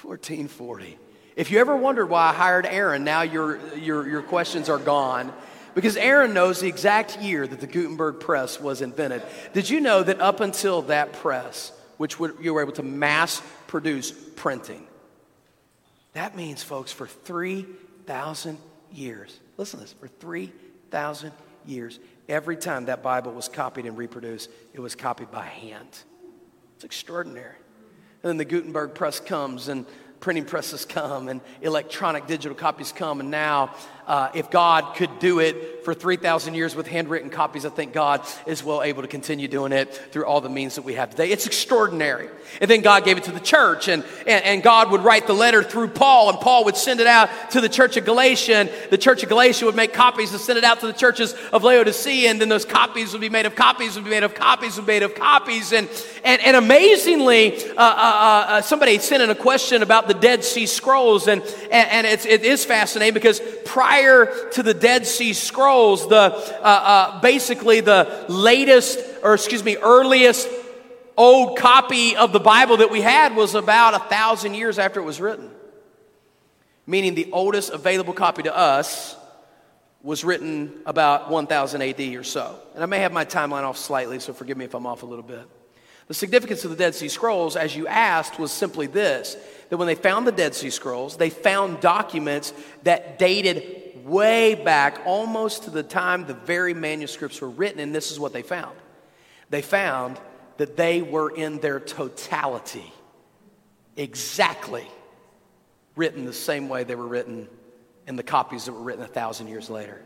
1440. 0.02 0.98
If 1.36 1.52
you 1.52 1.60
ever 1.60 1.76
wondered 1.76 2.08
why 2.08 2.30
I 2.30 2.34
hired 2.34 2.66
Aaron, 2.66 3.04
now 3.04 3.22
your, 3.22 3.60
your, 3.76 4.08
your 4.08 4.22
questions 4.22 4.70
are 4.70 4.78
gone. 4.78 5.32
Because 5.74 5.96
Aaron 5.96 6.34
knows 6.34 6.60
the 6.60 6.68
exact 6.68 7.22
year 7.22 7.48
that 7.48 7.62
the 7.62 7.68
Gutenberg 7.68 8.20
press 8.20 8.60
was 8.60 8.82
invented. 8.82 9.24
Did 9.54 9.70
you 9.70 9.80
know 9.80 10.04
that 10.04 10.20
up 10.20 10.42
until 10.42 10.82
that 10.84 11.14
press, 11.14 11.72
which 11.98 12.20
you 12.42 12.54
were 12.54 12.62
able 12.62 12.74
to 12.74 12.84
mass 12.84 13.42
produce 13.68 14.12
printing, 14.12 14.86
that 16.14 16.36
means, 16.36 16.62
folks, 16.62 16.92
for 16.92 17.08
3,000 17.08 18.58
years, 18.92 19.40
listen 19.56 19.80
to 19.80 19.86
this, 19.86 19.94
for 19.94 20.10
3,000 20.10 21.32
years, 21.66 22.00
every 22.28 22.58
time 22.58 22.86
that 22.86 23.02
Bible 23.02 23.32
was 23.32 23.48
copied 23.48 23.86
and 23.86 23.98
reproduced, 23.98 24.50
it 24.74 24.82
was 24.82 24.94
copied 24.94 25.32
by 25.32 25.46
hand. 25.46 25.88
It's 26.76 26.84
extraordinary. 26.84 27.56
And 28.24 28.30
then 28.30 28.38
the 28.38 28.46
Gutenberg 28.46 28.94
press 28.94 29.22
comes 29.22 29.70
and 29.70 29.86
printing 30.22 30.46
presses 30.46 30.86
come 30.86 31.28
and 31.28 31.42
electronic 31.62 32.28
digital 32.28 32.56
copies 32.56 32.92
come. 32.92 33.20
And 33.20 33.30
now, 33.32 33.76
uh, 34.08 34.30
if 34.34 34.50
God 34.50 34.96
could 34.96 35.20
do 35.20 35.40
it 35.40 35.84
for 35.84 35.94
3,000 35.94 36.54
years 36.54 36.76
with 36.76 36.88
handwritten 36.88 37.30
copies, 37.30 37.66
I 37.66 37.70
think 37.70 37.94
God 37.94 38.22
is 38.46 38.64
well 38.64 38.84
able 38.84 39.02
to 39.02 39.08
continue 39.08 39.48
doing 39.48 39.72
it 39.72 39.94
through 40.12 40.26
all 40.26 40.42
the 40.42 40.50
means 40.50 40.76
that 40.76 40.84
we 40.84 40.96
have 40.96 41.12
today. 41.12 41.30
It's 41.32 41.46
extraordinary. 41.46 42.30
And 42.60 42.70
then 42.70 42.82
God 42.82 43.06
gave 43.06 43.18
it 43.18 43.24
to 43.26 43.32
the 43.32 43.40
church, 43.40 43.88
and, 43.88 44.04
and, 44.28 44.44
and 44.44 44.64
God 44.64 44.92
would 44.92 45.02
write 45.02 45.28
the 45.28 45.34
letter 45.34 45.64
through 45.64 45.90
Paul, 45.90 46.30
and 46.30 46.40
Paul 46.40 46.66
would 46.66 46.76
send 46.76 47.00
it 47.00 47.08
out 47.08 47.30
to 47.52 47.62
the 47.62 47.70
church 47.70 47.98
of 47.98 48.06
Galatia, 48.06 48.70
the 48.90 48.98
church 48.98 49.24
of 49.24 49.30
Galatia 49.30 49.66
would 49.66 49.76
make 49.76 49.94
copies 49.94 50.32
and 50.32 50.42
send 50.42 50.58
it 50.58 50.64
out 50.64 50.82
to 50.82 50.88
the 50.88 50.94
churches 50.94 51.34
of 51.54 51.64
Laodicea, 51.64 52.30
and 52.30 52.42
then 52.42 52.50
those 52.50 52.66
copies 52.66 53.14
would 53.14 53.22
be 53.22 53.30
made 53.30 53.46
of 53.46 53.56
copies, 53.56 53.96
would 53.96 54.04
be 54.04 54.10
made 54.10 54.24
of 54.24 54.36
copies, 54.36 54.76
would 54.76 54.86
be 54.86 54.94
made 54.94 55.04
of 55.04 55.16
copies. 55.16 55.72
And, 55.74 55.88
and, 56.24 56.42
and 56.42 56.58
amazingly, 56.58 57.56
uh, 57.72 57.76
uh, 57.78 57.78
uh, 57.78 58.46
uh 58.48 58.62
somebody 58.62 59.00
sent 59.00 59.24
in 59.24 59.30
a 59.30 59.36
question 59.36 59.82
about 59.82 60.08
the 60.08 60.14
Dead 60.14 60.44
Sea 60.44 60.66
Scrolls, 60.66 61.28
and, 61.28 61.42
and, 61.72 61.90
and 61.90 62.08
it's, 62.08 62.26
it 62.26 62.44
is 62.44 62.66
fascinating 62.66 63.14
because 63.14 63.42
prior 63.66 63.91
to 64.54 64.64
the 64.64 64.74
Dead 64.74 65.06
Sea 65.06 65.34
Scrolls, 65.34 66.08
the, 66.08 66.16
uh, 66.16 66.64
uh, 66.64 67.22
basically 67.22 67.82
the 67.82 68.26
latest, 68.28 69.00
or 69.24 69.34
excuse 69.34 69.64
me, 69.64 69.78
earliest 69.78 70.48
old 71.18 71.58
copy 71.58 72.16
of 72.16 72.32
the 72.32 72.40
Bible 72.40 72.78
that 72.78 72.90
we 72.90 73.02
had 73.02 73.36
was 73.36 73.56
about 73.56 73.94
a 73.94 74.00
thousand 74.00 74.54
years 74.54 74.80
after 74.80 75.00
it 75.00 75.04
was 75.04 75.20
written. 75.20 75.50
Meaning 76.88 77.16
the 77.16 77.30
oldest 77.32 77.72
available 77.72 78.14
copy 78.14 78.44
to 78.44 78.56
us 78.56 79.16
was 80.02 80.24
written 80.24 80.74
about 80.86 81.30
1000 81.30 81.82
AD 81.82 82.00
or 82.16 82.24
so. 82.24 82.58
And 82.74 82.84
I 82.84 82.88
may 82.88 83.00
have 83.00 83.12
my 83.12 83.26
timeline 83.26 83.64
off 83.64 83.78
slightly, 83.78 84.20
so 84.20 84.34
forgive 84.34 84.58
me 84.58 84.66
if 84.66 84.74
I'm 84.74 84.88
off 84.88 85.04
a 85.04 85.06
little 85.06 85.24
bit. 85.24 85.44
The 86.08 86.16
significance 86.16 86.66
of 86.66 86.72
the 86.72 86.76
Dead 86.76 86.96
Sea 86.96 87.08
Scrolls, 87.08 87.56
as 87.56 87.76
you 87.76 87.88
asked, 87.88 88.40
was 88.40 88.52
simply 88.52 88.88
this 88.88 89.38
that 89.70 89.78
when 89.78 89.88
they 89.88 89.96
found 89.96 90.28
the 90.28 90.32
Dead 90.34 90.54
Sea 90.54 90.70
Scrolls, 90.70 91.16
they 91.16 91.30
found 91.30 91.80
documents 91.80 92.54
that 92.84 93.18
dated 93.18 93.81
way 94.06 94.56
back 94.56 95.02
almost 95.06 95.64
to 95.64 95.70
the 95.70 95.84
time 95.84 96.26
the 96.26 96.34
very 96.34 96.74
manuscripts 96.74 97.42
were 97.42 97.50
written, 97.50 97.80
and 97.80 97.94
this 97.94 98.12
is 98.12 98.20
what 98.20 98.34
they 98.34 98.42
found. 98.42 98.76
They 99.50 99.62
found 99.62 100.20
that 100.58 100.78
they 100.78 101.02
were 101.02 101.30
in 101.30 101.60
their 101.60 101.80
totality 101.80 102.92
exactly 103.96 104.88
written 105.96 106.26
the 106.26 106.34
same 106.34 106.70
way 106.70 106.84
they 106.84 106.96
were 106.96 107.08
written 107.08 107.48
in 108.08 108.16
the 108.16 108.24
copies 108.24 108.66
that 108.66 108.74
were 108.74 108.82
written 108.82 109.04
a 109.04 109.08
thousand 109.08 109.48
years 109.48 109.70
later. 109.70 110.02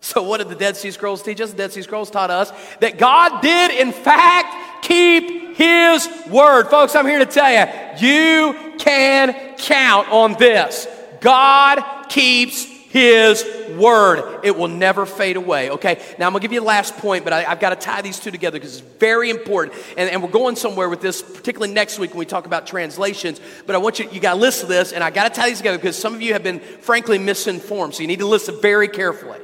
So, 0.00 0.22
what 0.22 0.38
did 0.38 0.48
the 0.48 0.56
Dead 0.56 0.76
Sea 0.76 0.90
Scrolls 0.90 1.22
teach 1.22 1.40
us? 1.40 1.52
The 1.52 1.56
Dead 1.56 1.72
Sea 1.72 1.82
Scrolls 1.82 2.10
taught 2.10 2.30
us 2.30 2.52
that 2.80 2.98
God 2.98 3.40
did, 3.40 3.70
in 3.70 3.92
fact, 3.92 4.82
keep 4.82 5.56
His 5.56 6.08
word. 6.28 6.64
Folks, 6.68 6.96
I'm 6.96 7.06
here 7.06 7.20
to 7.20 7.26
tell 7.26 7.50
you, 7.50 8.08
you 8.08 8.74
can 8.78 9.56
count 9.58 10.08
on 10.08 10.34
this. 10.38 10.88
God 11.20 12.08
keeps 12.08 12.66
his 12.92 13.42
word. 13.78 14.40
It 14.44 14.54
will 14.54 14.68
never 14.68 15.06
fade 15.06 15.36
away. 15.36 15.70
Okay, 15.70 15.94
now 16.18 16.26
I'm 16.26 16.32
gonna 16.32 16.42
give 16.42 16.52
you 16.52 16.60
a 16.60 16.62
last 16.62 16.94
point, 16.98 17.24
but 17.24 17.32
I, 17.32 17.44
have 17.44 17.58
got 17.58 17.70
to 17.70 17.76
tie 17.76 18.02
these 18.02 18.20
two 18.20 18.30
together 18.30 18.58
because 18.58 18.76
it's 18.76 18.86
very 18.98 19.30
important. 19.30 19.74
And, 19.96 20.10
and, 20.10 20.22
we're 20.22 20.28
going 20.28 20.56
somewhere 20.56 20.90
with 20.90 21.00
this, 21.00 21.22
particularly 21.22 21.72
next 21.72 21.98
week 21.98 22.10
when 22.10 22.18
we 22.18 22.26
talk 22.26 22.44
about 22.44 22.66
translations. 22.66 23.40
But 23.64 23.76
I 23.76 23.78
want 23.78 23.98
you, 23.98 24.10
you 24.12 24.20
got 24.20 24.34
to 24.34 24.40
listen 24.40 24.68
to 24.68 24.74
this, 24.74 24.92
and 24.92 25.02
I 25.02 25.08
got 25.08 25.32
to 25.32 25.40
tie 25.40 25.48
these 25.48 25.56
together 25.56 25.78
because 25.78 25.96
some 25.96 26.14
of 26.14 26.20
you 26.20 26.34
have 26.34 26.42
been, 26.42 26.60
frankly, 26.60 27.16
misinformed. 27.16 27.94
So 27.94 28.02
you 28.02 28.08
need 28.08 28.18
to 28.18 28.26
listen 28.26 28.60
very 28.60 28.88
carefully. 28.88 29.40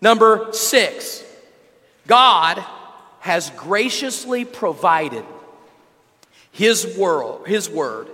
Number 0.00 0.48
six, 0.50 1.22
God 2.08 2.64
has 3.20 3.50
graciously 3.50 4.44
provided 4.44 5.24
His 6.50 6.96
world, 6.98 7.46
His 7.46 7.70
word, 7.70 8.08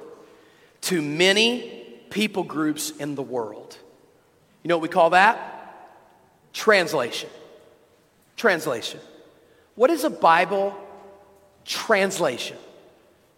to 0.82 1.00
many 1.00 1.82
people 2.10 2.42
groups 2.42 2.90
in 2.90 3.14
the 3.14 3.22
world. 3.22 3.78
You 4.64 4.68
know 4.68 4.78
what 4.78 4.82
we 4.82 4.88
call 4.88 5.10
that? 5.10 5.50
Translation. 6.54 7.28
Translation. 8.36 8.98
What 9.74 9.90
is 9.90 10.04
a 10.04 10.10
Bible 10.10 10.74
translation? 11.64 12.56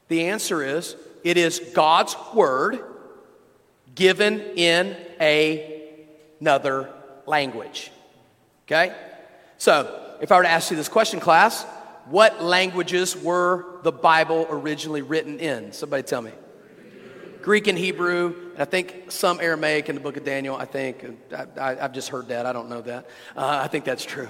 The 0.09 0.29
answer 0.29 0.63
is 0.63 0.97
it 1.25 1.37
is 1.37 1.61
God's 1.75 2.17
word 2.33 2.79
given 3.97 4.41
in 4.41 4.97
a, 5.21 5.99
another 6.41 6.91
language. 7.27 7.91
Okay? 8.67 8.95
So, 9.59 10.17
if 10.21 10.31
I 10.31 10.37
were 10.37 10.45
to 10.45 10.49
ask 10.49 10.71
you 10.71 10.77
this 10.77 10.89
question, 10.89 11.19
class, 11.19 11.65
what 12.07 12.43
languages 12.43 13.17
were 13.17 13.67
the 13.83 13.93
Bible 13.93 14.47
originally 14.49 15.03
written 15.03 15.41
in? 15.41 15.73
Somebody 15.73 16.05
tell 16.05 16.23
me. 16.23 16.31
Greek 17.47 17.69
and 17.69 17.79
Hebrew, 17.79 18.35
and 18.55 18.61
I 18.63 18.65
think 18.65 19.05
some 19.13 19.39
Aramaic 19.41 19.89
in 19.89 19.95
the 19.95 20.01
book 20.01 20.17
of 20.17 20.25
Daniel. 20.25 20.57
I 20.57 20.65
think. 20.65 21.05
I, 21.57 21.77
have 21.77 21.93
just 21.93 22.09
heard 22.09 22.27
that. 22.27 22.45
I 22.45 22.53
don't 22.53 22.69
know 22.69 22.81
that. 22.81 23.07
Uh, 23.37 23.61
I 23.63 23.69
think 23.69 23.85
that's 23.85 24.05
true. 24.05 24.27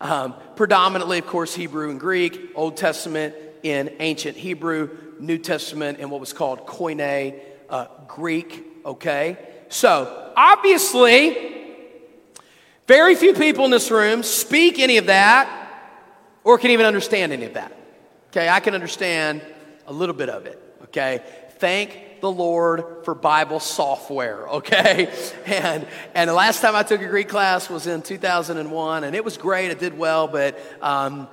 Um, 0.00 0.36
predominantly, 0.54 1.18
of 1.18 1.26
course, 1.26 1.52
Hebrew 1.52 1.90
and 1.90 1.98
Greek, 1.98 2.52
Old 2.54 2.76
Testament 2.76 3.34
in 3.64 3.96
ancient 3.98 4.36
Hebrew, 4.36 4.96
New 5.18 5.36
Testament 5.36 5.98
in 5.98 6.10
what 6.10 6.20
was 6.20 6.32
called 6.32 6.64
Koine 6.64 7.40
uh, 7.68 7.86
Greek, 8.06 8.64
okay? 8.86 9.36
So, 9.68 10.32
obviously, 10.36 11.66
very 12.86 13.16
few 13.16 13.34
people 13.34 13.64
in 13.64 13.72
this 13.72 13.90
room 13.90 14.22
speak 14.22 14.78
any 14.78 14.96
of 14.98 15.06
that 15.06 15.50
or 16.44 16.56
can 16.56 16.70
even 16.70 16.86
understand 16.86 17.32
any 17.32 17.46
of 17.46 17.54
that. 17.54 17.76
Okay, 18.28 18.48
I 18.48 18.60
can 18.60 18.74
understand 18.74 19.42
a 19.88 19.92
little 19.92 20.14
bit 20.14 20.28
of 20.28 20.46
it, 20.46 20.62
okay? 20.84 21.20
Thank 21.58 22.09
the 22.20 22.30
Lord 22.30 23.04
for 23.04 23.14
Bible 23.14 23.60
software, 23.60 24.48
okay? 24.48 25.12
And, 25.46 25.86
and 26.14 26.30
the 26.30 26.34
last 26.34 26.60
time 26.60 26.76
I 26.76 26.82
took 26.82 27.00
a 27.02 27.06
Greek 27.06 27.28
class 27.28 27.68
was 27.68 27.86
in 27.86 28.02
2001, 28.02 29.04
and 29.04 29.16
it 29.16 29.24
was 29.24 29.36
great, 29.36 29.70
it 29.70 29.78
did 29.78 29.98
well, 29.98 30.28
but 30.28 30.58
um, 30.80 31.28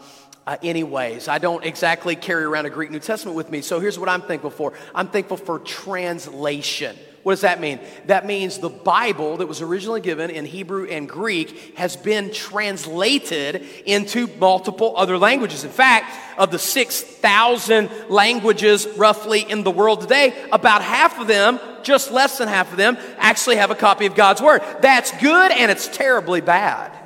uh, 0.47 0.57
anyways, 0.63 1.27
I 1.27 1.38
don't 1.38 1.63
exactly 1.63 2.15
carry 2.15 2.43
around 2.43 2.65
a 2.65 2.69
Greek 2.69 2.89
New 2.89 2.99
Testament 2.99 3.35
with 3.35 3.51
me, 3.51 3.61
so 3.61 3.79
here's 3.79 3.99
what 3.99 4.09
I'm 4.09 4.21
thankful 4.21 4.49
for 4.49 4.73
I'm 4.95 5.07
thankful 5.07 5.38
for 5.38 5.59
translation. 5.59 6.97
What 7.28 7.34
does 7.34 7.41
that 7.41 7.59
mean? 7.59 7.82
That 8.05 8.25
means 8.25 8.57
the 8.57 8.69
Bible 8.69 9.36
that 9.36 9.47
was 9.47 9.61
originally 9.61 9.99
given 9.99 10.30
in 10.30 10.45
Hebrew 10.45 10.88
and 10.88 11.09
Greek 11.09 11.78
has 11.78 11.97
been 11.97 12.32
translated 12.32 13.65
into 13.86 14.28
multiple 14.39 14.93
other 14.95 15.17
languages. 15.17 15.65
In 15.65 15.69
fact, 15.69 16.39
of 16.39 16.51
the 16.51 16.57
6,000 16.57 17.89
languages 18.07 18.88
roughly 18.95 19.41
in 19.41 19.63
the 19.63 19.71
world 19.71 19.99
today, 19.99 20.41
about 20.53 20.82
half 20.82 21.19
of 21.19 21.28
them, 21.28 21.59
just 21.84 22.11
less 22.11 22.38
than 22.38 22.47
half 22.47 22.71
of 22.71 22.78
them, 22.78 22.97
actually 23.17 23.57
have 23.57 23.71
a 23.71 23.75
copy 23.75 24.05
of 24.05 24.15
God's 24.15 24.41
Word. 24.41 24.61
That's 24.80 25.11
good 25.19 25.51
and 25.51 25.69
it's 25.69 25.89
terribly 25.89 26.39
bad. 26.39 26.97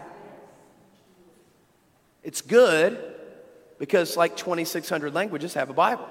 It's 2.22 2.42
good 2.42 3.04
because 3.80 4.16
like 4.16 4.38
2,600 4.38 5.16
languages 5.16 5.56
have 5.56 5.72
a 5.72 5.74
Bible. 5.74 6.08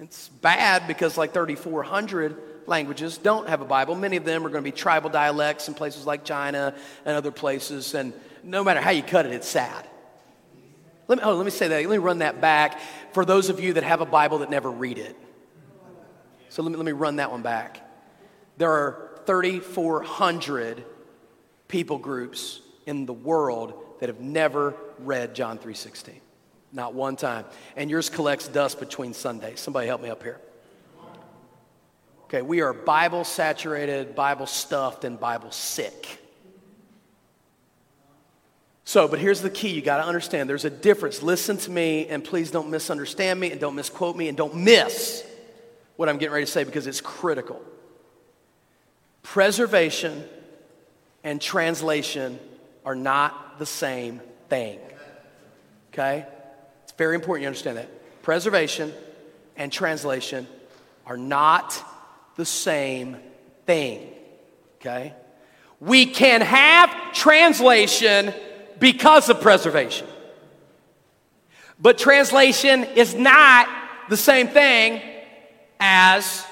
It's 0.00 0.28
bad 0.28 0.86
because 0.86 1.16
like 1.16 1.32
3,400 1.32 2.36
languages 2.66 3.18
don't 3.18 3.48
have 3.48 3.60
a 3.60 3.64
Bible. 3.64 3.94
Many 3.94 4.16
of 4.16 4.24
them 4.24 4.44
are 4.44 4.48
going 4.48 4.64
to 4.64 4.70
be 4.70 4.76
tribal 4.76 5.10
dialects 5.10 5.68
in 5.68 5.74
places 5.74 6.06
like 6.06 6.24
China 6.24 6.74
and 7.04 7.16
other 7.16 7.30
places. 7.30 7.94
And 7.94 8.12
no 8.42 8.64
matter 8.64 8.80
how 8.80 8.90
you 8.90 9.02
cut 9.02 9.26
it, 9.26 9.32
it's 9.32 9.48
sad. 9.48 9.86
Let 11.06 11.18
me, 11.18 11.24
oh, 11.24 11.36
let 11.36 11.44
me 11.44 11.50
say 11.50 11.68
that. 11.68 11.80
Let 11.80 11.90
me 11.90 11.98
run 11.98 12.18
that 12.18 12.40
back 12.40 12.80
for 13.12 13.24
those 13.24 13.50
of 13.50 13.60
you 13.60 13.74
that 13.74 13.84
have 13.84 14.00
a 14.00 14.06
Bible 14.06 14.38
that 14.38 14.50
never 14.50 14.70
read 14.70 14.98
it. 14.98 15.16
So 16.48 16.62
let 16.62 16.72
me, 16.72 16.76
let 16.76 16.86
me 16.86 16.92
run 16.92 17.16
that 17.16 17.30
one 17.30 17.42
back. 17.42 17.80
There 18.56 18.70
are 18.70 19.20
3,400 19.26 20.84
people 21.68 21.98
groups 21.98 22.60
in 22.86 23.06
the 23.06 23.12
world 23.12 23.74
that 24.00 24.08
have 24.08 24.20
never 24.20 24.74
read 24.98 25.34
John 25.34 25.58
3.16. 25.58 26.20
Not 26.74 26.92
one 26.92 27.14
time. 27.14 27.44
And 27.76 27.88
yours 27.88 28.10
collects 28.10 28.48
dust 28.48 28.80
between 28.80 29.14
Sundays. 29.14 29.60
Somebody 29.60 29.86
help 29.86 30.02
me 30.02 30.10
up 30.10 30.24
here. 30.24 30.40
Okay, 32.24 32.42
we 32.42 32.62
are 32.62 32.72
Bible 32.72 33.22
saturated, 33.22 34.16
Bible 34.16 34.46
stuffed, 34.46 35.04
and 35.04 35.18
Bible 35.18 35.52
sick. 35.52 36.18
So, 38.82 39.06
but 39.06 39.20
here's 39.20 39.40
the 39.40 39.50
key 39.50 39.68
you 39.68 39.82
got 39.82 39.98
to 39.98 40.04
understand 40.04 40.50
there's 40.50 40.64
a 40.64 40.70
difference. 40.70 41.22
Listen 41.22 41.56
to 41.58 41.70
me, 41.70 42.08
and 42.08 42.24
please 42.24 42.50
don't 42.50 42.70
misunderstand 42.70 43.38
me, 43.38 43.52
and 43.52 43.60
don't 43.60 43.76
misquote 43.76 44.16
me, 44.16 44.26
and 44.26 44.36
don't 44.36 44.56
miss 44.56 45.24
what 45.94 46.08
I'm 46.08 46.18
getting 46.18 46.34
ready 46.34 46.44
to 46.44 46.50
say 46.50 46.64
because 46.64 46.88
it's 46.88 47.00
critical. 47.00 47.62
Preservation 49.22 50.24
and 51.22 51.40
translation 51.40 52.40
are 52.84 52.96
not 52.96 53.60
the 53.60 53.66
same 53.66 54.20
thing. 54.48 54.80
Okay? 55.92 56.26
It's 56.94 56.98
very 56.98 57.16
important 57.16 57.42
you 57.42 57.48
understand 57.48 57.78
that. 57.78 58.22
Preservation 58.22 58.92
and 59.56 59.72
translation 59.72 60.46
are 61.06 61.16
not 61.16 61.82
the 62.36 62.44
same 62.44 63.16
thing. 63.66 64.12
Okay? 64.76 65.12
We 65.80 66.06
can 66.06 66.40
have 66.40 67.12
translation 67.12 68.32
because 68.78 69.28
of 69.28 69.40
preservation. 69.40 70.06
But 71.80 71.98
translation 71.98 72.84
is 72.84 73.12
not 73.16 73.68
the 74.08 74.16
same 74.16 74.46
thing 74.46 75.02
as 75.80 76.44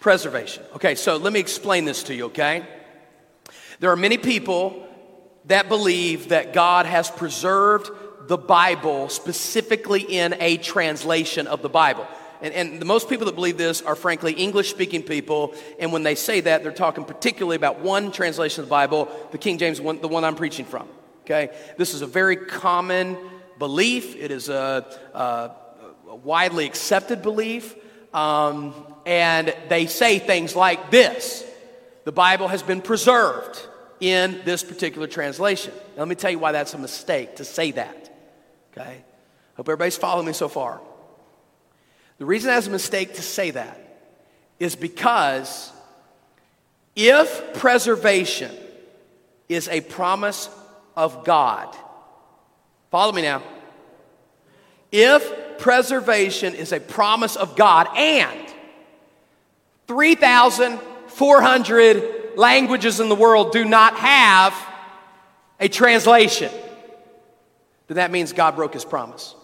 preservation. 0.00 0.64
Okay, 0.74 0.96
so 0.96 1.16
let 1.16 1.32
me 1.32 1.40
explain 1.40 1.86
this 1.86 2.02
to 2.04 2.14
you, 2.14 2.26
okay? 2.26 2.66
There 3.80 3.90
are 3.90 3.96
many 3.96 4.18
people 4.18 4.86
that 5.46 5.68
believe 5.68 6.28
that 6.28 6.52
God 6.52 6.84
has 6.84 7.10
preserved 7.10 7.90
the 8.32 8.38
Bible 8.38 9.10
specifically 9.10 10.00
in 10.00 10.34
a 10.40 10.56
translation 10.56 11.46
of 11.46 11.60
the 11.60 11.68
Bible. 11.68 12.08
And, 12.40 12.54
and 12.54 12.80
the 12.80 12.86
most 12.86 13.10
people 13.10 13.26
that 13.26 13.34
believe 13.34 13.58
this 13.58 13.82
are 13.82 13.94
frankly 13.94 14.32
English 14.32 14.70
speaking 14.70 15.02
people. 15.02 15.54
And 15.78 15.92
when 15.92 16.02
they 16.02 16.14
say 16.14 16.40
that, 16.40 16.62
they're 16.62 16.72
talking 16.72 17.04
particularly 17.04 17.56
about 17.56 17.80
one 17.80 18.10
translation 18.10 18.62
of 18.62 18.68
the 18.68 18.70
Bible, 18.70 19.10
the 19.32 19.36
King 19.36 19.58
James 19.58 19.82
one, 19.82 20.00
the 20.00 20.08
one 20.08 20.24
I'm 20.24 20.34
preaching 20.34 20.64
from. 20.64 20.88
Okay? 21.24 21.54
This 21.76 21.92
is 21.92 22.00
a 22.00 22.06
very 22.06 22.36
common 22.36 23.18
belief, 23.58 24.16
it 24.16 24.30
is 24.30 24.48
a, 24.48 24.86
a, 25.12 25.50
a 26.08 26.16
widely 26.16 26.64
accepted 26.64 27.20
belief. 27.20 27.74
Um, 28.14 28.72
and 29.04 29.54
they 29.68 29.84
say 29.84 30.18
things 30.18 30.56
like 30.56 30.90
this 30.90 31.44
The 32.04 32.12
Bible 32.12 32.48
has 32.48 32.62
been 32.62 32.80
preserved 32.80 33.60
in 34.00 34.40
this 34.46 34.64
particular 34.64 35.06
translation. 35.06 35.74
Now, 35.96 36.00
let 36.00 36.08
me 36.08 36.14
tell 36.14 36.30
you 36.30 36.38
why 36.38 36.52
that's 36.52 36.72
a 36.72 36.78
mistake 36.78 37.36
to 37.36 37.44
say 37.44 37.72
that. 37.72 38.01
Okay? 38.72 39.04
Hope 39.56 39.68
everybody's 39.68 39.96
following 39.96 40.26
me 40.26 40.32
so 40.32 40.48
far. 40.48 40.80
The 42.18 42.26
reason 42.26 42.48
that's 42.48 42.66
a 42.66 42.70
mistake 42.70 43.14
to 43.14 43.22
say 43.22 43.50
that 43.50 43.78
is 44.58 44.76
because 44.76 45.72
if 46.94 47.54
preservation 47.54 48.54
is 49.48 49.66
a 49.68 49.80
promise 49.80 50.50
of 50.96 51.24
God, 51.24 51.74
follow 52.90 53.12
me 53.12 53.22
now. 53.22 53.42
If 54.90 55.58
preservation 55.58 56.54
is 56.54 56.72
a 56.72 56.80
promise 56.80 57.36
of 57.36 57.56
God 57.56 57.88
and 57.96 58.48
3,400 59.86 62.36
languages 62.36 63.00
in 63.00 63.08
the 63.08 63.14
world 63.14 63.52
do 63.52 63.64
not 63.64 63.96
have 63.96 64.54
a 65.58 65.68
translation, 65.68 66.52
then 67.92 68.04
that 68.04 68.10
means 68.10 68.32
God 68.32 68.56
broke 68.56 68.74
his 68.74 68.84
promise. 68.84 69.34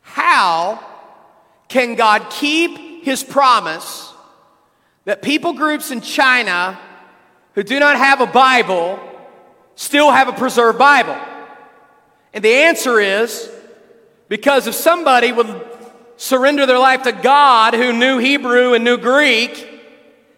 How 0.00 0.84
can 1.68 1.94
God 1.94 2.28
keep 2.30 3.04
his 3.04 3.24
promise 3.24 4.12
that 5.04 5.22
people 5.22 5.54
groups 5.54 5.90
in 5.90 6.00
China 6.00 6.78
who 7.54 7.62
do 7.62 7.78
not 7.80 7.96
have 7.96 8.20
a 8.20 8.26
Bible 8.26 8.98
still 9.74 10.10
have 10.10 10.28
a 10.28 10.32
preserved 10.32 10.78
Bible? 10.78 11.16
And 12.34 12.44
the 12.44 12.52
answer 12.52 13.00
is 13.00 13.50
because 14.28 14.66
if 14.66 14.74
somebody 14.74 15.32
would 15.32 15.66
surrender 16.16 16.66
their 16.66 16.78
life 16.78 17.02
to 17.02 17.12
God 17.12 17.74
who 17.74 17.92
knew 17.92 18.18
Hebrew 18.18 18.74
and 18.74 18.84
knew 18.84 18.98
Greek, 18.98 19.71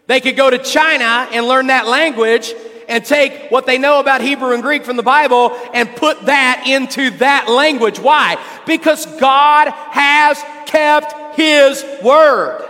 they 0.06 0.20
could 0.20 0.36
go 0.36 0.50
to 0.50 0.58
China 0.58 1.28
and 1.32 1.46
learn 1.46 1.68
that 1.68 1.86
language 1.86 2.52
and 2.88 3.04
take 3.04 3.50
what 3.50 3.66
they 3.66 3.78
know 3.78 4.00
about 4.00 4.20
Hebrew 4.20 4.52
and 4.52 4.62
Greek 4.62 4.84
from 4.84 4.96
the 4.96 5.02
Bible 5.02 5.56
and 5.72 5.88
put 5.96 6.26
that 6.26 6.64
into 6.66 7.10
that 7.18 7.48
language. 7.48 7.98
Why? 7.98 8.42
Because 8.66 9.06
God 9.18 9.68
has 9.68 10.42
kept 10.66 11.36
His 11.36 11.84
word. 12.02 12.68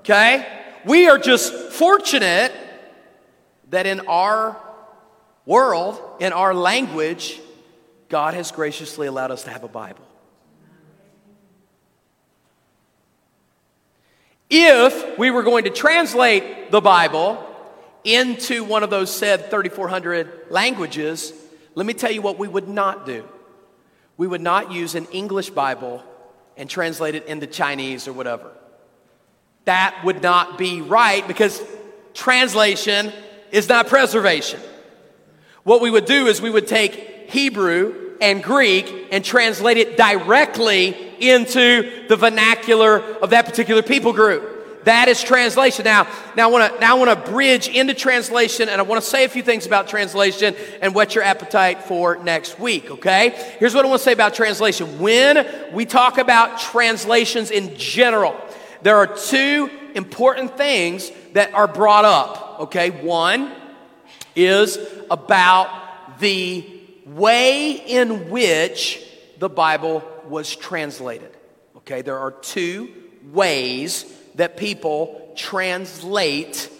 Okay? 0.00 0.46
We 0.84 1.08
are 1.08 1.18
just 1.18 1.52
fortunate 1.52 2.52
that 3.70 3.86
in 3.86 4.00
our 4.00 4.56
world, 5.46 6.00
in 6.20 6.32
our 6.32 6.54
language, 6.54 7.40
God 8.08 8.34
has 8.34 8.52
graciously 8.52 9.06
allowed 9.06 9.30
us 9.30 9.44
to 9.44 9.50
have 9.50 9.64
a 9.64 9.68
Bible. 9.68 10.04
If 14.54 15.18
we 15.18 15.30
were 15.30 15.42
going 15.42 15.64
to 15.64 15.70
translate 15.70 16.70
the 16.70 16.82
Bible 16.82 17.42
into 18.04 18.64
one 18.64 18.82
of 18.82 18.90
those 18.90 19.10
said 19.10 19.50
3,400 19.50 20.50
languages, 20.50 21.32
let 21.74 21.86
me 21.86 21.94
tell 21.94 22.10
you 22.10 22.20
what 22.20 22.38
we 22.38 22.48
would 22.48 22.68
not 22.68 23.06
do. 23.06 23.26
We 24.18 24.26
would 24.26 24.42
not 24.42 24.70
use 24.70 24.94
an 24.94 25.06
English 25.06 25.48
Bible 25.48 26.04
and 26.58 26.68
translate 26.68 27.14
it 27.14 27.24
into 27.24 27.46
Chinese 27.46 28.06
or 28.06 28.12
whatever. 28.12 28.52
That 29.64 29.98
would 30.04 30.22
not 30.22 30.58
be 30.58 30.82
right 30.82 31.26
because 31.26 31.62
translation 32.12 33.10
is 33.52 33.70
not 33.70 33.86
preservation. 33.86 34.60
What 35.62 35.80
we 35.80 35.90
would 35.90 36.04
do 36.04 36.26
is 36.26 36.42
we 36.42 36.50
would 36.50 36.68
take 36.68 37.30
Hebrew 37.30 38.01
and 38.22 38.42
Greek 38.42 39.08
and 39.10 39.22
translate 39.24 39.76
it 39.76 39.96
directly 39.96 40.96
into 41.20 42.06
the 42.08 42.16
vernacular 42.16 43.00
of 43.16 43.30
that 43.30 43.44
particular 43.44 43.82
people 43.82 44.12
group. 44.12 44.84
That 44.84 45.08
is 45.08 45.22
translation. 45.22 45.84
Now, 45.84 46.08
now 46.36 46.48
I 46.48 46.52
want 46.52 46.72
to 46.72 46.80
now 46.80 46.96
I 46.96 46.98
want 46.98 47.24
to 47.24 47.30
bridge 47.30 47.68
into 47.68 47.94
translation, 47.94 48.68
and 48.68 48.80
I 48.80 48.84
want 48.84 49.02
to 49.02 49.08
say 49.08 49.24
a 49.24 49.28
few 49.28 49.42
things 49.42 49.64
about 49.66 49.86
translation 49.86 50.56
and 50.80 50.94
whet 50.94 51.14
your 51.14 51.22
appetite 51.22 51.84
for 51.84 52.16
next 52.16 52.58
week. 52.58 52.90
Okay? 52.90 53.30
Here's 53.58 53.74
what 53.74 53.84
I 53.84 53.88
want 53.88 54.00
to 54.00 54.04
say 54.04 54.12
about 54.12 54.34
translation. 54.34 54.98
When 54.98 55.46
we 55.72 55.84
talk 55.84 56.18
about 56.18 56.58
translations 56.58 57.50
in 57.50 57.76
general, 57.76 58.36
there 58.82 58.96
are 58.96 59.06
two 59.06 59.70
important 59.94 60.56
things 60.56 61.12
that 61.34 61.54
are 61.54 61.68
brought 61.68 62.04
up. 62.04 62.60
Okay, 62.62 62.90
one 62.90 63.52
is 64.34 64.78
about 65.10 66.18
the 66.18 66.71
way 67.06 67.72
in 67.72 68.30
which 68.30 69.02
the 69.38 69.48
Bible 69.48 70.02
was 70.28 70.54
translated. 70.54 71.30
Okay, 71.78 72.02
there 72.02 72.18
are 72.18 72.30
two 72.30 72.92
ways 73.32 74.04
that 74.36 74.56
people 74.56 75.32
translate 75.36 76.70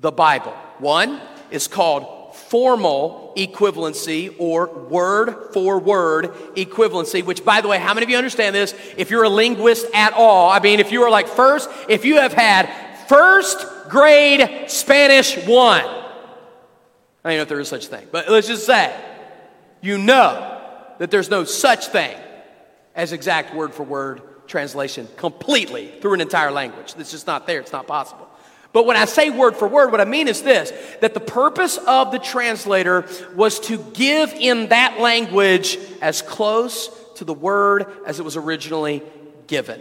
the 0.00 0.10
Bible. 0.10 0.52
One 0.78 1.20
is 1.50 1.68
called 1.68 2.34
formal 2.34 3.32
equivalency 3.36 4.34
or 4.38 4.66
word 4.66 5.52
for 5.52 5.78
word 5.78 6.32
equivalency, 6.56 7.24
which, 7.24 7.44
by 7.44 7.60
the 7.60 7.68
way, 7.68 7.78
how 7.78 7.94
many 7.94 8.04
of 8.04 8.10
you 8.10 8.16
understand 8.16 8.54
this? 8.54 8.74
If 8.96 9.10
you're 9.10 9.24
a 9.24 9.28
linguist 9.28 9.86
at 9.94 10.12
all, 10.14 10.50
I 10.50 10.58
mean, 10.60 10.80
if 10.80 10.92
you 10.92 11.02
are 11.02 11.10
like 11.10 11.28
first, 11.28 11.70
if 11.88 12.04
you 12.04 12.16
have 12.16 12.32
had 12.32 12.68
first 13.08 13.66
grade 13.88 14.70
Spanish 14.70 15.36
one, 15.46 15.84
I 17.24 17.30
don't 17.30 17.36
know 17.36 17.42
if 17.42 17.48
there 17.48 17.60
is 17.60 17.68
such 17.68 17.86
a 17.86 17.88
thing, 17.88 18.08
but 18.10 18.28
let's 18.28 18.46
just 18.46 18.66
say 18.66 18.94
you 19.80 19.98
know 19.98 20.60
that 20.98 21.10
there's 21.10 21.30
no 21.30 21.44
such 21.44 21.86
thing 21.88 22.16
as 22.94 23.12
exact 23.12 23.54
word 23.54 23.74
for 23.74 23.82
word 23.82 24.22
translation 24.46 25.08
completely 25.16 25.92
through 26.00 26.14
an 26.14 26.20
entire 26.20 26.50
language. 26.50 26.94
It's 26.98 27.10
just 27.10 27.26
not 27.26 27.46
there, 27.46 27.60
it's 27.60 27.72
not 27.72 27.86
possible. 27.86 28.28
But 28.72 28.86
when 28.86 28.96
I 28.96 29.04
say 29.04 29.30
word 29.30 29.56
for 29.56 29.66
word, 29.66 29.90
what 29.90 30.00
I 30.00 30.04
mean 30.04 30.28
is 30.28 30.42
this 30.42 30.72
that 31.00 31.14
the 31.14 31.20
purpose 31.20 31.76
of 31.76 32.12
the 32.12 32.18
translator 32.18 33.06
was 33.34 33.60
to 33.60 33.78
give 33.94 34.32
in 34.32 34.68
that 34.68 35.00
language 35.00 35.78
as 36.00 36.22
close 36.22 36.90
to 37.16 37.24
the 37.24 37.34
word 37.34 37.86
as 38.06 38.20
it 38.20 38.24
was 38.24 38.36
originally 38.36 39.02
given. 39.46 39.80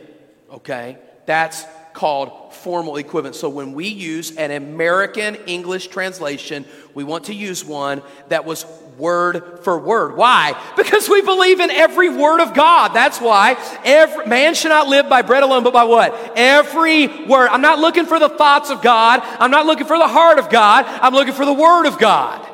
Okay? 0.51 0.97
That's 1.25 1.65
called 1.93 2.53
formal 2.53 2.95
equivalent. 2.97 3.35
So 3.35 3.49
when 3.49 3.73
we 3.73 3.87
use 3.87 4.35
an 4.37 4.51
American 4.51 5.35
English 5.47 5.87
translation, 5.87 6.65
we 6.93 7.03
want 7.03 7.25
to 7.25 7.35
use 7.35 7.63
one 7.63 8.01
that 8.29 8.45
was 8.45 8.65
word 8.99 9.61
for 9.63 9.79
word. 9.79 10.15
Why? 10.15 10.61
Because 10.77 11.09
we 11.09 11.21
believe 11.21 11.59
in 11.59 11.71
every 11.71 12.09
word 12.09 12.41
of 12.41 12.53
God. 12.53 12.89
That's 12.89 13.19
why 13.19 13.57
every 13.83 14.27
man 14.27 14.53
should 14.53 14.69
not 14.69 14.87
live 14.87 15.09
by 15.09 15.23
bread 15.23 15.41
alone, 15.41 15.63
but 15.63 15.73
by 15.73 15.85
what? 15.85 16.33
Every 16.35 17.25
word. 17.25 17.47
I'm 17.49 17.61
not 17.61 17.79
looking 17.79 18.05
for 18.05 18.19
the 18.19 18.29
thoughts 18.29 18.69
of 18.69 18.81
God. 18.81 19.21
I'm 19.23 19.51
not 19.51 19.65
looking 19.65 19.87
for 19.87 19.97
the 19.97 20.07
heart 20.07 20.37
of 20.37 20.49
God. 20.49 20.85
I'm 20.85 21.13
looking 21.13 21.33
for 21.33 21.45
the 21.45 21.53
word 21.53 21.87
of 21.87 21.97
God. 21.97 22.45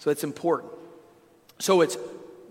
So 0.00 0.10
it's 0.10 0.24
important. 0.24 0.72
So 1.60 1.80
it's 1.80 1.96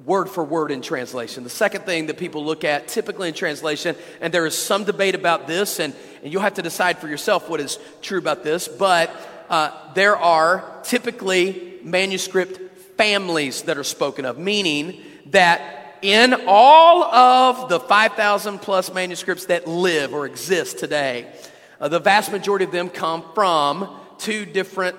word 0.06 0.30
for 0.30 0.44
word 0.44 0.72
in 0.72 0.82
translation. 0.82 1.44
The 1.44 1.50
second 1.50 1.84
thing 1.86 2.08
that 2.08 2.18
people 2.18 2.44
look 2.44 2.64
at 2.64 2.88
typically 2.88 3.28
in 3.28 3.34
translation, 3.34 3.96
and 4.20 4.34
there 4.34 4.46
is 4.46 4.58
some 4.58 4.84
debate 4.84 5.16
about 5.16 5.48
this, 5.48 5.80
and, 5.80 5.94
and 6.24 6.32
you'll 6.32 6.42
have 6.42 6.56
to 6.56 6.62
decide 6.62 6.98
for 6.98 7.08
yourself 7.08 7.50
what 7.50 7.60
is 7.60 7.78
true 8.02 8.18
about 8.18 8.44
this, 8.44 8.68
but 8.68 9.16
uh, 9.50 9.94
there 9.94 10.16
are 10.16 10.64
typically 10.84 11.71
manuscript 11.84 12.80
families 12.98 13.64
that 13.64 13.78
are 13.78 13.84
spoken 13.84 14.26
of, 14.26 14.38
meaning 14.38 15.02
that 15.28 15.98
in 16.02 16.36
all 16.48 17.04
of 17.04 17.70
the 17.70 17.80
5,000 17.80 18.60
plus 18.60 18.94
manuscripts 18.94 19.46
that 19.46 19.68
live 19.68 20.14
or 20.14 20.26
exist 20.26 20.80
today, 20.80 21.32
uh, 21.80 21.88
the 21.88 22.00
vast 22.00 22.32
majority 22.32 22.66
of 22.66 22.72
them 22.72 22.90
come 22.90 23.24
from 23.34 23.90
two 24.18 24.46
different 24.46 24.96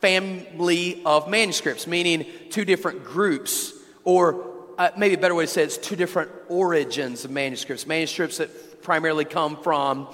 family 0.00 1.02
of 1.04 1.28
manuscripts, 1.28 1.86
meaning 1.86 2.26
two 2.50 2.64
different 2.64 3.04
groups 3.04 3.72
or 4.04 4.52
uh, 4.78 4.90
maybe 4.96 5.14
a 5.14 5.18
better 5.18 5.34
way 5.34 5.44
to 5.44 5.50
say 5.50 5.62
it, 5.62 5.66
it's 5.66 5.76
two 5.76 5.96
different 5.96 6.30
origins 6.48 7.24
of 7.24 7.30
manuscripts. 7.30 7.86
Manuscripts 7.86 8.38
that 8.38 8.82
primarily 8.82 9.24
come 9.24 9.56
from 9.62 10.08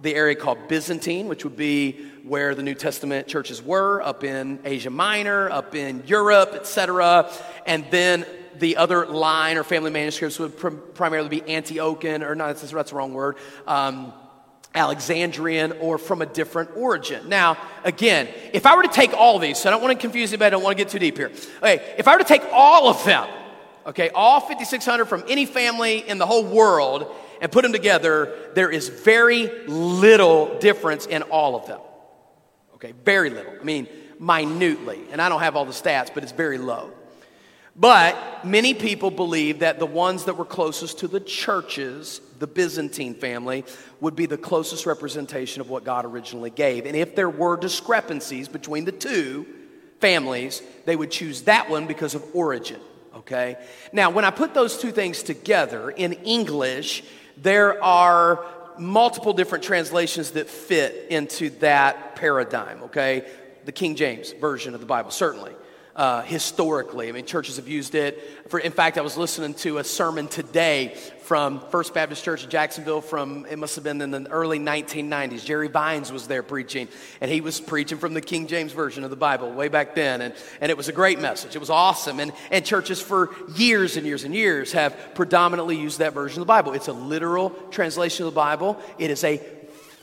the 0.00 0.14
area 0.14 0.34
called 0.34 0.68
Byzantine, 0.68 1.28
which 1.28 1.44
would 1.44 1.56
be 1.56 2.06
where 2.26 2.54
the 2.54 2.62
New 2.62 2.74
Testament 2.74 3.28
churches 3.28 3.62
were, 3.62 4.02
up 4.02 4.24
in 4.24 4.58
Asia 4.64 4.90
Minor, 4.90 5.48
up 5.50 5.74
in 5.74 6.02
Europe, 6.06 6.52
etc. 6.54 7.30
And 7.66 7.86
then 7.90 8.26
the 8.58 8.76
other 8.76 9.06
line 9.06 9.56
or 9.56 9.64
family 9.64 9.90
manuscripts 9.90 10.38
would 10.38 10.56
pr- 10.56 10.70
primarily 10.70 11.28
be 11.28 11.40
Antiochian, 11.42 12.26
or 12.26 12.34
not, 12.34 12.56
that's, 12.56 12.70
that's 12.70 12.90
the 12.90 12.96
wrong 12.96 13.14
word. 13.14 13.36
Um, 13.66 14.12
Alexandrian 14.74 15.72
or 15.80 15.96
from 15.96 16.20
a 16.20 16.26
different 16.26 16.70
origin. 16.76 17.28
Now, 17.28 17.56
again, 17.82 18.28
if 18.52 18.66
I 18.66 18.76
were 18.76 18.82
to 18.82 18.88
take 18.88 19.14
all 19.14 19.38
these, 19.38 19.58
so 19.58 19.70
I 19.70 19.72
don't 19.72 19.82
want 19.82 19.98
to 19.98 20.00
confuse 20.00 20.30
anybody, 20.30 20.48
I 20.48 20.50
don't 20.50 20.62
want 20.62 20.76
to 20.76 20.84
get 20.84 20.90
too 20.90 20.98
deep 20.98 21.16
here. 21.16 21.32
Okay, 21.62 21.94
if 21.96 22.06
I 22.06 22.12
were 22.12 22.18
to 22.18 22.24
take 22.24 22.42
all 22.52 22.88
of 22.88 23.02
them, 23.04 23.26
okay, 23.86 24.10
all 24.10 24.40
5,600 24.40 25.06
from 25.06 25.24
any 25.28 25.46
family 25.46 26.06
in 26.06 26.18
the 26.18 26.26
whole 26.26 26.44
world 26.44 27.10
and 27.40 27.50
put 27.50 27.62
them 27.62 27.72
together, 27.72 28.36
there 28.54 28.70
is 28.70 28.88
very 28.88 29.48
little 29.66 30.58
difference 30.58 31.06
in 31.06 31.22
all 31.22 31.56
of 31.56 31.66
them. 31.66 31.80
Okay, 32.76 32.92
very 33.04 33.30
little. 33.30 33.54
I 33.58 33.64
mean, 33.64 33.88
minutely. 34.18 35.00
And 35.10 35.20
I 35.20 35.28
don't 35.28 35.40
have 35.40 35.56
all 35.56 35.64
the 35.64 35.72
stats, 35.72 36.12
but 36.12 36.22
it's 36.22 36.32
very 36.32 36.58
low. 36.58 36.90
But 37.74 38.44
many 38.44 38.72
people 38.72 39.10
believe 39.10 39.58
that 39.58 39.78
the 39.78 39.86
ones 39.86 40.24
that 40.24 40.36
were 40.36 40.46
closest 40.46 40.98
to 41.00 41.08
the 41.08 41.20
churches, 41.20 42.20
the 42.38 42.46
Byzantine 42.46 43.14
family, 43.14 43.64
would 44.00 44.16
be 44.16 44.26
the 44.26 44.38
closest 44.38 44.86
representation 44.86 45.60
of 45.60 45.68
what 45.68 45.84
God 45.84 46.04
originally 46.06 46.50
gave. 46.50 46.86
And 46.86 46.96
if 46.96 47.14
there 47.14 47.28
were 47.28 47.56
discrepancies 47.56 48.48
between 48.48 48.86
the 48.86 48.92
two 48.92 49.46
families, 50.00 50.62
they 50.86 50.96
would 50.96 51.10
choose 51.10 51.42
that 51.42 51.68
one 51.68 51.86
because 51.86 52.14
of 52.14 52.24
origin. 52.34 52.80
Okay? 53.14 53.56
Now, 53.92 54.10
when 54.10 54.24
I 54.24 54.30
put 54.30 54.54
those 54.54 54.78
two 54.78 54.92
things 54.92 55.22
together 55.22 55.90
in 55.90 56.12
English, 56.12 57.04
there 57.36 57.82
are 57.82 58.44
multiple 58.78 59.32
different 59.32 59.64
translations 59.64 60.32
that 60.32 60.48
fit 60.48 61.06
into 61.10 61.50
that 61.60 62.16
paradigm, 62.16 62.84
okay? 62.84 63.26
The 63.64 63.72
King 63.72 63.96
James 63.96 64.32
version 64.32 64.74
of 64.74 64.80
the 64.80 64.86
Bible, 64.86 65.10
certainly 65.10 65.52
uh, 65.96 66.22
historically. 66.22 67.08
I 67.08 67.12
mean, 67.12 67.24
churches 67.24 67.56
have 67.56 67.68
used 67.68 67.94
it. 67.94 68.48
For, 68.50 68.60
in 68.60 68.70
fact, 68.70 68.98
I 68.98 69.00
was 69.00 69.16
listening 69.16 69.54
to 69.54 69.78
a 69.78 69.84
sermon 69.84 70.28
today 70.28 70.94
from 71.22 71.58
First 71.70 71.92
Baptist 71.92 72.22
Church 72.22 72.44
in 72.44 72.50
Jacksonville 72.50 73.00
from, 73.00 73.46
it 73.50 73.58
must 73.58 73.74
have 73.74 73.82
been 73.82 74.00
in 74.00 74.12
the 74.12 74.30
early 74.30 74.60
1990s. 74.60 75.44
Jerry 75.44 75.66
Vines 75.66 76.12
was 76.12 76.28
there 76.28 76.44
preaching, 76.44 76.86
and 77.20 77.30
he 77.30 77.40
was 77.40 77.60
preaching 77.60 77.98
from 77.98 78.14
the 78.14 78.20
King 78.20 78.46
James 78.46 78.72
Version 78.72 79.02
of 79.02 79.10
the 79.10 79.16
Bible 79.16 79.50
way 79.50 79.68
back 79.68 79.96
then. 79.96 80.20
And, 80.20 80.34
and 80.60 80.70
it 80.70 80.76
was 80.76 80.88
a 80.88 80.92
great 80.92 81.18
message. 81.18 81.56
It 81.56 81.58
was 81.58 81.70
awesome. 81.70 82.20
And, 82.20 82.32
and 82.52 82.64
churches 82.64 83.00
for 83.00 83.34
years 83.56 83.96
and 83.96 84.06
years 84.06 84.22
and 84.22 84.34
years 84.34 84.72
have 84.72 84.96
predominantly 85.14 85.76
used 85.76 85.98
that 85.98 86.12
version 86.12 86.40
of 86.40 86.46
the 86.46 86.52
Bible. 86.52 86.74
It's 86.74 86.88
a 86.88 86.92
literal 86.92 87.50
translation 87.70 88.26
of 88.26 88.32
the 88.32 88.36
Bible, 88.36 88.78
it 88.98 89.10
is 89.10 89.24
a 89.24 89.40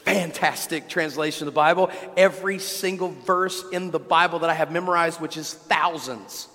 fantastic 0.04 0.88
translation 0.88 1.48
of 1.48 1.54
the 1.54 1.56
Bible. 1.56 1.90
Every 2.18 2.60
single 2.60 3.10
verse 3.10 3.64
in 3.72 3.92
the 3.92 4.00
Bible 4.00 4.40
that 4.40 4.50
I 4.50 4.54
have 4.54 4.72
memorized, 4.72 5.22
which 5.22 5.38
is 5.38 5.54
thousands, 5.54 6.48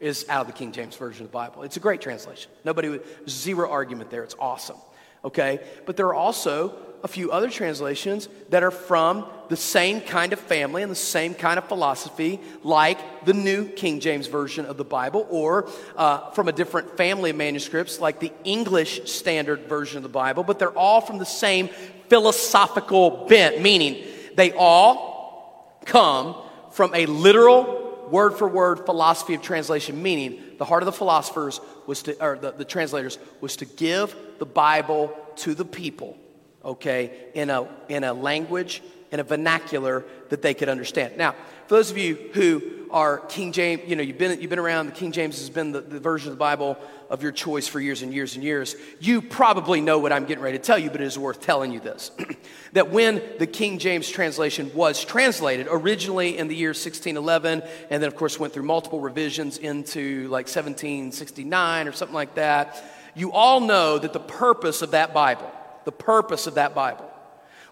is 0.00 0.26
out 0.28 0.42
of 0.42 0.46
the 0.46 0.52
King 0.52 0.72
James 0.72 0.96
Version 0.96 1.24
of 1.24 1.30
the 1.30 1.34
Bible. 1.34 1.62
It's 1.62 1.76
a 1.76 1.80
great 1.80 2.00
translation. 2.00 2.50
Nobody, 2.64 2.88
would, 2.88 3.04
zero 3.28 3.70
argument 3.70 4.10
there. 4.10 4.24
It's 4.24 4.36
awesome. 4.38 4.76
Okay? 5.24 5.60
But 5.86 5.96
there 5.96 6.06
are 6.06 6.14
also 6.14 6.74
a 7.02 7.08
few 7.08 7.30
other 7.30 7.48
translations 7.48 8.28
that 8.48 8.62
are 8.62 8.70
from 8.70 9.26
the 9.48 9.56
same 9.56 10.00
kind 10.00 10.32
of 10.32 10.40
family 10.40 10.82
and 10.82 10.90
the 10.90 10.96
same 10.96 11.34
kind 11.34 11.56
of 11.56 11.68
philosophy, 11.68 12.40
like 12.64 13.24
the 13.24 13.32
New 13.32 13.66
King 13.68 14.00
James 14.00 14.26
Version 14.26 14.66
of 14.66 14.76
the 14.76 14.84
Bible, 14.84 15.26
or 15.30 15.68
uh, 15.96 16.30
from 16.30 16.48
a 16.48 16.52
different 16.52 16.96
family 16.96 17.30
of 17.30 17.36
manuscripts, 17.36 18.00
like 18.00 18.18
the 18.18 18.32
English 18.44 19.10
Standard 19.10 19.68
Version 19.68 19.98
of 19.98 20.02
the 20.02 20.08
Bible, 20.08 20.42
but 20.42 20.58
they're 20.58 20.76
all 20.76 21.00
from 21.00 21.18
the 21.18 21.26
same 21.26 21.68
philosophical 22.08 23.26
bent, 23.28 23.60
meaning 23.60 24.04
they 24.34 24.52
all 24.52 25.78
come 25.84 26.36
from 26.72 26.94
a 26.94 27.06
literal 27.06 28.08
word 28.10 28.34
for 28.34 28.48
word 28.48 28.84
philosophy 28.86 29.34
of 29.34 29.42
translation, 29.42 30.02
meaning 30.02 30.40
the 30.58 30.64
heart 30.64 30.82
of 30.82 30.86
the 30.86 30.92
philosophers 30.92 31.60
was 31.86 32.02
to, 32.02 32.24
or 32.24 32.36
the, 32.36 32.52
the 32.52 32.64
translators 32.64 33.18
was 33.40 33.56
to 33.56 33.64
give 33.64 34.14
the 34.38 34.46
Bible 34.46 35.16
to 35.36 35.54
the 35.54 35.64
people, 35.64 36.16
okay, 36.64 37.12
in 37.34 37.50
a, 37.50 37.68
in 37.88 38.04
a 38.04 38.12
language, 38.12 38.82
in 39.10 39.20
a 39.20 39.24
vernacular 39.24 40.04
that 40.28 40.42
they 40.42 40.54
could 40.54 40.68
understand. 40.68 41.16
Now, 41.16 41.32
for 41.66 41.74
those 41.74 41.90
of 41.90 41.98
you 41.98 42.16
who 42.32 42.75
are 42.90 43.18
King 43.18 43.52
James, 43.52 43.82
you 43.86 43.96
know, 43.96 44.02
you've 44.02 44.18
been, 44.18 44.40
you've 44.40 44.50
been 44.50 44.58
around, 44.58 44.86
the 44.86 44.92
King 44.92 45.12
James 45.12 45.38
has 45.38 45.50
been 45.50 45.72
the, 45.72 45.80
the 45.80 46.00
version 46.00 46.28
of 46.28 46.34
the 46.34 46.38
Bible 46.38 46.78
of 47.10 47.22
your 47.22 47.32
choice 47.32 47.68
for 47.68 47.80
years 47.80 48.02
and 48.02 48.12
years 48.12 48.34
and 48.34 48.44
years. 48.44 48.76
You 49.00 49.22
probably 49.22 49.80
know 49.80 49.98
what 49.98 50.12
I'm 50.12 50.24
getting 50.24 50.42
ready 50.42 50.58
to 50.58 50.64
tell 50.64 50.78
you, 50.78 50.90
but 50.90 51.00
it 51.00 51.06
is 51.06 51.18
worth 51.18 51.40
telling 51.40 51.72
you 51.72 51.80
this. 51.80 52.10
that 52.72 52.90
when 52.90 53.22
the 53.38 53.46
King 53.46 53.78
James 53.78 54.08
translation 54.08 54.70
was 54.74 55.04
translated, 55.04 55.66
originally 55.70 56.38
in 56.38 56.48
the 56.48 56.56
year 56.56 56.70
1611, 56.70 57.62
and 57.90 58.02
then 58.02 58.08
of 58.08 58.16
course 58.16 58.38
went 58.38 58.52
through 58.52 58.64
multiple 58.64 59.00
revisions 59.00 59.58
into 59.58 60.28
like 60.28 60.46
1769 60.46 61.88
or 61.88 61.92
something 61.92 62.14
like 62.14 62.34
that, 62.34 62.84
you 63.14 63.32
all 63.32 63.60
know 63.60 63.98
that 63.98 64.12
the 64.12 64.20
purpose 64.20 64.82
of 64.82 64.90
that 64.90 65.14
Bible, 65.14 65.50
the 65.84 65.92
purpose 65.92 66.46
of 66.46 66.54
that 66.54 66.74
Bible, 66.74 67.10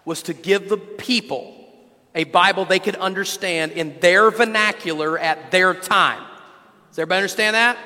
was 0.03 0.23
to 0.23 0.33
give 0.33 0.69
the 0.69 0.77
people 0.77 1.54
a 2.15 2.23
Bible 2.23 2.65
they 2.65 2.79
could 2.79 2.95
understand 2.95 3.73
in 3.73 3.99
their 3.99 4.31
vernacular 4.31 5.19
at 5.19 5.51
their 5.51 5.73
time. 5.73 6.23
Does 6.89 6.99
everybody 6.99 7.17
understand 7.17 7.55
that? 7.55 7.77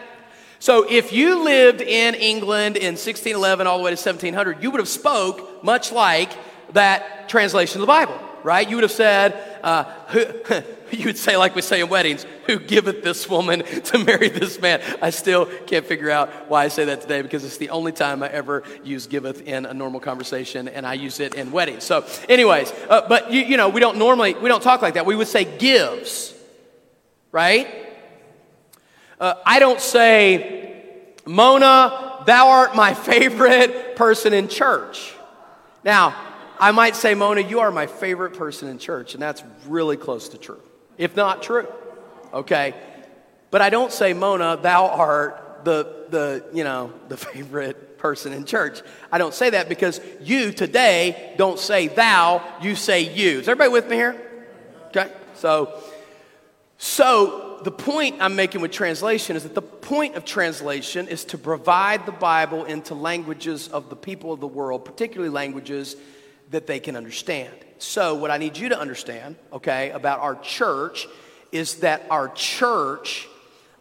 So 0.60 0.86
if 0.90 1.12
you 1.12 1.44
lived 1.44 1.82
in 1.82 2.16
England 2.16 2.78
in 2.78 2.94
1611 2.94 3.66
all 3.66 3.78
the 3.78 3.84
way 3.84 3.92
to 3.92 3.96
1700, 3.96 4.62
you 4.62 4.72
would 4.72 4.80
have 4.80 4.90
spoke 4.90 5.64
much 5.64 5.92
like 5.92 6.32
that 6.74 7.28
translation 7.30 7.78
of 7.78 7.82
the 7.82 7.92
Bible, 7.92 8.20
right? 8.44 8.68
You 8.68 8.78
would 8.78 8.84
have 8.84 8.92
said, 8.92 9.60
uh, 9.64 9.84
who, 10.08 10.26
you 10.92 11.06
would 11.06 11.18
say 11.18 11.38
like 11.38 11.56
we 11.56 11.62
say 11.62 11.82
in 11.82 11.90
weddings, 11.90 12.26
who 12.48 12.60
giveth 12.60 13.04
this 13.04 13.30
woman 13.30 13.60
to 13.86 14.04
marry 14.04 14.30
this 14.30 14.60
man? 14.60 14.82
I 15.02 15.10
still 15.10 15.46
can't 15.68 15.86
figure 15.86 16.10
out 16.10 16.30
why 16.50 16.66
I 16.66 16.68
say 16.68 16.86
that 16.86 17.02
today 17.02 17.22
because 17.22 17.44
it's 17.44 17.58
the 17.58 17.70
only 17.70 17.92
time 17.92 18.24
I 18.24 18.30
ever 18.30 18.64
use 18.84 19.08
giveth 19.08 19.42
in 19.42 19.66
a 19.66 19.74
normal 19.74 20.00
conversation 20.00 20.68
and 20.68 20.86
I 20.86 20.94
use 20.94 21.20
it 21.20 21.36
in 21.36 21.52
weddings. 21.52 21.84
So 21.84 22.06
anyways, 22.28 22.72
uh, 22.90 23.08
but 23.08 23.32
you, 23.32 23.42
you 23.42 23.58
know, 23.58 23.70
we 23.70 23.80
don't 23.80 23.98
normally, 23.98 24.34
we 24.34 24.50
don't 24.50 24.64
talk 24.64 24.82
like 24.82 24.96
that. 24.96 25.06
We 25.06 25.16
would 25.16 25.28
say 25.28 25.46
gives, 25.58 26.34
right? 27.32 27.68
Uh, 29.20 29.36
I 29.46 29.60
don't 29.60 29.82
say, 29.82 31.14
Mona, 31.26 32.24
thou 32.26 32.50
art 32.50 32.76
my 32.76 32.94
favorite 33.10 33.96
person 33.96 34.34
in 34.34 34.48
church. 34.48 35.14
Now, 35.84 36.16
I 36.60 36.72
might 36.72 36.96
say, 36.96 37.16
Mona, 37.16 37.42
you 37.42 37.62
are 37.62 37.72
my 37.72 37.88
favorite 37.88 38.34
person 38.34 38.68
in 38.68 38.80
church, 38.80 39.14
and 39.14 39.24
that's 39.24 39.44
really 39.68 39.96
close 39.96 40.30
to 40.30 40.38
true, 40.38 40.62
if 40.98 41.16
not 41.16 41.42
true. 41.42 41.68
Okay? 42.34 42.74
But 43.50 43.62
I 43.62 43.70
don't 43.70 43.92
say, 43.92 44.14
Mona, 44.14 44.58
thou 44.62 44.88
art 44.88 45.62
the, 45.64 46.06
the, 46.10 46.46
you 46.54 46.64
know, 46.64 46.94
the 47.08 47.18
favorite 47.18 47.98
person 47.98 48.34
in 48.34 48.46
church. 48.46 48.82
I 49.12 49.18
don't 49.18 49.34
say 49.34 49.52
that 49.52 49.70
because 49.70 50.02
you 50.22 50.52
today 50.52 51.34
don't 51.38 51.60
say 51.60 51.88
thou, 51.88 52.44
you 52.62 52.76
say 52.76 53.02
you. 53.02 53.40
Is 53.40 53.48
everybody 53.48 53.72
with 53.72 53.90
me 53.90 53.96
here? 53.96 54.22
Okay? 54.88 55.12
So, 55.36 55.82
so 56.78 57.60
the 57.64 57.72
point 57.72 58.18
I'm 58.20 58.36
making 58.36 58.62
with 58.62 58.72
translation 58.72 59.36
is 59.36 59.44
that 59.44 59.56
the 59.56 59.62
point 59.62 60.16
of 60.16 60.26
translation 60.26 61.08
is 61.08 61.26
to 61.26 61.38
provide 61.38 62.06
the 62.06 62.12
Bible 62.12 62.66
into 62.66 62.96
languages 62.96 63.68
of 63.68 63.90
the 63.90 63.96
people 63.96 64.32
of 64.34 64.40
the 64.40 64.48
world, 64.48 64.86
particularly 64.86 65.30
languages 65.30 65.96
that 66.52 66.68
they 66.68 66.80
can 66.80 66.96
understand. 66.96 67.54
So, 67.78 68.16
what 68.16 68.32
I 68.32 68.38
need 68.38 68.58
you 68.58 68.70
to 68.70 68.80
understand, 68.80 69.36
okay, 69.54 69.92
about 69.92 70.20
our 70.20 70.36
church 70.36 71.08
is 71.52 71.76
that 71.76 72.04
our 72.10 72.30
church 72.30 73.28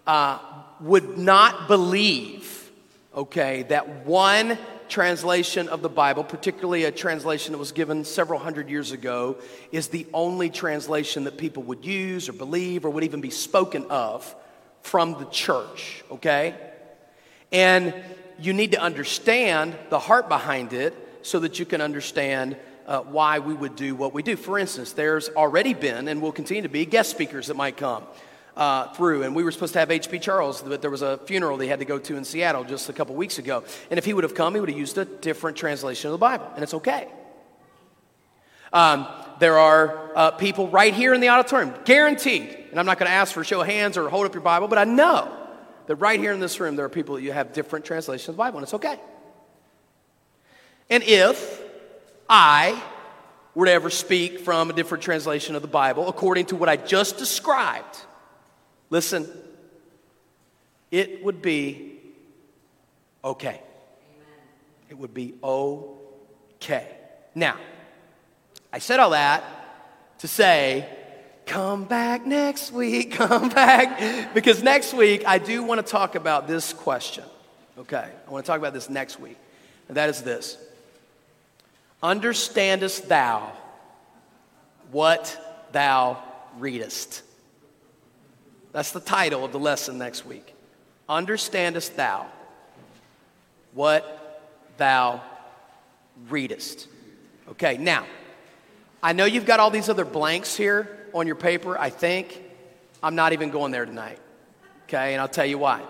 uh, 0.06 0.38
would 0.80 1.18
not 1.18 1.68
believe, 1.68 2.70
okay, 3.14 3.64
that 3.64 4.06
one 4.06 4.56
translation 4.88 5.68
of 5.68 5.82
the 5.82 5.88
Bible, 5.88 6.24
particularly 6.24 6.84
a 6.84 6.92
translation 6.92 7.52
that 7.52 7.58
was 7.58 7.72
given 7.72 8.04
several 8.04 8.38
hundred 8.38 8.70
years 8.70 8.92
ago, 8.92 9.36
is 9.72 9.88
the 9.88 10.06
only 10.14 10.48
translation 10.48 11.24
that 11.24 11.36
people 11.36 11.62
would 11.64 11.84
use 11.84 12.28
or 12.28 12.32
believe 12.32 12.84
or 12.84 12.90
would 12.90 13.04
even 13.04 13.20
be 13.20 13.30
spoken 13.30 13.84
of 13.90 14.34
from 14.82 15.18
the 15.18 15.26
church, 15.26 16.04
okay? 16.10 16.54
And 17.52 17.94
you 18.38 18.52
need 18.52 18.72
to 18.72 18.80
understand 18.80 19.76
the 19.90 19.98
heart 19.98 20.28
behind 20.28 20.72
it 20.72 20.94
so 21.22 21.40
that 21.40 21.58
you 21.58 21.64
can 21.64 21.80
understand 21.80 22.56
uh, 22.86 23.00
why 23.00 23.38
we 23.38 23.54
would 23.54 23.76
do 23.76 23.94
what 23.94 24.14
we 24.14 24.22
do. 24.22 24.36
For 24.36 24.58
instance, 24.58 24.92
there's 24.92 25.28
already 25.28 25.74
been 25.74 26.08
and 26.08 26.22
will 26.22 26.32
continue 26.32 26.62
to 26.62 26.68
be 26.68 26.86
guest 26.86 27.10
speakers 27.10 27.48
that 27.48 27.56
might 27.56 27.76
come 27.76 28.04
uh, 28.56 28.92
through. 28.94 29.22
And 29.22 29.34
we 29.34 29.44
were 29.44 29.52
supposed 29.52 29.74
to 29.74 29.78
have 29.78 29.90
H.B. 29.90 30.18
Charles, 30.18 30.62
but 30.62 30.82
there 30.82 30.90
was 30.90 31.02
a 31.02 31.18
funeral 31.18 31.56
they 31.56 31.68
had 31.68 31.78
to 31.78 31.84
go 31.84 31.98
to 31.98 32.16
in 32.16 32.24
Seattle 32.24 32.64
just 32.64 32.88
a 32.88 32.92
couple 32.92 33.14
weeks 33.14 33.38
ago. 33.38 33.62
And 33.90 33.98
if 33.98 34.04
he 34.04 34.12
would 34.12 34.24
have 34.24 34.34
come, 34.34 34.54
he 34.54 34.60
would 34.60 34.68
have 34.68 34.78
used 34.78 34.98
a 34.98 35.04
different 35.04 35.56
translation 35.56 36.08
of 36.08 36.12
the 36.12 36.18
Bible, 36.18 36.50
and 36.54 36.62
it's 36.62 36.74
okay. 36.74 37.08
Um, 38.72 39.06
there 39.38 39.58
are 39.58 40.12
uh, 40.14 40.30
people 40.32 40.68
right 40.68 40.92
here 40.92 41.14
in 41.14 41.20
the 41.20 41.28
auditorium, 41.28 41.72
guaranteed. 41.84 42.56
And 42.70 42.78
I'm 42.78 42.84
not 42.84 42.98
going 42.98 43.08
to 43.08 43.14
ask 43.14 43.32
for 43.32 43.44
show 43.44 43.60
of 43.60 43.66
hands 43.66 43.96
or 43.96 44.08
hold 44.10 44.26
up 44.26 44.34
your 44.34 44.42
Bible, 44.42 44.68
but 44.68 44.78
I 44.78 44.84
know 44.84 45.34
that 45.86 45.96
right 45.96 46.18
here 46.18 46.32
in 46.32 46.40
this 46.40 46.58
room, 46.60 46.76
there 46.76 46.84
are 46.84 46.90
people 46.90 47.14
that 47.14 47.22
you 47.22 47.32
have 47.32 47.52
different 47.52 47.84
translations 47.84 48.28
of 48.28 48.34
the 48.34 48.38
Bible, 48.38 48.58
and 48.58 48.64
it's 48.64 48.74
okay. 48.74 48.98
And 50.90 51.02
if 51.02 51.62
I 52.28 52.82
were 53.54 53.66
to 53.66 53.72
ever 53.72 53.90
speak 53.90 54.40
from 54.40 54.70
a 54.70 54.72
different 54.72 55.02
translation 55.02 55.56
of 55.56 55.62
the 55.62 55.68
Bible, 55.68 56.08
according 56.08 56.46
to 56.46 56.56
what 56.56 56.68
I 56.68 56.76
just 56.76 57.18
described, 57.18 57.96
Listen, 58.90 59.28
it 60.90 61.22
would 61.22 61.42
be 61.42 61.98
okay. 63.22 63.60
It 64.88 64.96
would 64.96 65.12
be 65.12 65.34
okay. 65.42 66.88
Now, 67.34 67.56
I 68.72 68.78
said 68.78 68.98
all 69.00 69.10
that 69.10 69.44
to 70.20 70.28
say, 70.28 70.88
come 71.44 71.84
back 71.84 72.26
next 72.26 72.72
week, 72.72 73.12
come 73.12 73.50
back. 73.50 74.32
Because 74.32 74.62
next 74.62 74.94
week, 74.94 75.24
I 75.26 75.38
do 75.38 75.62
want 75.62 75.84
to 75.84 75.90
talk 75.90 76.14
about 76.14 76.48
this 76.48 76.72
question. 76.72 77.24
Okay, 77.76 78.08
I 78.26 78.30
want 78.30 78.44
to 78.44 78.46
talk 78.46 78.58
about 78.58 78.72
this 78.72 78.88
next 78.88 79.20
week. 79.20 79.36
And 79.88 79.96
that 79.96 80.08
is 80.08 80.22
this 80.22 80.56
Understandest 82.02 83.08
thou 83.08 83.52
what 84.90 85.66
thou 85.72 86.22
readest? 86.58 87.22
That's 88.72 88.92
the 88.92 89.00
title 89.00 89.44
of 89.44 89.52
the 89.52 89.58
lesson 89.58 89.98
next 89.98 90.24
week. 90.24 90.54
Understandest 91.08 91.96
thou 91.96 92.26
what 93.72 94.42
thou 94.76 95.22
readest? 96.28 96.86
Okay, 97.50 97.78
now, 97.78 98.06
I 99.02 99.12
know 99.12 99.24
you've 99.24 99.46
got 99.46 99.58
all 99.60 99.70
these 99.70 99.88
other 99.88 100.04
blanks 100.04 100.54
here 100.54 101.06
on 101.14 101.26
your 101.26 101.36
paper. 101.36 101.78
I 101.78 101.90
think 101.90 102.42
I'm 103.02 103.14
not 103.14 103.32
even 103.32 103.50
going 103.50 103.72
there 103.72 103.86
tonight. 103.86 104.18
Okay, 104.84 105.14
and 105.14 105.20
I'll 105.20 105.28
tell 105.28 105.46
you 105.46 105.58
why. 105.58 105.82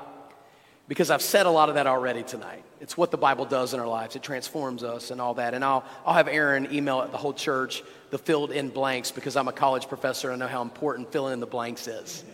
Because 0.88 1.10
I've 1.10 1.22
said 1.22 1.44
a 1.44 1.50
lot 1.50 1.68
of 1.68 1.74
that 1.74 1.86
already 1.86 2.22
tonight. 2.22 2.64
It's 2.80 2.96
what 2.96 3.10
the 3.10 3.18
Bible 3.18 3.44
does 3.44 3.74
in 3.74 3.80
our 3.80 3.86
lives. 3.86 4.16
It 4.16 4.22
transforms 4.22 4.82
us 4.82 5.10
and 5.10 5.20
all 5.20 5.34
that. 5.34 5.52
And 5.52 5.62
I'll, 5.62 5.84
I'll 6.06 6.14
have 6.14 6.28
Aaron 6.28 6.72
email 6.72 7.06
the 7.06 7.18
whole 7.18 7.34
church 7.34 7.82
the 8.10 8.18
filled 8.18 8.52
in 8.52 8.70
blanks 8.70 9.10
because 9.10 9.36
I'm 9.36 9.48
a 9.48 9.52
college 9.52 9.86
professor 9.86 10.30
and 10.30 10.42
I 10.42 10.46
know 10.46 10.50
how 10.50 10.62
important 10.62 11.12
filling 11.12 11.34
in 11.34 11.40
the 11.40 11.46
blanks 11.46 11.86
is. 11.86 12.24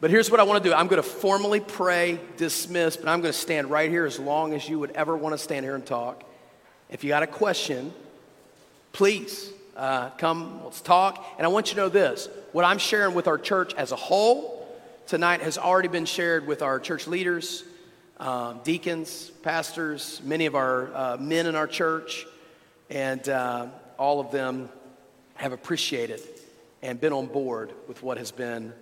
But 0.00 0.10
here's 0.10 0.30
what 0.30 0.40
I 0.40 0.44
want 0.44 0.62
to 0.62 0.68
do 0.70 0.74
I'm 0.74 0.86
going 0.86 1.02
to 1.02 1.08
formally 1.08 1.60
pray, 1.60 2.18
dismiss, 2.38 2.96
but 2.96 3.08
I'm 3.08 3.20
going 3.20 3.32
to 3.32 3.38
stand 3.38 3.70
right 3.70 3.90
here 3.90 4.06
as 4.06 4.18
long 4.18 4.54
as 4.54 4.66
you 4.66 4.78
would 4.78 4.92
ever 4.92 5.14
want 5.14 5.34
to 5.34 5.38
stand 5.38 5.66
here 5.66 5.74
and 5.74 5.84
talk. 5.84 6.24
If 6.88 7.04
you 7.04 7.10
got 7.10 7.22
a 7.22 7.26
question, 7.26 7.92
please 8.92 9.52
uh, 9.76 10.08
come, 10.10 10.64
let's 10.64 10.80
talk. 10.80 11.22
And 11.36 11.44
I 11.44 11.48
want 11.50 11.68
you 11.68 11.74
to 11.74 11.80
know 11.82 11.88
this 11.90 12.30
what 12.52 12.64
I'm 12.64 12.78
sharing 12.78 13.14
with 13.14 13.28
our 13.28 13.36
church 13.36 13.74
as 13.74 13.92
a 13.92 13.96
whole 13.96 14.59
tonight 15.10 15.42
has 15.42 15.58
already 15.58 15.88
been 15.88 16.04
shared 16.04 16.46
with 16.46 16.62
our 16.62 16.78
church 16.78 17.08
leaders, 17.08 17.64
um, 18.18 18.60
deacons, 18.62 19.28
pastors, 19.42 20.20
many 20.22 20.46
of 20.46 20.54
our 20.54 20.94
uh, 20.94 21.16
men 21.18 21.46
in 21.46 21.56
our 21.56 21.66
church, 21.66 22.28
and 22.90 23.28
uh, 23.28 23.66
all 23.98 24.20
of 24.20 24.30
them 24.30 24.68
have 25.34 25.50
appreciated 25.50 26.20
and 26.80 27.00
been 27.00 27.12
on 27.12 27.26
board 27.26 27.72
with 27.88 28.04
what 28.04 28.18
has 28.18 28.30
been 28.30 28.72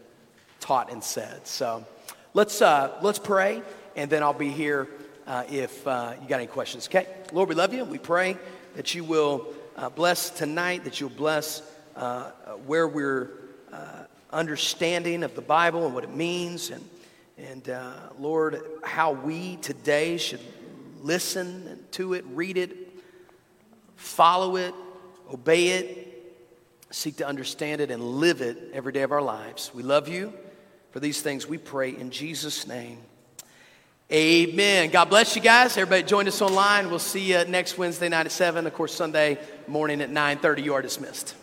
taught 0.60 0.92
and 0.92 1.02
said. 1.02 1.46
So 1.46 1.86
let's, 2.34 2.60
uh, 2.60 2.98
let's 3.00 3.18
pray, 3.18 3.62
and 3.96 4.10
then 4.10 4.22
I'll 4.22 4.34
be 4.34 4.50
here 4.50 4.86
uh, 5.26 5.44
if 5.50 5.86
uh, 5.86 6.12
you 6.20 6.28
got 6.28 6.40
any 6.40 6.46
questions. 6.46 6.88
Okay? 6.88 7.06
Lord, 7.32 7.48
we 7.48 7.54
love 7.54 7.72
you. 7.72 7.84
We 7.84 7.96
pray 7.96 8.36
that 8.76 8.94
you 8.94 9.02
will 9.02 9.46
uh, 9.78 9.88
bless 9.88 10.28
tonight, 10.28 10.84
that 10.84 11.00
you'll 11.00 11.08
bless 11.08 11.62
uh, 11.96 12.32
where 12.66 12.86
we're 12.86 13.30
uh, 13.72 14.04
understanding 14.30 15.22
of 15.22 15.34
the 15.34 15.40
Bible 15.40 15.86
and 15.86 15.94
what 15.94 16.04
it 16.04 16.14
means, 16.14 16.70
and, 16.70 16.88
and 17.38 17.68
uh, 17.68 17.92
Lord, 18.18 18.62
how 18.82 19.12
we 19.12 19.56
today 19.56 20.16
should 20.18 20.40
listen 21.02 21.84
to 21.92 22.14
it, 22.14 22.24
read 22.32 22.58
it, 22.58 22.76
follow 23.96 24.56
it, 24.56 24.74
obey 25.32 25.68
it, 25.68 26.36
seek 26.90 27.16
to 27.16 27.26
understand 27.26 27.80
it, 27.80 27.90
and 27.90 28.02
live 28.02 28.40
it 28.40 28.70
every 28.72 28.92
day 28.92 29.02
of 29.02 29.12
our 29.12 29.22
lives. 29.22 29.70
We 29.74 29.82
love 29.82 30.08
you. 30.08 30.32
For 30.90 31.00
these 31.00 31.20
things 31.20 31.46
we 31.46 31.58
pray 31.58 31.90
in 31.90 32.10
Jesus' 32.10 32.66
name. 32.66 32.98
Amen. 34.10 34.90
God 34.90 35.10
bless 35.10 35.36
you 35.36 35.42
guys. 35.42 35.76
Everybody 35.76 36.02
join 36.02 36.26
us 36.26 36.40
online. 36.40 36.88
We'll 36.88 36.98
see 36.98 37.20
you 37.20 37.44
next 37.44 37.76
Wednesday 37.76 38.08
night 38.08 38.24
at 38.24 38.32
7. 38.32 38.66
Of 38.66 38.72
course, 38.72 38.94
Sunday 38.94 39.38
morning 39.66 40.00
at 40.00 40.10
9.30. 40.10 40.64
You 40.64 40.72
are 40.74 40.80
dismissed. 40.80 41.34